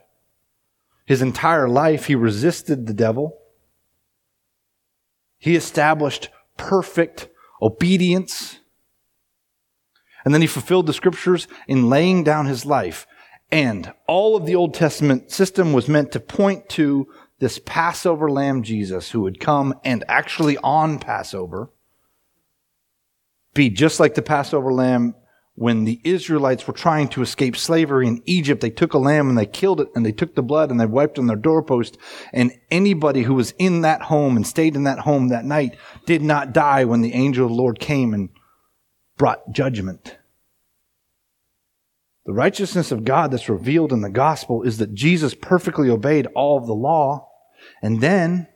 His 1.04 1.20
entire 1.20 1.68
life, 1.68 2.06
he 2.06 2.14
resisted 2.14 2.86
the 2.86 2.94
devil. 2.94 3.38
He 5.38 5.56
established 5.56 6.30
perfect 6.56 7.28
obedience. 7.60 8.60
And 10.24 10.32
then 10.32 10.40
he 10.40 10.46
fulfilled 10.46 10.86
the 10.86 10.94
scriptures 10.94 11.48
in 11.66 11.90
laying 11.90 12.24
down 12.24 12.46
his 12.46 12.64
life. 12.64 13.06
And 13.50 13.92
all 14.06 14.36
of 14.36 14.46
the 14.46 14.54
Old 14.54 14.74
Testament 14.74 15.30
system 15.30 15.72
was 15.72 15.88
meant 15.88 16.12
to 16.12 16.20
point 16.20 16.68
to 16.70 17.08
this 17.38 17.60
Passover 17.64 18.30
lamb 18.30 18.62
Jesus 18.62 19.10
who 19.10 19.22
would 19.22 19.40
come 19.40 19.74
and 19.84 20.04
actually 20.08 20.58
on 20.58 20.98
Passover 20.98 21.70
be 23.54 23.70
just 23.70 24.00
like 24.00 24.14
the 24.14 24.22
Passover 24.22 24.72
lamb 24.72 25.14
when 25.58 25.84
the 25.84 26.00
Israelites 26.04 26.68
were 26.68 26.72
trying 26.72 27.08
to 27.08 27.20
escape 27.20 27.56
slavery 27.56 28.06
in 28.06 28.22
Egypt, 28.26 28.60
they 28.60 28.70
took 28.70 28.94
a 28.94 28.98
lamb 28.98 29.28
and 29.28 29.36
they 29.36 29.44
killed 29.44 29.80
it 29.80 29.88
and 29.96 30.06
they 30.06 30.12
took 30.12 30.36
the 30.36 30.42
blood 30.42 30.70
and 30.70 30.78
they 30.78 30.86
wiped 30.86 31.18
on 31.18 31.26
their 31.26 31.36
doorpost. 31.36 31.98
And 32.32 32.52
anybody 32.70 33.22
who 33.22 33.34
was 33.34 33.54
in 33.58 33.80
that 33.80 34.02
home 34.02 34.36
and 34.36 34.46
stayed 34.46 34.76
in 34.76 34.84
that 34.84 35.00
home 35.00 35.28
that 35.28 35.44
night 35.44 35.76
did 36.06 36.22
not 36.22 36.52
die 36.52 36.84
when 36.84 37.00
the 37.00 37.12
angel 37.12 37.46
of 37.46 37.50
the 37.50 37.56
Lord 37.56 37.80
came 37.80 38.14
and 38.14 38.28
brought 39.16 39.50
judgment. 39.50 40.17
The 42.28 42.34
righteousness 42.34 42.92
of 42.92 43.06
God 43.06 43.30
that's 43.30 43.48
revealed 43.48 43.90
in 43.90 44.02
the 44.02 44.10
gospel 44.10 44.62
is 44.62 44.76
that 44.76 44.92
Jesus 44.92 45.34
perfectly 45.34 45.88
obeyed 45.88 46.26
all 46.34 46.58
of 46.58 46.66
the 46.66 46.74
law. 46.74 47.26
And 47.80 48.02
then 48.02 48.48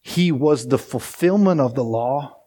he 0.00 0.32
was 0.32 0.68
the 0.68 0.78
fulfillment 0.78 1.60
of 1.60 1.74
the 1.74 1.84
law 1.84 2.38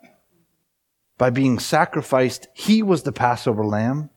by 1.16 1.30
being 1.30 1.60
sacrificed. 1.60 2.48
He 2.56 2.82
was 2.82 3.04
the 3.04 3.12
Passover 3.12 3.64
lamb. 3.64 4.10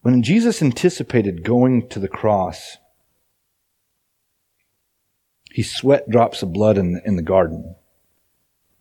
When 0.00 0.24
Jesus 0.24 0.60
anticipated 0.60 1.44
going 1.44 1.88
to 1.90 2.00
the 2.00 2.08
cross, 2.08 2.78
he 5.52 5.62
sweat 5.62 6.10
drops 6.10 6.42
of 6.42 6.52
blood 6.52 6.76
in, 6.76 7.00
in 7.04 7.14
the 7.14 7.22
garden. 7.22 7.76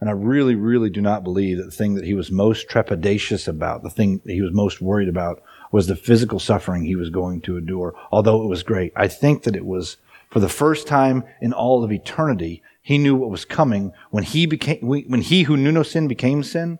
And 0.01 0.09
I 0.09 0.13
really, 0.13 0.55
really 0.55 0.89
do 0.89 1.01
not 1.01 1.23
believe 1.23 1.57
that 1.57 1.65
the 1.65 1.71
thing 1.71 1.95
that 1.95 2.05
he 2.05 2.13
was 2.13 2.31
most 2.31 2.69
trepidatious 2.69 3.47
about, 3.47 3.83
the 3.83 3.89
thing 3.89 4.21
that 4.23 4.33
he 4.33 4.41
was 4.41 4.53
most 4.53 4.81
worried 4.81 5.09
about, 5.09 5.41
was 5.71 5.87
the 5.87 5.95
physical 5.95 6.39
suffering 6.39 6.83
he 6.83 6.95
was 6.95 7.09
going 7.09 7.41
to 7.41 7.57
endure, 7.57 7.93
although 8.11 8.41
it 8.41 8.47
was 8.47 8.63
great. 8.63 8.93
I 8.95 9.07
think 9.07 9.43
that 9.43 9.55
it 9.55 9.65
was 9.65 9.97
for 10.29 10.39
the 10.39 10.49
first 10.49 10.87
time 10.87 11.23
in 11.41 11.53
all 11.53 11.83
of 11.83 11.91
eternity, 11.91 12.63
he 12.81 12.97
knew 12.97 13.15
what 13.15 13.29
was 13.29 13.45
coming 13.45 13.91
when 14.09 14.23
he 14.23 14.45
became, 14.45 14.79
when 14.81 15.21
he 15.21 15.43
who 15.43 15.57
knew 15.57 15.71
no 15.71 15.83
sin 15.83 16.07
became 16.07 16.43
sin. 16.43 16.79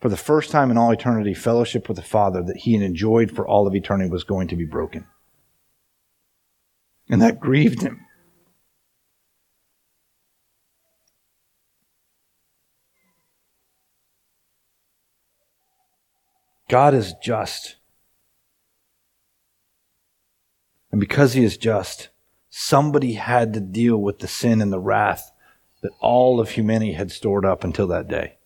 For 0.00 0.08
the 0.08 0.16
first 0.16 0.50
time 0.50 0.70
in 0.70 0.78
all 0.78 0.90
eternity, 0.90 1.34
fellowship 1.34 1.86
with 1.86 1.96
the 1.96 2.02
Father 2.02 2.42
that 2.42 2.58
he 2.58 2.72
had 2.72 2.82
enjoyed 2.82 3.30
for 3.34 3.46
all 3.46 3.66
of 3.66 3.74
eternity 3.74 4.10
was 4.10 4.24
going 4.24 4.48
to 4.48 4.56
be 4.56 4.64
broken. 4.64 5.06
And 7.10 7.20
that 7.20 7.40
grieved 7.40 7.82
him. 7.82 8.06
God 16.70 16.94
is 16.94 17.14
just. 17.20 17.74
And 20.92 21.00
because 21.00 21.32
he 21.32 21.42
is 21.42 21.56
just, 21.56 22.10
somebody 22.48 23.14
had 23.14 23.52
to 23.54 23.60
deal 23.60 23.96
with 23.96 24.20
the 24.20 24.28
sin 24.28 24.62
and 24.62 24.72
the 24.72 24.78
wrath 24.78 25.32
that 25.82 25.90
all 26.00 26.40
of 26.40 26.50
humanity 26.50 26.92
had 26.92 27.10
stored 27.10 27.44
up 27.44 27.64
until 27.64 27.88
that 27.88 28.06
day. 28.06 28.36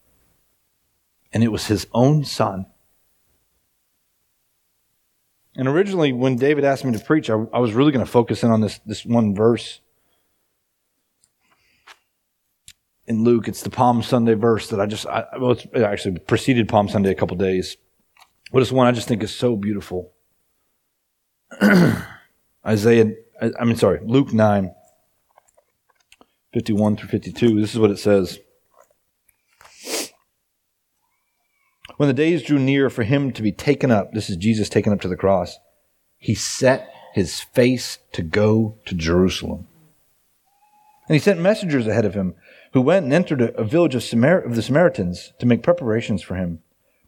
And 1.34 1.44
it 1.44 1.52
was 1.52 1.66
his 1.66 1.86
own 1.92 2.24
son. 2.24 2.64
And 5.54 5.68
originally, 5.68 6.12
when 6.14 6.36
David 6.36 6.64
asked 6.64 6.84
me 6.84 6.92
to 6.92 6.98
preach, 6.98 7.28
I, 7.28 7.34
I 7.52 7.58
was 7.58 7.74
really 7.74 7.92
going 7.92 8.04
to 8.04 8.10
focus 8.10 8.42
in 8.42 8.50
on 8.50 8.62
this, 8.62 8.80
this 8.86 9.04
one 9.04 9.34
verse 9.34 9.80
in 13.06 13.22
Luke. 13.22 13.48
It's 13.48 13.62
the 13.62 13.70
Palm 13.70 14.02
Sunday 14.02 14.34
verse 14.34 14.70
that 14.70 14.80
I 14.80 14.86
just, 14.86 15.06
I, 15.06 15.26
well, 15.38 15.50
it's 15.50 15.66
actually 15.76 16.18
preceded 16.20 16.70
Palm 16.70 16.88
Sunday 16.88 17.10
a 17.10 17.14
couple 17.14 17.36
days. 17.36 17.76
But 18.54 18.62
it's 18.62 18.72
one 18.72 18.86
I 18.86 18.92
just 18.92 19.08
think 19.08 19.24
is 19.24 19.34
so 19.34 19.56
beautiful. 19.56 20.12
Isaiah 22.66 23.12
I 23.40 23.64
mean, 23.64 23.76
sorry, 23.76 24.00
Luke 24.04 24.32
9, 24.32 24.72
51 26.52 26.96
through 26.96 27.08
52. 27.08 27.60
This 27.60 27.74
is 27.74 27.80
what 27.80 27.90
it 27.90 27.98
says. 27.98 28.38
When 31.96 32.08
the 32.08 32.14
days 32.14 32.44
drew 32.44 32.60
near 32.60 32.90
for 32.90 33.02
him 33.02 33.32
to 33.32 33.42
be 33.42 33.50
taken 33.50 33.90
up, 33.90 34.12
this 34.12 34.30
is 34.30 34.36
Jesus 34.36 34.68
taken 34.68 34.92
up 34.92 35.00
to 35.00 35.08
the 35.08 35.16
cross, 35.16 35.58
he 36.16 36.34
set 36.34 36.88
his 37.12 37.40
face 37.40 37.98
to 38.12 38.22
go 38.22 38.78
to 38.86 38.94
Jerusalem. 38.94 39.66
And 41.08 41.14
he 41.14 41.18
sent 41.18 41.40
messengers 41.40 41.88
ahead 41.88 42.04
of 42.04 42.14
him 42.14 42.34
who 42.72 42.80
went 42.80 43.04
and 43.04 43.12
entered 43.12 43.42
a, 43.42 43.64
village 43.64 43.96
of, 43.96 44.04
Samar- 44.04 44.40
of 44.40 44.54
the 44.54 44.62
Samaritans 44.62 45.32
to 45.40 45.46
make 45.46 45.62
preparations 45.62 46.22
for 46.22 46.36
him. 46.36 46.60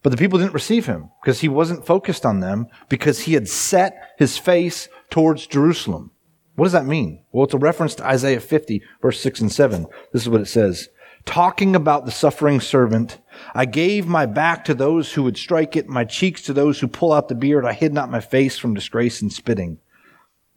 But 0.07 0.11
the 0.11 0.23
people 0.23 0.39
didn't 0.39 0.53
receive 0.53 0.85
him 0.85 1.09
because 1.21 1.41
he 1.41 1.49
wasn't 1.49 1.85
focused 1.85 2.25
on 2.25 2.39
them 2.39 2.67
because 2.87 3.19
he 3.19 3.33
had 3.33 3.49
set 3.49 4.13
his 4.17 4.37
face 4.37 4.87
towards 5.09 5.47
Jerusalem. 5.47 6.11
What 6.55 6.63
does 6.63 6.71
that 6.71 6.85
mean? 6.85 7.25
Well, 7.33 7.43
it's 7.43 7.53
a 7.53 7.57
reference 7.57 7.93
to 7.95 8.05
Isaiah 8.05 8.39
50, 8.39 8.81
verse 9.01 9.19
6 9.19 9.41
and 9.41 9.51
7. 9.51 9.85
This 10.13 10.21
is 10.21 10.29
what 10.29 10.39
it 10.39 10.45
says. 10.45 10.87
Talking 11.25 11.75
about 11.75 12.05
the 12.05 12.13
suffering 12.13 12.61
servant, 12.61 13.19
I 13.53 13.65
gave 13.65 14.07
my 14.07 14.25
back 14.25 14.63
to 14.63 14.73
those 14.73 15.11
who 15.11 15.23
would 15.23 15.35
strike 15.35 15.75
it, 15.75 15.89
my 15.89 16.05
cheeks 16.05 16.41
to 16.43 16.53
those 16.53 16.79
who 16.79 16.87
pull 16.87 17.11
out 17.11 17.27
the 17.27 17.35
beard. 17.35 17.65
I 17.65 17.73
hid 17.73 17.93
not 17.93 18.09
my 18.09 18.21
face 18.21 18.57
from 18.57 18.73
disgrace 18.73 19.21
and 19.21 19.33
spitting. 19.33 19.77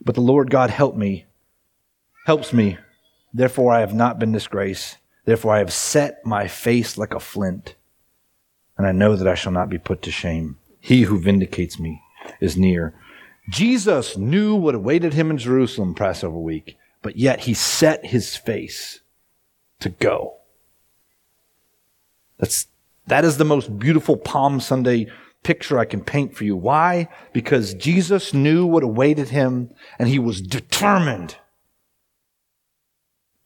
But 0.01 0.15
the 0.15 0.21
Lord 0.21 0.49
God 0.49 0.71
helped 0.71 0.97
me, 0.97 1.27
helps 2.25 2.53
me. 2.53 2.79
Therefore 3.35 3.73
I 3.73 3.81
have 3.81 3.95
not 3.95 4.21
been 4.21 4.31
disgraced. 4.31 4.99
Therefore 5.25 5.55
I 5.55 5.59
have 5.59 5.73
set 5.73 6.25
my 6.25 6.47
face 6.47 6.97
like 6.97 7.15
a 7.15 7.19
flint. 7.19 7.75
And 8.81 8.87
I 8.87 8.93
know 8.93 9.15
that 9.15 9.29
I 9.29 9.35
shall 9.35 9.53
not 9.53 9.69
be 9.69 9.77
put 9.77 10.01
to 10.01 10.11
shame. 10.11 10.57
He 10.81 11.03
who 11.03 11.21
vindicates 11.21 11.79
me 11.79 12.01
is 12.41 12.57
near. 12.57 12.95
Jesus 13.51 14.17
knew 14.17 14.55
what 14.55 14.75
awaited 14.75 15.13
him 15.13 15.31
in 15.31 15.37
Jerusalem 15.37 15.95
Passover 15.95 16.39
week, 16.39 16.79
but 17.03 17.15
yet 17.17 17.41
he 17.41 17.53
set 17.53 18.07
his 18.07 18.37
face 18.37 19.01
to 19.81 19.91
go. 19.91 20.39
That's, 22.39 22.69
that 23.07 23.23
is 23.23 23.37
the 23.37 23.45
most 23.45 23.79
beautiful 23.79 24.17
Palm 24.17 24.61
Sunday 24.61 25.09
picture 25.43 25.79
I 25.79 25.85
can 25.85 26.03
paint 26.03 26.35
for 26.35 26.45
you. 26.45 26.57
Why? 26.57 27.11
Because 27.35 27.75
Jesus 27.75 28.33
knew 28.33 28.65
what 28.65 28.83
awaited 28.83 29.29
him 29.29 29.75
and 29.99 30.09
he 30.09 30.19
was 30.19 30.41
determined. 30.41 31.37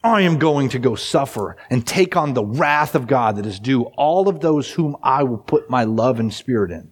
I 0.05 0.20
am 0.20 0.38
going 0.38 0.68
to 0.68 0.78
go 0.78 0.96
suffer 0.96 1.57
and 1.70 1.86
take 1.86 2.14
on 2.14 2.34
the 2.34 2.44
wrath 2.44 2.94
of 2.94 3.07
God 3.07 3.36
that 3.36 3.46
is 3.46 3.59
due 3.59 3.84
all 3.96 4.28
of 4.28 4.40
those 4.40 4.72
whom 4.72 4.98
I 5.02 5.22
will 5.22 5.38
put 5.38 5.70
my 5.70 5.84
love 5.84 6.20
and 6.20 6.32
spirit 6.32 6.70
in. 6.70 6.90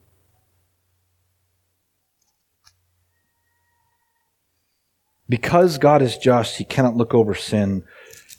Because 5.28 5.76
God 5.76 6.00
is 6.00 6.16
just, 6.16 6.56
he 6.56 6.64
cannot 6.64 6.96
look 6.96 7.12
over 7.12 7.34
sin. 7.34 7.84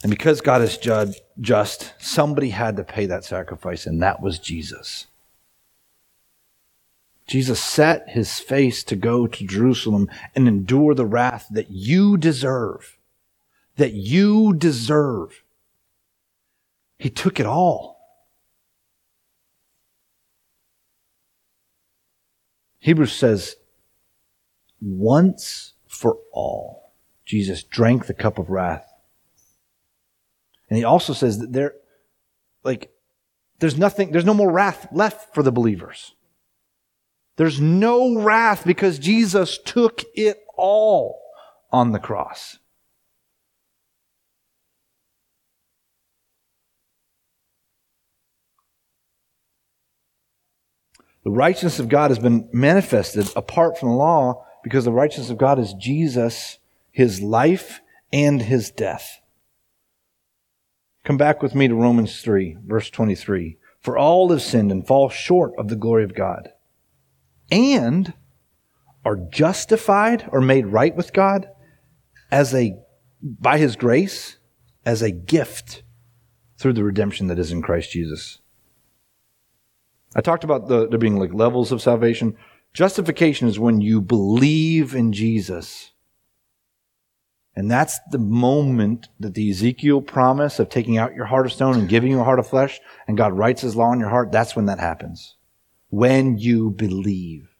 And 0.02 0.10
because 0.10 0.40
God 0.40 0.60
is 0.60 0.76
just, 0.76 1.94
somebody 1.98 2.50
had 2.50 2.76
to 2.76 2.84
pay 2.84 3.06
that 3.06 3.24
sacrifice, 3.24 3.86
and 3.86 4.02
that 4.02 4.20
was 4.20 4.40
Jesus. 4.40 5.06
Jesus 7.28 7.62
set 7.62 8.08
his 8.10 8.40
face 8.40 8.82
to 8.84 8.96
go 8.96 9.28
to 9.28 9.46
Jerusalem 9.46 10.10
and 10.34 10.48
endure 10.48 10.94
the 10.94 11.06
wrath 11.06 11.46
that 11.52 11.70
you 11.70 12.16
deserve. 12.16 12.93
That 13.76 13.92
you 13.92 14.54
deserve. 14.54 15.42
He 16.98 17.10
took 17.10 17.40
it 17.40 17.46
all. 17.46 17.94
Hebrews 22.78 23.12
says, 23.12 23.56
once 24.80 25.72
for 25.86 26.18
all, 26.32 26.92
Jesus 27.24 27.62
drank 27.62 28.06
the 28.06 28.14
cup 28.14 28.38
of 28.38 28.50
wrath. 28.50 28.92
And 30.68 30.76
he 30.76 30.84
also 30.84 31.14
says 31.14 31.38
that 31.38 31.52
there, 31.52 31.74
like, 32.62 32.92
there's 33.58 33.78
nothing, 33.78 34.12
there's 34.12 34.24
no 34.24 34.34
more 34.34 34.50
wrath 34.50 34.88
left 34.92 35.34
for 35.34 35.42
the 35.42 35.52
believers. 35.52 36.14
There's 37.36 37.60
no 37.60 38.20
wrath 38.20 38.64
because 38.64 38.98
Jesus 38.98 39.58
took 39.58 40.02
it 40.14 40.44
all 40.56 41.22
on 41.72 41.92
the 41.92 41.98
cross. 41.98 42.58
The 51.24 51.30
righteousness 51.30 51.78
of 51.78 51.88
God 51.88 52.10
has 52.10 52.18
been 52.18 52.48
manifested 52.52 53.28
apart 53.34 53.78
from 53.78 53.88
the 53.88 53.94
law 53.94 54.44
because 54.62 54.84
the 54.84 54.92
righteousness 54.92 55.30
of 55.30 55.38
God 55.38 55.58
is 55.58 55.72
Jesus, 55.74 56.58
his 56.90 57.22
life, 57.22 57.80
and 58.12 58.42
his 58.42 58.70
death. 58.70 59.20
Come 61.02 61.16
back 61.16 61.42
with 61.42 61.54
me 61.54 61.66
to 61.66 61.74
Romans 61.74 62.20
3, 62.20 62.58
verse 62.66 62.90
23. 62.90 63.58
For 63.80 63.98
all 63.98 64.30
have 64.30 64.42
sinned 64.42 64.70
and 64.70 64.86
fall 64.86 65.08
short 65.08 65.52
of 65.58 65.68
the 65.68 65.76
glory 65.76 66.04
of 66.04 66.14
God, 66.14 66.50
and 67.50 68.14
are 69.04 69.16
justified 69.16 70.28
or 70.32 70.40
made 70.40 70.66
right 70.66 70.94
with 70.94 71.12
God 71.12 71.48
as 72.30 72.54
a, 72.54 72.74
by 73.22 73.58
his 73.58 73.76
grace, 73.76 74.38
as 74.86 75.02
a 75.02 75.10
gift 75.10 75.82
through 76.58 76.72
the 76.72 76.84
redemption 76.84 77.26
that 77.26 77.38
is 77.38 77.52
in 77.52 77.60
Christ 77.60 77.90
Jesus. 77.90 78.40
I 80.14 80.20
talked 80.20 80.44
about 80.44 80.68
the, 80.68 80.88
there 80.88 80.98
being 80.98 81.18
like 81.18 81.34
levels 81.34 81.72
of 81.72 81.82
salvation. 81.82 82.36
Justification 82.72 83.48
is 83.48 83.58
when 83.58 83.80
you 83.80 84.00
believe 84.00 84.94
in 84.94 85.12
Jesus. 85.12 85.92
And 87.56 87.70
that's 87.70 88.00
the 88.10 88.18
moment 88.18 89.08
that 89.20 89.34
the 89.34 89.50
Ezekiel 89.50 90.02
promise 90.02 90.58
of 90.58 90.68
taking 90.68 90.98
out 90.98 91.14
your 91.14 91.26
heart 91.26 91.46
of 91.46 91.52
stone 91.52 91.78
and 91.78 91.88
giving 91.88 92.10
you 92.10 92.20
a 92.20 92.24
heart 92.24 92.40
of 92.40 92.48
flesh 92.48 92.80
and 93.06 93.16
God 93.16 93.32
writes 93.32 93.62
his 93.62 93.76
law 93.76 93.92
in 93.92 94.00
your 94.00 94.08
heart, 94.08 94.32
that's 94.32 94.56
when 94.56 94.66
that 94.66 94.80
happens. 94.80 95.36
When 95.88 96.36
you 96.36 96.70
believe. 96.70 97.54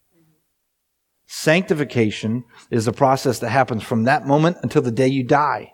Sanctification 1.27 2.45
is 2.71 2.85
the 2.85 2.93
process 2.93 3.39
that 3.39 3.51
happens 3.51 3.83
from 3.83 4.05
that 4.05 4.27
moment 4.27 4.57
until 4.63 4.83
the 4.83 4.91
day 4.91 5.09
you 5.09 5.23
die. 5.23 5.74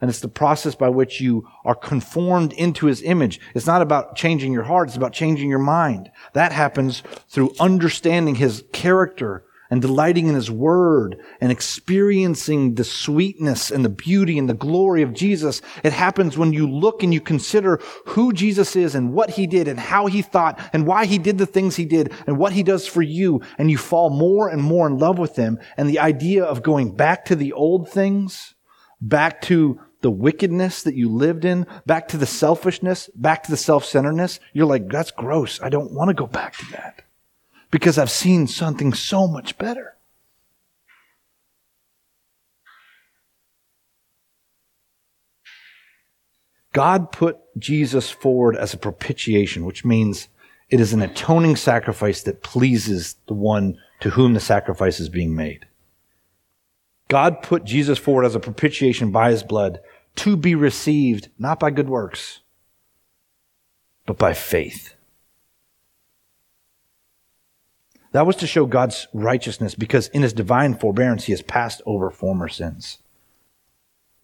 And 0.00 0.10
it's 0.10 0.20
the 0.20 0.28
process 0.28 0.74
by 0.74 0.90
which 0.90 1.20
you 1.20 1.48
are 1.64 1.74
conformed 1.74 2.52
into 2.52 2.86
his 2.86 3.02
image. 3.02 3.40
It's 3.54 3.66
not 3.66 3.80
about 3.80 4.14
changing 4.14 4.52
your 4.52 4.64
heart, 4.64 4.88
it's 4.88 4.96
about 4.96 5.12
changing 5.12 5.48
your 5.48 5.58
mind. 5.58 6.10
That 6.34 6.52
happens 6.52 7.02
through 7.28 7.54
understanding 7.58 8.34
his 8.34 8.64
character 8.72 9.44
and 9.70 9.82
delighting 9.82 10.28
in 10.28 10.34
his 10.34 10.50
word 10.50 11.16
and 11.40 11.50
experiencing 11.50 12.74
the 12.74 12.84
sweetness 12.84 13.70
and 13.70 13.84
the 13.84 13.90
beauty 13.90 14.38
and 14.38 14.48
the 14.48 14.54
glory 14.54 15.02
of 15.02 15.12
Jesus. 15.12 15.62
It 15.82 15.92
happens 15.92 16.38
when 16.38 16.52
you 16.52 16.70
look 16.70 17.02
and 17.02 17.12
you 17.12 17.20
consider 17.20 17.80
who 18.06 18.32
Jesus 18.32 18.76
is 18.76 18.94
and 18.94 19.12
what 19.12 19.30
he 19.30 19.46
did 19.46 19.68
and 19.68 19.78
how 19.78 20.06
he 20.06 20.22
thought 20.22 20.60
and 20.72 20.86
why 20.86 21.06
he 21.06 21.18
did 21.18 21.38
the 21.38 21.46
things 21.46 21.76
he 21.76 21.84
did 21.84 22.12
and 22.26 22.38
what 22.38 22.52
he 22.52 22.62
does 22.62 22.86
for 22.86 23.02
you. 23.02 23.40
And 23.58 23.70
you 23.70 23.78
fall 23.78 24.10
more 24.10 24.48
and 24.48 24.62
more 24.62 24.86
in 24.86 24.98
love 24.98 25.18
with 25.18 25.36
him. 25.36 25.58
And 25.76 25.88
the 25.88 25.98
idea 25.98 26.44
of 26.44 26.62
going 26.62 26.94
back 26.94 27.24
to 27.26 27.36
the 27.36 27.52
old 27.52 27.88
things, 27.90 28.54
back 29.00 29.40
to 29.42 29.80
the 30.06 30.10
wickedness 30.12 30.84
that 30.84 30.94
you 30.94 31.08
lived 31.08 31.44
in, 31.44 31.66
back 31.84 32.06
to 32.06 32.16
the 32.16 32.26
selfishness, 32.26 33.10
back 33.16 33.42
to 33.42 33.50
the 33.50 33.56
self-centeredness, 33.56 34.38
you're 34.52 34.64
like, 34.64 34.88
that's 34.88 35.10
gross. 35.10 35.60
I 35.60 35.68
don't 35.68 35.90
want 35.90 36.10
to 36.10 36.14
go 36.14 36.28
back 36.28 36.56
to 36.58 36.66
that 36.70 37.02
because 37.72 37.98
I've 37.98 38.08
seen 38.08 38.46
something 38.46 38.94
so 38.94 39.26
much 39.26 39.58
better. 39.58 39.96
God 46.72 47.10
put 47.10 47.38
Jesus 47.58 48.08
forward 48.08 48.56
as 48.56 48.74
a 48.74 48.78
propitiation, 48.78 49.64
which 49.64 49.84
means 49.84 50.28
it 50.70 50.78
is 50.78 50.92
an 50.92 51.02
atoning 51.02 51.56
sacrifice 51.56 52.22
that 52.22 52.44
pleases 52.44 53.16
the 53.26 53.34
one 53.34 53.76
to 54.02 54.10
whom 54.10 54.34
the 54.34 54.38
sacrifice 54.40 55.00
is 55.00 55.08
being 55.08 55.34
made. 55.34 55.66
God 57.08 57.42
put 57.42 57.64
Jesus 57.64 57.98
forward 57.98 58.24
as 58.24 58.36
a 58.36 58.40
propitiation 58.40 59.10
by 59.10 59.32
his 59.32 59.42
blood 59.42 59.80
to 60.16 60.36
be 60.36 60.54
received 60.54 61.28
not 61.38 61.60
by 61.60 61.70
good 61.70 61.88
works, 61.88 62.40
but 64.06 64.18
by 64.18 64.34
faith. 64.34 64.94
That 68.12 68.26
was 68.26 68.36
to 68.36 68.46
show 68.46 68.66
God's 68.66 69.08
righteousness 69.12 69.74
because 69.74 70.08
in 70.08 70.22
his 70.22 70.32
divine 70.32 70.74
forbearance, 70.74 71.24
he 71.24 71.32
has 71.32 71.42
passed 71.42 71.82
over 71.84 72.10
former 72.10 72.48
sins. 72.48 72.98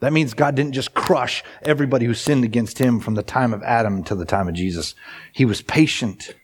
That 0.01 0.13
means 0.13 0.35
God 0.35 0.55
didn't 0.55 0.73
just 0.73 0.95
crush 0.95 1.45
everybody 1.63 2.07
who 2.07 2.15
sinned 2.15 2.43
against 2.43 2.79
him 2.79 2.99
from 2.99 3.15
the 3.15 3.23
time 3.23 3.53
of 3.53 3.63
Adam 3.63 4.03
to 4.05 4.15
the 4.15 4.25
time 4.25 4.49
of 4.49 4.55
Jesus. 4.55 4.95
He 5.33 5.45
was 5.45 5.63
patient. 5.63 6.35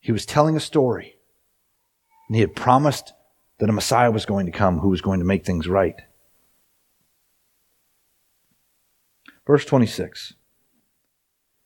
He 0.00 0.12
was 0.12 0.26
telling 0.26 0.56
a 0.56 0.60
story. 0.60 1.16
And 2.28 2.34
he 2.34 2.40
had 2.40 2.56
promised 2.56 3.12
that 3.58 3.70
a 3.70 3.72
Messiah 3.72 4.10
was 4.10 4.26
going 4.26 4.46
to 4.46 4.52
come 4.52 4.80
who 4.80 4.88
was 4.88 5.00
going 5.00 5.20
to 5.20 5.24
make 5.24 5.46
things 5.46 5.68
right. 5.68 5.94
Verse 9.46 9.64
26. 9.64 10.34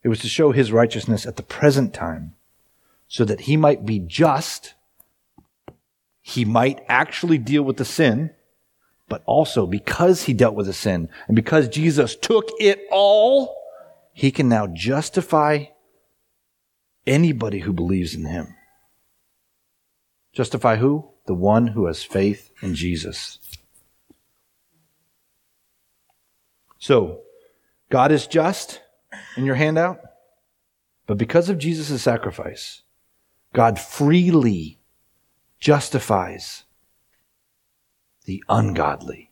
It 0.03 0.09
was 0.09 0.19
to 0.19 0.29
show 0.29 0.51
his 0.51 0.71
righteousness 0.71 1.25
at 1.25 1.35
the 1.35 1.43
present 1.43 1.93
time, 1.93 2.35
so 3.07 3.25
that 3.25 3.41
he 3.41 3.57
might 3.57 3.85
be 3.85 3.99
just, 3.99 4.73
he 6.21 6.45
might 6.45 6.83
actually 6.87 7.37
deal 7.37 7.63
with 7.63 7.77
the 7.77 7.85
sin, 7.85 8.31
but 9.09 9.23
also 9.25 9.65
because 9.65 10.23
he 10.23 10.33
dealt 10.33 10.55
with 10.55 10.65
the 10.65 10.73
sin, 10.73 11.09
and 11.27 11.35
because 11.35 11.67
Jesus 11.67 12.15
took 12.15 12.49
it 12.59 12.81
all, 12.91 13.55
he 14.13 14.31
can 14.31 14.49
now 14.49 14.67
justify 14.67 15.65
anybody 17.05 17.59
who 17.59 17.71
believes 17.71 18.13
in 18.15 18.25
him. 18.25 18.55
Justify 20.33 20.75
who? 20.75 21.09
The 21.25 21.33
one 21.33 21.67
who 21.67 21.85
has 21.85 22.03
faith 22.03 22.51
in 22.61 22.75
Jesus. 22.75 23.39
So, 26.79 27.21
God 27.89 28.11
is 28.11 28.27
just 28.27 28.81
in 29.35 29.45
your 29.45 29.55
handout, 29.55 29.99
but 31.05 31.17
because 31.17 31.49
of 31.49 31.57
Jesus' 31.57 32.01
sacrifice, 32.01 32.83
God 33.53 33.79
freely 33.79 34.79
justifies 35.59 36.65
the 38.25 38.43
ungodly. 38.49 39.31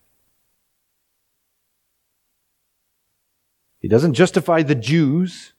He 3.80 3.88
doesn't 3.88 4.14
justify 4.14 4.64
the 4.64 4.74
Jews. 4.74 5.54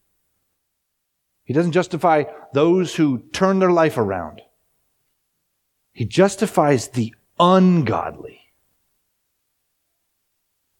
He 1.44 1.53
doesn't 1.53 1.72
justify 1.72 2.24
those 2.53 2.97
who 2.97 3.18
turn 3.32 3.61
their 3.61 3.70
life 3.70 3.99
around. 3.99 4.42
He 5.92 6.07
justifies 6.07 6.88
the 6.88 7.14
ungodly. 7.38 8.45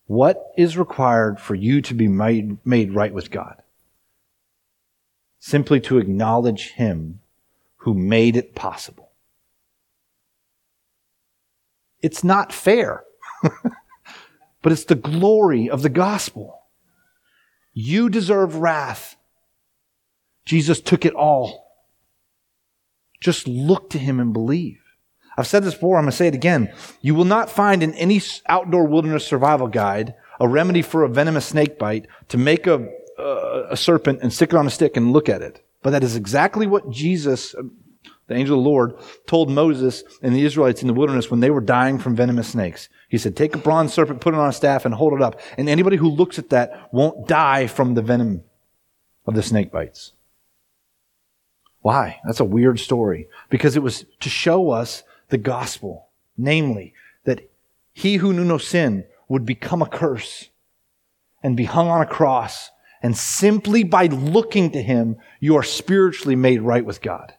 What 0.07 0.52
is 0.57 0.78
required 0.78 1.40
for 1.40 1.54
you 1.54 1.82
to 1.82 1.94
be 1.94 2.09
made, 2.09 2.64
made 2.64 2.94
right 2.94 3.12
with 3.12 3.30
God? 3.30 3.62
Simply 5.40 5.80
to 5.80 5.98
acknowledge 5.98 6.72
Him 6.72 7.20
who 7.78 7.94
made 7.94 8.36
it 8.36 8.54
possible. 8.54 9.11
It's 12.02 12.22
not 12.22 12.52
fair, 12.52 13.04
but 14.62 14.72
it's 14.72 14.84
the 14.84 14.94
glory 14.94 15.68
of 15.68 15.82
the 15.82 15.88
gospel. 15.88 16.62
You 17.72 18.09
deserve 18.09 18.57
wrath. 18.57 19.16
Jesus 20.44 20.80
took 20.80 21.04
it 21.04 21.14
all. 21.14 21.66
Just 23.20 23.48
look 23.48 23.90
to 23.90 23.98
Him 23.98 24.20
and 24.20 24.32
believe. 24.32 24.86
I've 25.37 25.47
said 25.47 25.64
this 25.64 25.74
before, 25.74 25.99
I'm 25.99 26.05
going 26.05 26.11
to 26.11 26.16
say 26.16 26.28
it 26.28 26.34
again. 26.34 26.72
You 27.03 27.14
will 27.14 27.24
not 27.24 27.51
find 27.51 27.82
in 27.82 27.93
any 27.95 28.20
outdoor 28.49 28.87
wilderness 28.87 29.26
survival 29.26 29.68
guide 29.68 30.14
a 30.41 30.49
remedy 30.49 30.82
for 30.82 31.05
a 31.05 31.09
venomous 31.09 31.47
snake 31.47 31.78
bite 31.78 32.07
to 32.28 32.39
make 32.39 32.66
a, 32.66 32.89
uh, 33.18 33.66
a 33.70 33.76
serpent 33.76 34.20
and 34.22 34.32
stick 34.32 34.51
it 34.51 34.57
on 34.57 34.66
a 34.66 34.70
stick 34.70 34.97
and 34.97 35.12
look 35.12 35.28
at 35.28 35.43
it. 35.43 35.64
But 35.82 35.91
that 35.91 36.05
is 36.05 36.16
exactly 36.16 36.66
what 36.66 36.91
Jesus, 36.91 37.55
uh, 37.55 37.62
the 38.26 38.34
angel 38.34 38.59
of 38.59 38.64
the 38.64 38.68
Lord, 38.68 38.95
told 39.26 39.51
Moses 39.51 40.03
and 40.22 40.34
the 40.34 40.45
Israelites 40.45 40.82
in 40.82 40.89
the 40.89 40.95
wilderness 40.95 41.30
when 41.30 41.41
they 41.41 41.51
were 41.51 41.61
dying 41.61 41.99
from 41.99 42.16
venomous 42.16 42.49
snakes. 42.49 42.89
He 43.09 43.18
said, 43.18 43.37
take 43.37 43.55
a 43.55 43.59
bronze 43.59 43.93
serpent, 43.93 44.20
put 44.20 44.34
it 44.34 44.41
on 44.41 44.49
a 44.49 44.53
staff 44.53 44.84
and 44.84 44.95
hold 44.95 45.12
it 45.12 45.22
up. 45.22 45.41
And 45.57 45.68
anybody 45.68 45.97
who 45.97 46.09
looks 46.09 46.39
at 46.39 46.51
that 46.51 46.89
won't 46.93 47.28
die 47.28 47.66
from 47.66 47.95
the 47.95 48.03
venom 48.03 48.43
of 49.26 49.34
the 49.34 49.43
snake 49.43 49.70
bites. 49.70 50.12
Why? 51.82 52.20
That's 52.24 52.41
a 52.41 52.45
weird 52.45 52.80
story. 52.80 53.28
Because 53.49 53.76
it 53.76 53.82
was 53.82 54.05
to 54.20 54.28
show 54.28 54.70
us 54.70 55.05
the 55.28 55.38
gospel, 55.38 56.08
namely, 56.36 56.94
that 57.24 57.50
he 57.92 58.16
who 58.16 58.32
knew 58.32 58.44
no 58.44 58.58
sin 58.58 59.04
would 59.28 59.44
become 59.44 59.82
a 59.82 59.88
curse 59.88 60.50
and 61.42 61.56
be 61.56 61.64
hung 61.64 61.88
on 61.88 62.00
a 62.00 62.06
cross. 62.06 62.70
And 63.02 63.16
simply 63.16 63.84
by 63.84 64.06
looking 64.06 64.70
to 64.72 64.82
him, 64.82 65.16
you 65.40 65.56
are 65.56 65.62
spiritually 65.62 66.36
made 66.36 66.60
right 66.60 66.84
with 66.84 67.00
God. 67.00 67.34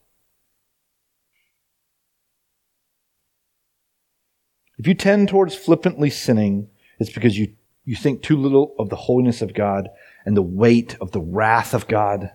If 4.78 4.88
you 4.88 4.94
tend 4.94 5.30
towards 5.30 5.56
flippantly 5.56 6.10
sinning, 6.10 6.70
it's 7.00 7.12
because 7.12 7.38
you, 7.38 7.54
you 7.84 7.96
think 7.96 8.22
too 8.22 8.38
little 8.38 8.76
of 8.78 8.90
the 8.90 8.96
holiness 8.96 9.42
of 9.42 9.54
God 9.54 9.90
and 10.26 10.38
the 10.38 10.44
weight 10.44 10.96
of 11.02 11.12
the 11.12 11.22
wrath 11.22 11.74
of 11.74 11.88
God 11.88 12.32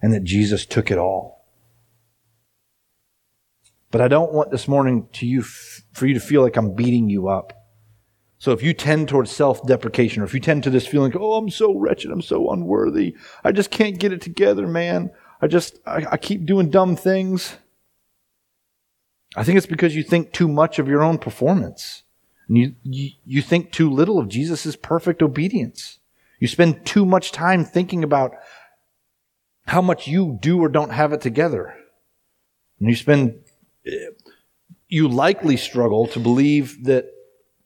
and 0.00 0.12
that 0.14 0.24
Jesus 0.24 0.64
took 0.64 0.90
it 0.90 0.98
all. 0.98 1.41
But 3.92 4.00
I 4.00 4.08
don't 4.08 4.32
want 4.32 4.50
this 4.50 4.66
morning 4.66 5.06
to 5.12 5.26
you, 5.26 5.42
for 5.42 6.06
you 6.06 6.14
to 6.14 6.20
feel 6.20 6.42
like 6.42 6.56
I'm 6.56 6.74
beating 6.74 7.08
you 7.08 7.28
up. 7.28 7.52
So 8.38 8.50
if 8.50 8.62
you 8.62 8.72
tend 8.72 9.08
towards 9.08 9.30
self-deprecation, 9.30 10.22
or 10.22 10.24
if 10.24 10.34
you 10.34 10.40
tend 10.40 10.64
to 10.64 10.70
this 10.70 10.86
feeling, 10.86 11.12
oh, 11.14 11.34
I'm 11.34 11.50
so 11.50 11.78
wretched, 11.78 12.10
I'm 12.10 12.22
so 12.22 12.50
unworthy, 12.50 13.14
I 13.44 13.52
just 13.52 13.70
can't 13.70 14.00
get 14.00 14.12
it 14.12 14.20
together, 14.20 14.66
man. 14.66 15.12
I 15.40 15.46
just, 15.46 15.78
I, 15.86 16.06
I 16.12 16.16
keep 16.16 16.46
doing 16.46 16.70
dumb 16.70 16.96
things. 16.96 17.56
I 19.36 19.44
think 19.44 19.58
it's 19.58 19.66
because 19.66 19.94
you 19.94 20.02
think 20.02 20.32
too 20.32 20.48
much 20.48 20.78
of 20.78 20.88
your 20.88 21.02
own 21.02 21.18
performance. 21.18 22.02
And 22.48 22.58
you, 22.58 22.74
you, 22.82 23.10
you 23.24 23.42
think 23.42 23.72
too 23.72 23.90
little 23.90 24.18
of 24.18 24.28
Jesus' 24.28 24.74
perfect 24.74 25.22
obedience. 25.22 25.98
You 26.40 26.48
spend 26.48 26.84
too 26.84 27.06
much 27.06 27.30
time 27.30 27.64
thinking 27.64 28.02
about 28.02 28.32
how 29.66 29.82
much 29.82 30.08
you 30.08 30.38
do 30.40 30.58
or 30.60 30.68
don't 30.68 30.90
have 30.90 31.12
it 31.12 31.20
together. 31.20 31.74
And 32.80 32.88
you 32.88 32.96
spend, 32.96 33.41
you 34.88 35.08
likely 35.08 35.56
struggle 35.56 36.06
to 36.08 36.20
believe 36.20 36.84
that 36.84 37.06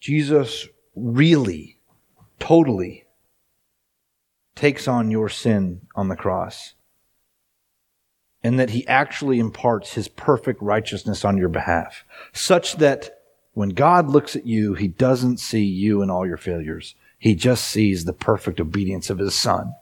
Jesus 0.01 0.69
really, 0.95 1.79
totally 2.39 3.05
takes 4.55 4.89
on 4.89 5.11
your 5.11 5.29
sin 5.29 5.83
on 5.95 6.09
the 6.09 6.17
cross. 6.17 6.75
And 8.43 8.61
that 8.61 8.71
he 8.71 8.87
actually 8.87 9.41
imparts 9.41 9.95
his 9.95 10.07
perfect 10.07 10.63
righteousness 10.63 11.25
on 11.25 11.37
your 11.37 11.49
behalf, 11.49 12.05
such 12.33 12.77
that 12.77 13.11
when 13.55 13.71
God 13.71 14.09
looks 14.09 14.37
at 14.37 14.47
you, 14.47 14.75
he 14.75 14.87
doesn't 14.87 15.39
see 15.39 15.65
you 15.65 16.01
and 16.01 16.11
all 16.11 16.27
your 16.27 16.37
failures. 16.37 16.95
He 17.19 17.35
just 17.35 17.65
sees 17.65 18.05
the 18.05 18.13
perfect 18.13 18.61
obedience 18.61 19.11
of 19.11 19.19
his 19.19 19.35
son. 19.35 19.73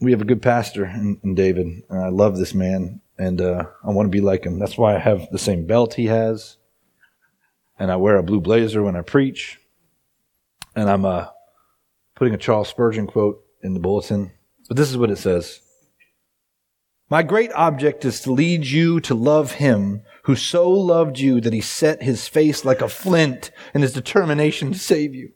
We 0.00 0.12
have 0.12 0.20
a 0.20 0.26
good 0.26 0.42
pastor 0.42 0.84
in, 0.84 1.20
in 1.24 1.34
David, 1.34 1.66
and 1.88 2.04
I 2.04 2.08
love 2.08 2.38
this 2.38 2.54
man, 2.54 3.00
and 3.18 3.40
uh, 3.40 3.64
I 3.84 3.90
want 3.90 4.06
to 4.06 4.16
be 4.16 4.20
like 4.20 4.44
him. 4.44 4.58
That's 4.58 4.78
why 4.78 4.94
I 4.94 4.98
have 4.98 5.28
the 5.30 5.38
same 5.38 5.66
belt 5.66 5.94
he 5.94 6.06
has, 6.06 6.56
and 7.78 7.90
I 7.90 7.96
wear 7.96 8.16
a 8.16 8.22
blue 8.22 8.40
blazer 8.40 8.82
when 8.82 8.96
I 8.96 9.02
preach, 9.02 9.58
and 10.76 10.88
I'm 10.88 11.04
uh, 11.04 11.26
putting 12.14 12.34
a 12.34 12.38
Charles 12.38 12.68
Spurgeon 12.68 13.06
quote 13.06 13.44
in 13.62 13.74
the 13.74 13.80
bulletin. 13.80 14.32
But 14.68 14.76
this 14.76 14.90
is 14.90 14.96
what 14.96 15.10
it 15.10 15.18
says. 15.18 15.60
My 17.10 17.22
great 17.22 17.52
object 17.52 18.04
is 18.04 18.20
to 18.20 18.32
lead 18.32 18.66
you 18.66 19.00
to 19.00 19.14
love 19.14 19.52
him 19.52 20.02
who 20.24 20.36
so 20.36 20.70
loved 20.70 21.18
you 21.18 21.40
that 21.40 21.54
he 21.54 21.60
set 21.62 22.02
his 22.02 22.28
face 22.28 22.66
like 22.66 22.82
a 22.82 22.88
flint 22.88 23.50
in 23.72 23.80
his 23.80 23.94
determination 23.94 24.72
to 24.72 24.78
save 24.78 25.14
you. 25.14 25.32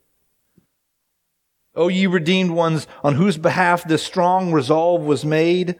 O 1.75 1.89
ye 1.89 2.07
redeemed 2.07 2.51
ones, 2.51 2.87
on 3.03 3.14
whose 3.14 3.39
behalf 3.39 3.85
this 3.85 4.03
strong 4.03 4.53
resolve 4.53 5.03
was 5.03 5.25
made, 5.25 5.77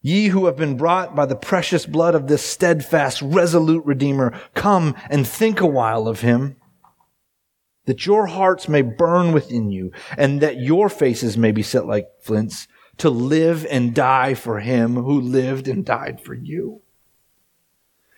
ye 0.00 0.28
who 0.28 0.46
have 0.46 0.56
been 0.56 0.76
brought 0.76 1.14
by 1.14 1.26
the 1.26 1.36
precious 1.36 1.86
blood 1.86 2.14
of 2.14 2.26
this 2.26 2.44
steadfast, 2.44 3.20
resolute 3.22 3.84
Redeemer, 3.84 4.38
come 4.54 4.94
and 5.10 5.26
think 5.26 5.60
a 5.60 5.66
while 5.66 6.08
of 6.08 6.20
him, 6.20 6.56
that 7.84 8.06
your 8.06 8.26
hearts 8.26 8.68
may 8.68 8.82
burn 8.82 9.32
within 9.32 9.70
you, 9.70 9.92
and 10.16 10.40
that 10.40 10.58
your 10.58 10.88
faces 10.88 11.36
may 11.36 11.52
be 11.52 11.62
set 11.62 11.86
like 11.86 12.06
flints, 12.20 12.66
to 12.98 13.10
live 13.10 13.66
and 13.70 13.94
die 13.94 14.34
for 14.34 14.60
him 14.60 14.94
who 14.94 15.20
lived 15.20 15.68
and 15.68 15.84
died 15.84 16.20
for 16.20 16.34
you. 16.34 16.82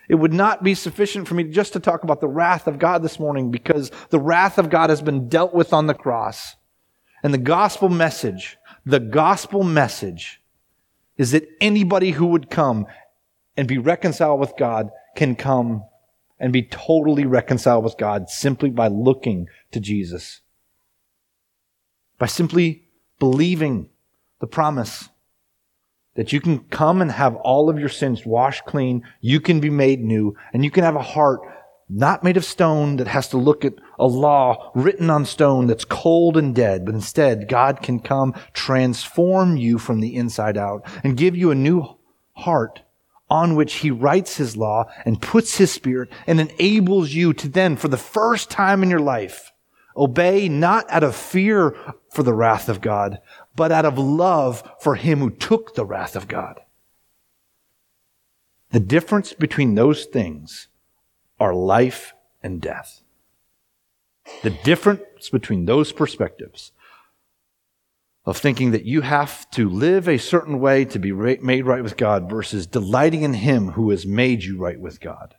It 0.09 0.17
would 0.17 0.33
not 0.33 0.63
be 0.63 0.75
sufficient 0.75 1.27
for 1.27 1.35
me 1.35 1.45
just 1.45 1.73
to 1.73 1.81
talk 1.81 2.03
about 2.03 2.21
the 2.21 2.29
wrath 2.29 2.67
of 2.67 2.79
God 2.79 3.03
this 3.03 3.19
morning 3.19 3.51
because 3.51 3.91
the 4.11 4.21
wrath 4.21 4.59
of 4.59 4.69
God 4.69 4.91
has 4.91 5.01
been 5.01 5.29
dealt 5.29 5.55
with 5.55 5.73
on 5.73 5.87
the 5.87 5.95
cross. 5.95 6.57
And 7.25 7.33
the 7.33 7.39
gospel 7.39 7.89
message, 7.89 8.59
the 8.85 9.01
gospel 9.01 9.65
message 9.65 10.43
is 11.17 11.31
that 11.31 11.49
anybody 11.59 12.11
who 12.11 12.27
would 12.27 12.51
come 12.51 12.87
and 13.57 13.67
be 13.67 13.79
reconciled 13.79 14.41
with 14.41 14.53
God 14.59 14.91
can 15.17 15.35
come 15.35 15.85
and 16.39 16.53
be 16.53 16.63
totally 16.63 17.25
reconciled 17.25 17.83
with 17.83 17.97
God 17.97 18.29
simply 18.29 18.69
by 18.69 18.89
looking 18.89 19.49
to 19.71 19.81
Jesus. 19.81 20.43
By 22.19 22.27
simply 22.27 22.89
believing 23.19 23.89
the 24.41 24.47
promise 24.47 25.09
that 26.17 26.31
you 26.31 26.43
can 26.43 26.59
come 26.59 27.01
and 27.01 27.11
have 27.11 27.37
all 27.37 27.71
of 27.71 27.79
your 27.79 27.89
sins 27.89 28.27
washed 28.27 28.67
clean, 28.67 29.03
you 29.23 29.41
can 29.41 29.61
be 29.61 29.71
made 29.71 30.01
new, 30.01 30.37
and 30.53 30.63
you 30.63 30.71
can 30.71 30.85
have 30.85 30.95
a 30.95 31.03
heart 31.03 31.41
not 31.89 32.25
made 32.25 32.37
of 32.37 32.45
stone 32.45 32.97
that 32.97 33.09
has 33.09 33.29
to 33.29 33.37
look 33.37 33.65
at 33.65 33.75
a 33.99 34.07
law 34.07 34.71
written 34.75 35.11
on 35.11 35.25
stone 35.27 35.67
that's 35.67 35.85
cold 35.85 36.37
and 36.37 36.55
dead, 36.55 36.85
but 36.85 36.95
instead 36.95 37.49
God 37.49 37.83
can 37.83 38.01
come 38.01 38.35
transform 38.53 39.57
you 39.57 39.79
from 39.79 40.01
the 40.01 40.17
inside 40.17 40.57
out 40.57 40.85
and 41.03 41.17
give 41.17 41.37
you 41.37 41.51
a 41.51 41.55
new 41.55 41.97
heart 42.33 42.81
on 43.31 43.55
which 43.55 43.75
he 43.77 43.91
writes 43.91 44.37
his 44.37 44.57
law 44.57 44.85
and 45.05 45.23
puts 45.23 45.57
his 45.57 45.73
spirit 45.73 46.09
and 46.27 46.41
enables 46.41 47.13
you 47.13 47.33
to 47.33 47.49
then, 47.49 47.77
for 47.77 47.89
the 47.89 47.97
first 47.97 48.51
time 48.51 48.83
in 48.83 48.91
your 48.91 49.01
life, 49.01 49.53
obey 49.97 50.49
not 50.49 50.89
out 50.91 51.03
of 51.03 51.17
fear 51.17 51.77
for 52.13 52.23
the 52.23 52.35
wrath 52.35 52.69
of 52.69 52.81
God, 52.81 53.21
but 53.57 53.73
out 53.73 53.85
of 53.85 53.99
love 53.99 54.63
for 54.81 54.95
him 54.97 55.21
who 55.21 55.31
took 55.31 55.75
the 55.75 55.87
wrath 55.87 56.17
of 56.17 56.29
God. 56.29 56.61
The 58.71 58.81
difference 58.81 59.33
between 59.33 59.75
those 59.75 60.05
things 60.07 60.69
are 61.39 61.55
life 61.55 62.15
and 62.43 62.61
death. 62.61 63.03
The 64.43 64.51
difference 64.51 65.29
between 65.31 65.67
those 65.67 65.93
perspectives 65.93 66.73
of 68.25 68.39
thinking 68.39 68.71
that 68.71 68.87
you 68.87 69.03
have 69.03 69.49
to 69.51 69.69
live 69.69 70.09
a 70.09 70.19
certain 70.19 70.59
way 70.59 70.85
to 70.87 70.99
be 70.99 71.13
made 71.13 71.67
right 71.67 71.83
with 71.83 71.97
God 71.97 72.31
versus 72.31 72.67
delighting 72.67 73.23
in 73.23 73.35
Him 73.35 73.73
who 73.73 73.91
has 73.91 74.07
made 74.07 74.43
you 74.43 74.57
right 74.57 74.81
with 74.81 75.01
God 75.01 75.35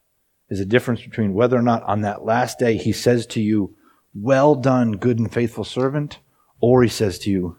is 0.50 0.60
a 0.60 0.66
difference 0.66 1.02
between 1.02 1.34
whether 1.34 1.58
or 1.58 1.64
not 1.64 1.82
on 1.84 2.02
that 2.02 2.24
last 2.24 2.60
day 2.60 2.78
He 2.78 2.92
says 2.92 3.26
to 3.28 3.42
you, 3.42 3.76
Well 4.14 4.54
done, 4.54 4.94
good 4.94 5.18
and 5.18 5.34
faithful 5.34 5.64
servant, 5.64 6.20
or 6.60 6.84
He 6.84 6.90
says 6.90 7.18
to 7.20 7.32
you, 7.32 7.58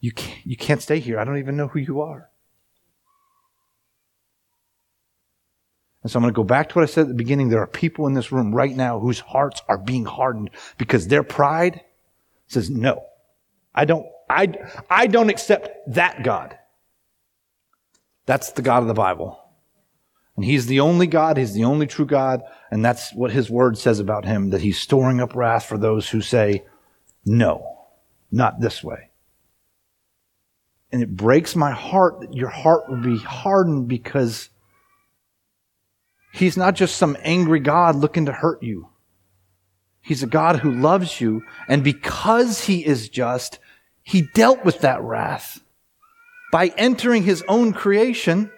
You 0.00 0.12
can't, 0.12 0.46
you 0.46 0.56
can't 0.56 0.80
stay 0.80 0.98
here. 0.98 1.18
I 1.18 1.24
don't 1.24 1.38
even 1.38 1.56
know 1.56 1.68
who 1.68 1.80
you 1.80 2.00
are. 2.00 2.30
And 6.06 6.10
so 6.12 6.20
I'm 6.20 6.22
going 6.22 6.32
to 6.32 6.36
go 6.36 6.44
back 6.44 6.68
to 6.68 6.76
what 6.76 6.84
I 6.84 6.86
said 6.86 7.00
at 7.00 7.08
the 7.08 7.14
beginning. 7.14 7.48
There 7.48 7.60
are 7.60 7.66
people 7.66 8.06
in 8.06 8.14
this 8.14 8.30
room 8.30 8.54
right 8.54 8.76
now 8.76 9.00
whose 9.00 9.18
hearts 9.18 9.60
are 9.68 9.76
being 9.76 10.04
hardened 10.04 10.50
because 10.78 11.08
their 11.08 11.24
pride 11.24 11.80
says, 12.46 12.70
no, 12.70 13.04
I 13.74 13.86
don't, 13.86 14.06
I, 14.30 14.54
I 14.88 15.08
don't 15.08 15.30
accept 15.30 15.92
that 15.94 16.22
God. 16.22 16.56
That's 18.24 18.52
the 18.52 18.62
God 18.62 18.82
of 18.82 18.86
the 18.86 18.94
Bible. 18.94 19.36
And 20.36 20.44
he's 20.44 20.66
the 20.66 20.78
only 20.78 21.08
God. 21.08 21.38
He's 21.38 21.54
the 21.54 21.64
only 21.64 21.88
true 21.88 22.06
God. 22.06 22.42
And 22.70 22.84
that's 22.84 23.12
what 23.12 23.32
his 23.32 23.50
word 23.50 23.76
says 23.76 23.98
about 23.98 24.24
him, 24.24 24.50
that 24.50 24.60
he's 24.60 24.78
storing 24.78 25.20
up 25.20 25.34
wrath 25.34 25.66
for 25.66 25.76
those 25.76 26.08
who 26.08 26.20
say, 26.20 26.64
no, 27.24 27.78
not 28.30 28.60
this 28.60 28.84
way. 28.84 29.10
And 30.92 31.02
it 31.02 31.16
breaks 31.16 31.56
my 31.56 31.72
heart 31.72 32.20
that 32.20 32.32
your 32.32 32.50
heart 32.50 32.88
would 32.88 33.02
be 33.02 33.18
hardened 33.18 33.88
because 33.88 34.50
He's 36.36 36.58
not 36.58 36.74
just 36.74 36.96
some 36.96 37.16
angry 37.22 37.60
God 37.60 37.96
looking 37.96 38.26
to 38.26 38.32
hurt 38.32 38.62
you. 38.62 38.90
He's 40.02 40.22
a 40.22 40.26
God 40.26 40.56
who 40.56 40.70
loves 40.70 41.18
you. 41.18 41.42
And 41.66 41.82
because 41.82 42.66
he 42.66 42.84
is 42.84 43.08
just, 43.08 43.58
he 44.02 44.28
dealt 44.34 44.62
with 44.62 44.80
that 44.80 45.00
wrath 45.00 45.62
by 46.52 46.74
entering 46.76 47.22
his 47.22 47.42
own 47.48 47.72
creation, 47.72 48.50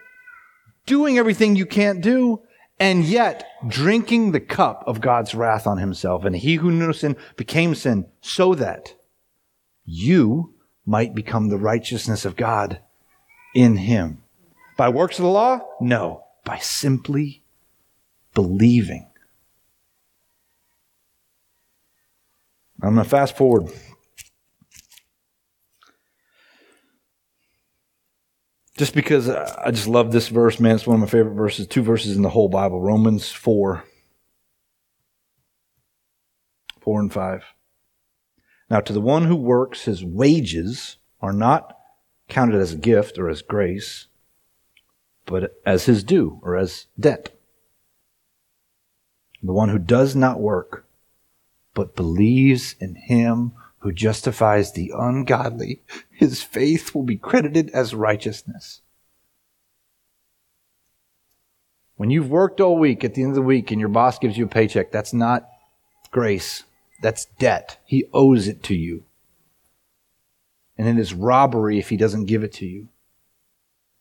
doing 0.86 1.18
everything 1.18 1.54
you 1.54 1.66
can't 1.66 2.00
do, 2.00 2.42
and 2.80 3.04
yet 3.04 3.46
drinking 3.68 4.32
the 4.32 4.40
cup 4.40 4.82
of 4.88 5.00
God's 5.00 5.32
wrath 5.32 5.64
on 5.64 5.78
himself. 5.78 6.24
And 6.24 6.34
he 6.34 6.56
who 6.56 6.72
knew 6.72 6.92
sin 6.92 7.16
became 7.36 7.76
sin 7.76 8.06
so 8.20 8.56
that 8.56 8.96
you 9.84 10.52
might 10.84 11.14
become 11.14 11.48
the 11.48 11.58
righteousness 11.58 12.24
of 12.24 12.34
God 12.34 12.80
in 13.54 13.76
him. 13.76 14.24
By 14.76 14.88
works 14.88 15.20
of 15.20 15.22
the 15.22 15.30
law? 15.30 15.60
No. 15.80 16.24
By 16.44 16.58
simply 16.58 17.44
believing. 18.34 19.10
I'm 22.82 22.94
going 22.94 23.04
to 23.04 23.10
fast 23.10 23.36
forward. 23.36 23.72
Just 28.76 28.94
because 28.94 29.28
I 29.28 29.72
just 29.72 29.88
love 29.88 30.12
this 30.12 30.28
verse, 30.28 30.60
man. 30.60 30.76
It's 30.76 30.86
one 30.86 30.94
of 30.94 31.00
my 31.00 31.08
favorite 31.08 31.34
verses, 31.34 31.66
two 31.66 31.82
verses 31.82 32.16
in 32.16 32.22
the 32.22 32.28
whole 32.28 32.48
Bible 32.48 32.80
Romans 32.80 33.32
4. 33.32 33.82
4 36.80 37.00
and 37.00 37.12
5. 37.12 37.44
Now, 38.70 38.80
to 38.80 38.92
the 38.92 39.00
one 39.00 39.24
who 39.24 39.34
works, 39.34 39.84
his 39.84 40.04
wages 40.04 40.98
are 41.20 41.32
not 41.32 41.76
counted 42.28 42.60
as 42.60 42.72
a 42.72 42.78
gift 42.78 43.18
or 43.18 43.28
as 43.28 43.42
grace, 43.42 44.06
but 45.26 45.54
as 45.66 45.86
his 45.86 46.04
due 46.04 46.38
or 46.42 46.56
as 46.56 46.86
debt. 46.98 47.37
The 49.42 49.52
one 49.52 49.68
who 49.68 49.78
does 49.78 50.16
not 50.16 50.40
work, 50.40 50.86
but 51.74 51.96
believes 51.96 52.74
in 52.80 52.96
him 52.96 53.52
who 53.78 53.92
justifies 53.92 54.72
the 54.72 54.92
ungodly, 54.96 55.80
his 56.10 56.42
faith 56.42 56.94
will 56.94 57.04
be 57.04 57.16
credited 57.16 57.70
as 57.70 57.94
righteousness. 57.94 58.80
When 61.96 62.10
you've 62.10 62.30
worked 62.30 62.60
all 62.60 62.78
week 62.78 63.04
at 63.04 63.14
the 63.14 63.22
end 63.22 63.32
of 63.32 63.36
the 63.36 63.42
week 63.42 63.70
and 63.70 63.80
your 63.80 63.88
boss 63.88 64.18
gives 64.18 64.36
you 64.36 64.44
a 64.44 64.48
paycheck, 64.48 64.90
that's 64.90 65.12
not 65.12 65.48
grace. 66.10 66.64
That's 67.02 67.26
debt. 67.38 67.78
He 67.84 68.04
owes 68.12 68.48
it 68.48 68.62
to 68.64 68.74
you. 68.74 69.04
And 70.76 70.86
it 70.86 70.98
is 71.00 71.12
robbery 71.12 71.78
if 71.78 71.88
he 71.88 71.96
doesn't 71.96 72.26
give 72.26 72.44
it 72.44 72.52
to 72.54 72.66
you. 72.66 72.88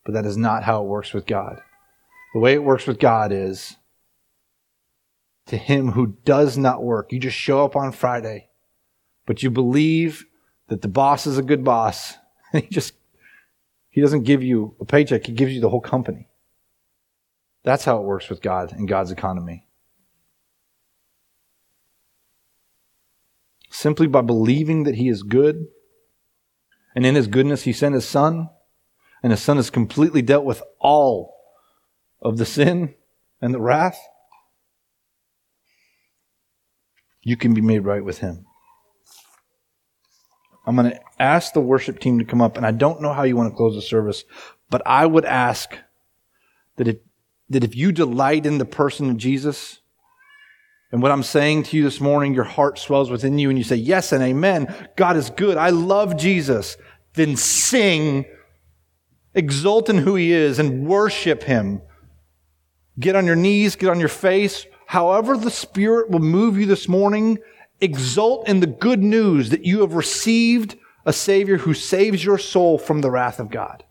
But 0.06 0.14
that 0.14 0.26
is 0.26 0.38
not 0.38 0.64
how 0.64 0.82
it 0.82 0.88
works 0.88 1.14
with 1.14 1.26
God. 1.26 1.62
The 2.34 2.40
way 2.40 2.54
it 2.54 2.64
works 2.64 2.86
with 2.86 3.00
God 3.00 3.32
is 3.32 3.78
to 5.48 5.58
him 5.58 5.92
who 5.92 6.18
does 6.26 6.58
not 6.58 6.84
work. 6.84 7.12
You 7.12 7.20
just 7.20 7.38
show 7.38 7.64
up 7.64 7.76
on 7.76 7.92
Friday, 7.92 8.50
but 9.26 9.44
you 9.44 9.50
believe 9.50 10.26
that 10.68 10.82
the 10.82 10.88
boss 10.88 11.26
is 11.26 11.38
a 11.38 11.44
good 11.44 11.64
boss. 11.64 12.16
And 12.54 12.64
he 12.66 12.70
just, 12.70 12.94
he 13.90 14.02
doesn't 14.02 14.24
give 14.24 14.44
you 14.44 14.76
a 14.80 14.86
paycheck. 14.86 15.26
He 15.26 15.34
gives 15.34 15.54
you 15.54 15.62
the 15.62 15.70
whole 15.70 15.82
company. 15.82 16.30
That's 17.64 17.86
how 17.86 17.98
it 17.98 18.04
works 18.06 18.30
with 18.30 18.42
God 18.42 18.72
and 18.72 18.88
God's 18.88 19.12
economy. 19.12 19.68
Simply 23.70 24.08
by 24.08 24.22
believing 24.22 24.84
that 24.84 24.96
he 24.96 25.10
is 25.10 25.24
good, 25.24 25.68
and 26.96 27.06
in 27.06 27.16
his 27.16 27.28
goodness 27.28 27.64
he 27.64 27.74
sent 27.74 27.96
his 27.96 28.08
son, 28.08 28.50
and 29.22 29.32
his 29.32 29.42
son 29.42 29.58
has 29.58 29.70
completely 29.70 30.22
dealt 30.22 30.46
with 30.46 30.64
all 30.80 31.36
of 32.22 32.38
the 32.38 32.46
sin 32.46 32.96
and 33.42 33.54
the 33.54 33.60
wrath 33.60 34.00
you 37.28 37.36
can 37.36 37.54
be 37.54 37.60
made 37.60 37.80
right 37.80 38.06
with 38.06 38.20
Him. 38.20 38.46
I'm 40.66 40.78
going 40.78 40.92
to 40.92 41.00
ask 41.20 41.52
the 41.52 41.60
worship 41.60 42.00
team 42.00 42.20
to 42.20 42.26
come 42.26 42.42
up, 42.42 42.56
and 42.56 42.66
I 42.66 42.72
don't 42.72 43.02
know 43.02 43.12
how 43.12 43.24
you 43.24 43.36
want 43.36 43.52
to 43.52 43.56
close 43.56 43.76
the 43.76 43.82
service, 43.82 44.24
but 44.70 44.82
I 44.86 45.06
would 45.06 45.26
ask 45.26 45.78
that 46.78 46.88
if, 46.88 46.98
that 47.50 47.66
if 47.66 47.76
you 47.76 47.92
delight 47.92 48.46
in 48.46 48.60
the 48.60 48.66
person 48.66 49.10
of 49.10 49.18
Jesus, 49.18 49.80
and 50.94 51.02
what 51.02 51.12
I'm 51.12 51.22
saying 51.22 51.64
to 51.64 51.76
you 51.76 51.84
this 51.84 52.00
morning, 52.00 52.34
your 52.34 52.46
heart 52.46 52.80
swells 52.80 53.12
within 53.12 53.38
you 53.38 53.50
and 53.50 53.58
you 53.58 53.66
say, 53.66 53.76
Yes 53.76 54.14
and 54.14 54.24
amen. 54.24 54.74
God 54.96 55.18
is 55.18 55.30
good. 55.30 55.58
I 55.58 55.72
love 55.72 56.16
Jesus. 56.16 56.78
Then 57.14 57.36
sing, 57.36 58.24
exult 59.34 59.90
in 59.90 59.98
who 59.98 60.16
He 60.16 60.32
is, 60.32 60.60
and 60.60 60.88
worship 60.88 61.44
Him. 61.44 61.82
Get 62.98 63.18
on 63.18 63.26
your 63.26 63.36
knees, 63.36 63.76
get 63.76 63.90
on 63.90 64.00
your 64.00 64.08
face, 64.08 64.66
however 64.88 65.38
the 65.38 65.52
Spirit 65.52 66.10
will 66.10 66.20
move 66.20 66.58
you 66.58 66.66
this 66.66 66.88
morning, 66.88 67.38
exult 67.80 68.48
in 68.48 68.60
the 68.60 68.68
good 68.68 69.04
news 69.04 69.52
that 69.52 69.66
you 69.66 69.82
have 69.82 69.94
received 69.94 70.76
a 71.06 71.14
Savior 71.14 71.58
who 71.58 71.74
saves 71.74 72.26
your 72.26 72.38
soul 72.38 72.78
from 72.78 73.02
the 73.02 73.12
wrath 73.12 73.40
of 73.40 73.52
God. 73.52 73.84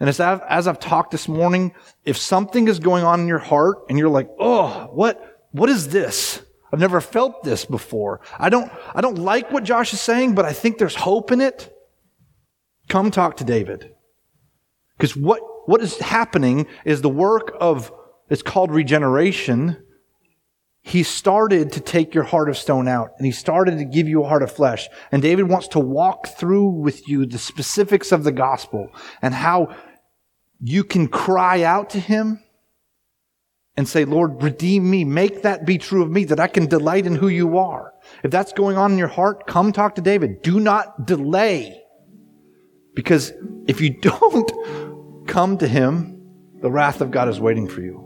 And 0.00 0.08
as 0.08 0.18
I've, 0.18 0.40
as 0.48 0.66
I've 0.66 0.80
talked 0.80 1.12
this 1.12 1.28
morning, 1.28 1.72
if 2.04 2.16
something 2.16 2.66
is 2.66 2.78
going 2.78 3.04
on 3.04 3.20
in 3.20 3.28
your 3.28 3.38
heart 3.38 3.84
and 3.88 3.98
you're 3.98 4.08
like, 4.08 4.28
oh, 4.40 4.88
what, 4.92 5.46
what 5.52 5.68
is 5.68 5.88
this? 5.88 6.42
I've 6.72 6.80
never 6.80 7.00
felt 7.00 7.44
this 7.44 7.64
before. 7.64 8.20
I 8.38 8.48
don't, 8.48 8.70
I 8.94 9.00
don't 9.00 9.18
like 9.18 9.52
what 9.52 9.62
Josh 9.62 9.92
is 9.92 10.00
saying, 10.00 10.34
but 10.34 10.44
I 10.44 10.52
think 10.52 10.78
there's 10.78 10.96
hope 10.96 11.30
in 11.30 11.40
it. 11.40 11.72
Come 12.88 13.12
talk 13.12 13.36
to 13.36 13.44
David. 13.44 13.94
Because 14.96 15.16
what, 15.16 15.40
what 15.68 15.80
is 15.80 15.98
happening 15.98 16.66
is 16.84 17.00
the 17.00 17.08
work 17.08 17.56
of 17.60 17.92
it's 18.28 18.42
called 18.42 18.70
regeneration, 18.70 19.82
he 20.86 21.02
started 21.02 21.72
to 21.72 21.80
take 21.80 22.14
your 22.14 22.24
heart 22.24 22.48
of 22.50 22.58
stone 22.58 22.88
out 22.88 23.12
and 23.16 23.24
he 23.24 23.32
started 23.32 23.78
to 23.78 23.84
give 23.84 24.06
you 24.06 24.22
a 24.22 24.28
heart 24.28 24.42
of 24.42 24.52
flesh. 24.52 24.88
And 25.10 25.22
David 25.22 25.48
wants 25.48 25.68
to 25.68 25.78
walk 25.78 26.28
through 26.28 26.68
with 26.68 27.08
you 27.08 27.24
the 27.24 27.38
specifics 27.38 28.12
of 28.12 28.22
the 28.22 28.32
gospel 28.32 28.88
and 29.22 29.34
how 29.34 29.74
you 30.60 30.84
can 30.84 31.08
cry 31.08 31.62
out 31.62 31.90
to 31.90 32.00
him 32.00 32.40
and 33.76 33.88
say, 33.88 34.04
Lord, 34.04 34.42
redeem 34.42 34.88
me. 34.88 35.04
Make 35.04 35.42
that 35.42 35.66
be 35.66 35.78
true 35.78 36.02
of 36.02 36.10
me, 36.10 36.24
that 36.24 36.38
I 36.38 36.46
can 36.46 36.66
delight 36.66 37.06
in 37.06 37.16
who 37.16 37.28
you 37.28 37.58
are. 37.58 37.92
If 38.22 38.30
that's 38.30 38.52
going 38.52 38.76
on 38.76 38.92
in 38.92 38.98
your 38.98 39.08
heart, 39.08 39.46
come 39.46 39.72
talk 39.72 39.96
to 39.96 40.00
David. 40.00 40.42
Do 40.42 40.60
not 40.60 41.06
delay. 41.06 41.82
Because 42.94 43.32
if 43.66 43.80
you 43.80 43.90
don't 44.00 45.26
come 45.26 45.58
to 45.58 45.66
him, 45.66 46.14
the 46.60 46.70
wrath 46.70 47.00
of 47.00 47.10
God 47.10 47.28
is 47.28 47.40
waiting 47.40 47.68
for 47.68 47.80
you. 47.80 48.03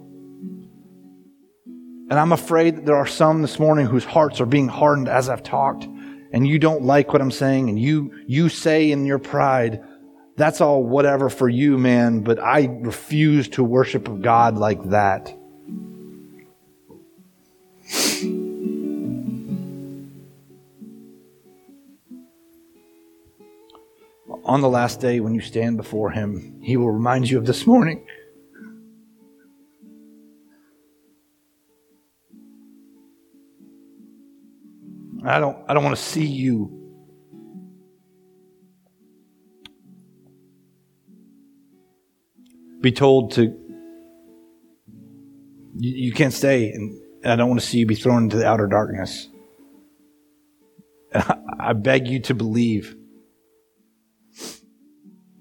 And 2.10 2.18
I'm 2.18 2.32
afraid 2.32 2.76
that 2.76 2.86
there 2.86 2.96
are 2.96 3.06
some 3.06 3.42
this 3.42 3.58
morning 3.58 3.84
whose 3.84 4.04
hearts 4.04 4.40
are 4.40 4.46
being 4.46 4.68
hardened 4.68 5.08
as 5.08 5.28
I've 5.28 5.42
talked, 5.42 5.84
and 6.32 6.48
you 6.48 6.58
don't 6.58 6.82
like 6.82 7.12
what 7.12 7.20
I'm 7.20 7.30
saying, 7.30 7.68
and 7.68 7.78
you, 7.78 8.14
you 8.26 8.48
say 8.48 8.90
in 8.90 9.04
your 9.04 9.18
pride, 9.18 9.84
that's 10.36 10.62
all 10.62 10.82
whatever 10.82 11.28
for 11.28 11.50
you, 11.50 11.76
man, 11.76 12.20
but 12.20 12.38
I 12.38 12.64
refuse 12.80 13.48
to 13.50 13.64
worship 13.64 14.08
of 14.08 14.22
God 14.22 14.56
like 14.56 14.82
that. 14.90 15.34
On 24.44 24.62
the 24.62 24.68
last 24.70 25.00
day, 25.00 25.20
when 25.20 25.34
you 25.34 25.42
stand 25.42 25.76
before 25.76 26.10
Him, 26.10 26.58
He 26.62 26.78
will 26.78 26.90
remind 26.90 27.28
you 27.28 27.36
of 27.36 27.44
this 27.44 27.66
morning. 27.66 28.06
I 35.24 35.40
don't, 35.40 35.58
I 35.68 35.74
don't 35.74 35.82
want 35.84 35.96
to 35.96 36.02
see 36.02 36.26
you 36.26 36.78
be 42.80 42.92
told 42.92 43.32
to, 43.32 43.42
you, 45.74 46.06
you 46.06 46.12
can't 46.12 46.32
stay, 46.32 46.70
and, 46.70 47.00
and 47.22 47.32
I 47.32 47.36
don't 47.36 47.48
want 47.48 47.60
to 47.60 47.66
see 47.66 47.78
you 47.78 47.86
be 47.86 47.94
thrown 47.94 48.24
into 48.24 48.36
the 48.36 48.46
outer 48.46 48.66
darkness. 48.66 49.28
I, 51.14 51.38
I 51.60 51.72
beg 51.72 52.06
you 52.06 52.20
to 52.20 52.34
believe 52.34 52.94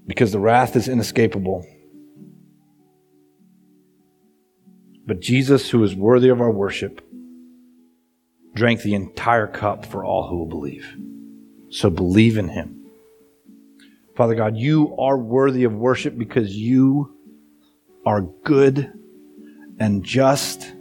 because 0.07 0.31
the 0.31 0.39
wrath 0.39 0.75
is 0.75 0.87
inescapable. 0.87 1.65
But 5.05 5.21
Jesus, 5.21 5.69
who 5.69 5.83
is 5.83 5.95
worthy 5.95 6.29
of 6.29 6.41
our 6.41 6.51
worship, 6.51 7.06
drank 8.57 8.81
the 8.81 8.95
entire 8.95 9.47
cup 9.47 9.85
for 9.85 10.03
all 10.03 10.27
who 10.27 10.39
will 10.39 10.47
believe. 10.47 10.97
So 11.69 11.89
believe 11.89 12.37
in 12.37 12.49
him. 12.49 12.85
Father 14.15 14.33
God, 14.33 14.57
you 14.57 14.97
are 14.97 15.17
worthy 15.17 15.63
of 15.63 15.73
worship 15.73 16.17
because 16.17 16.55
you 16.55 17.15
are 18.03 18.21
good 18.21 18.91
and 19.79 20.03
just. 20.03 20.73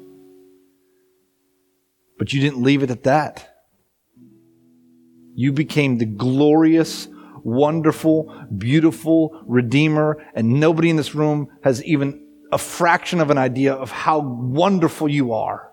But 2.19 2.33
you 2.33 2.41
didn't 2.41 2.63
leave 2.63 2.83
it 2.83 2.91
at 2.91 3.03
that. 3.03 3.53
You 5.35 5.53
became 5.53 5.99
the 5.99 6.07
glorious, 6.07 7.09
wonderful, 7.45 8.47
beautiful 8.57 9.43
Redeemer, 9.47 10.25
and 10.35 10.59
nobody 10.59 10.89
in 10.89 10.97
this 10.97 11.15
room 11.15 11.49
has 11.63 11.85
even 11.85 12.27
a 12.53 12.57
fraction 12.57 13.21
of 13.21 13.31
an 13.31 13.37
idea 13.37 13.75
of 13.75 13.91
how 13.91 14.21
wonderful 14.21 15.11
you 15.11 15.35
are. 15.35 15.73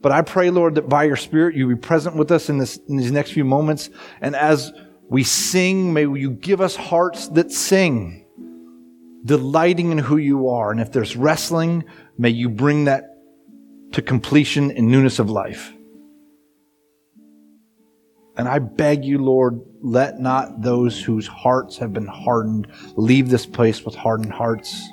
But 0.00 0.12
I 0.12 0.22
pray, 0.22 0.50
Lord, 0.50 0.76
that 0.76 0.88
by 0.88 1.04
your 1.04 1.16
Spirit 1.16 1.56
you 1.56 1.66
be 1.68 1.76
present 1.76 2.16
with 2.16 2.30
us 2.30 2.48
in, 2.48 2.58
this, 2.58 2.76
in 2.88 2.96
these 2.96 3.10
next 3.10 3.32
few 3.32 3.44
moments. 3.44 3.90
And 4.20 4.36
as 4.36 4.72
we 5.08 5.24
sing, 5.24 5.92
may 5.92 6.02
you 6.02 6.30
give 6.30 6.60
us 6.60 6.76
hearts 6.76 7.28
that 7.28 7.50
sing, 7.50 8.26
delighting 9.24 9.90
in 9.90 9.98
who 9.98 10.16
you 10.16 10.48
are. 10.48 10.70
And 10.70 10.80
if 10.80 10.92
there's 10.92 11.16
wrestling, 11.16 11.84
may 12.16 12.30
you 12.30 12.48
bring 12.48 12.84
that 12.84 13.16
to 13.92 14.02
completion 14.02 14.70
in 14.70 14.90
newness 14.90 15.18
of 15.18 15.30
life. 15.30 15.72
And 18.36 18.46
I 18.46 18.60
beg 18.60 19.04
you, 19.04 19.18
Lord, 19.18 19.60
let 19.80 20.20
not 20.20 20.62
those 20.62 21.02
whose 21.02 21.26
hearts 21.26 21.78
have 21.78 21.92
been 21.92 22.06
hardened 22.06 22.68
leave 22.94 23.28
this 23.28 23.46
place 23.46 23.84
with 23.84 23.96
hardened 23.96 24.32
hearts. 24.32 24.88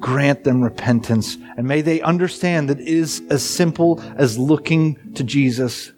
Grant 0.00 0.44
them 0.44 0.62
repentance. 0.62 1.36
And 1.56 1.68
may 1.68 1.82
they 1.82 2.00
understand 2.00 2.68
that 2.70 2.80
it 2.80 2.88
is 2.88 3.22
as 3.30 3.44
simple 3.44 4.02
as 4.16 4.38
looking 4.38 5.14
to 5.14 5.22
Jesus 5.22 5.92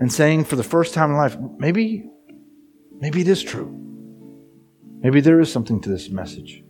and 0.00 0.12
saying 0.12 0.44
for 0.44 0.56
the 0.56 0.64
first 0.64 0.94
time 0.94 1.10
in 1.10 1.16
life, 1.16 1.36
maybe, 1.58 2.10
maybe 2.98 3.20
it 3.20 3.28
is 3.28 3.42
true. 3.42 3.80
Maybe 5.00 5.20
there 5.20 5.38
is 5.38 5.52
something 5.52 5.80
to 5.82 5.88
this 5.90 6.08
message. 6.08 6.64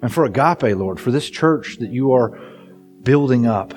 And 0.00 0.14
for 0.14 0.24
Agape, 0.24 0.76
Lord, 0.76 1.00
for 1.00 1.10
this 1.10 1.28
church 1.28 1.78
that 1.80 1.90
you 1.90 2.12
are 2.12 2.38
building 3.02 3.46
up, 3.46 3.74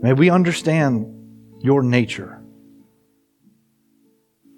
may 0.00 0.12
we 0.12 0.30
understand 0.30 1.10
your 1.60 1.82
nature 1.82 2.40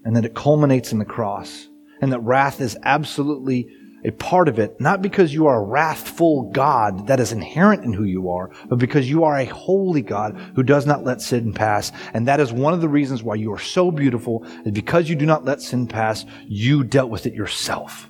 and 0.05 0.15
that 0.15 0.27
it 0.27 0.35
culminates 0.35 0.93
in 0.93 0.99
the 0.99 1.05
cross 1.07 1.69
and 2.01 2.13
that 2.13 2.21
wrath 2.21 2.61
is 2.61 2.77
absolutely 2.83 3.69
a 4.05 4.13
part 4.13 4.49
of 4.49 4.59
it, 4.59 4.81
not 4.81 5.03
because 5.03 5.35
you 5.35 5.47
are 5.47 5.59
a 5.59 5.67
wrathful 5.67 6.51
God 6.53 7.09
that 7.09 7.19
is 7.19 7.33
inherent 7.33 7.83
in 7.83 7.93
who 7.93 8.05
you 8.05 8.31
are, 8.31 8.53
but 8.69 8.79
because 8.79 9.11
you 9.11 9.25
are 9.25 9.37
a 9.37 9.47
holy 9.47 10.03
God 10.03 10.39
who 10.55 10.63
does 10.63 10.87
not 10.87 11.03
let 11.03 11.21
sin 11.21 11.53
pass. 11.53 11.91
And 12.15 12.29
that 12.29 12.39
is 12.39 12.53
one 12.53 12.73
of 12.73 12.81
the 12.81 12.89
reasons 12.89 13.25
why 13.25 13.35
you 13.35 13.53
are 13.53 13.59
so 13.59 13.91
beautiful, 13.91 14.47
is 14.65 14.71
because 14.73 15.09
you 15.09 15.17
do 15.17 15.27
not 15.27 15.45
let 15.45 15.61
sin 15.61 15.89
pass, 15.89 16.25
you 16.47 16.85
dealt 16.85 17.11
with 17.11 17.27
it 17.27 17.35
yourself. 17.35 18.09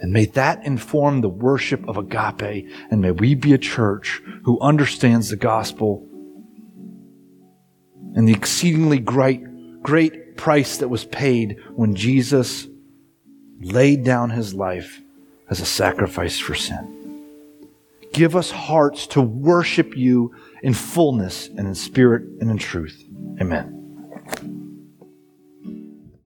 And 0.00 0.12
may 0.12 0.26
that 0.26 0.66
inform 0.66 1.20
the 1.20 1.28
worship 1.28 1.88
of 1.88 1.96
agape, 1.96 2.68
and 2.90 3.00
may 3.00 3.12
we 3.12 3.36
be 3.36 3.52
a 3.52 3.58
church 3.58 4.20
who 4.42 4.58
understands 4.60 5.28
the 5.28 5.36
gospel 5.36 6.04
and 8.14 8.26
the 8.26 8.32
exceedingly 8.32 8.98
great, 8.98 9.82
great, 9.82 10.23
price 10.36 10.78
that 10.78 10.88
was 10.88 11.04
paid 11.04 11.58
when 11.74 11.94
Jesus 11.94 12.66
laid 13.60 14.04
down 14.04 14.30
his 14.30 14.54
life 14.54 15.00
as 15.48 15.60
a 15.60 15.66
sacrifice 15.66 16.38
for 16.38 16.54
sin. 16.54 16.94
Give 18.12 18.36
us 18.36 18.50
hearts 18.50 19.06
to 19.08 19.20
worship 19.20 19.96
you 19.96 20.34
in 20.62 20.72
fullness 20.72 21.48
and 21.48 21.66
in 21.66 21.74
spirit 21.74 22.22
and 22.40 22.50
in 22.50 22.58
truth. 22.58 23.02
Amen. 23.40 23.73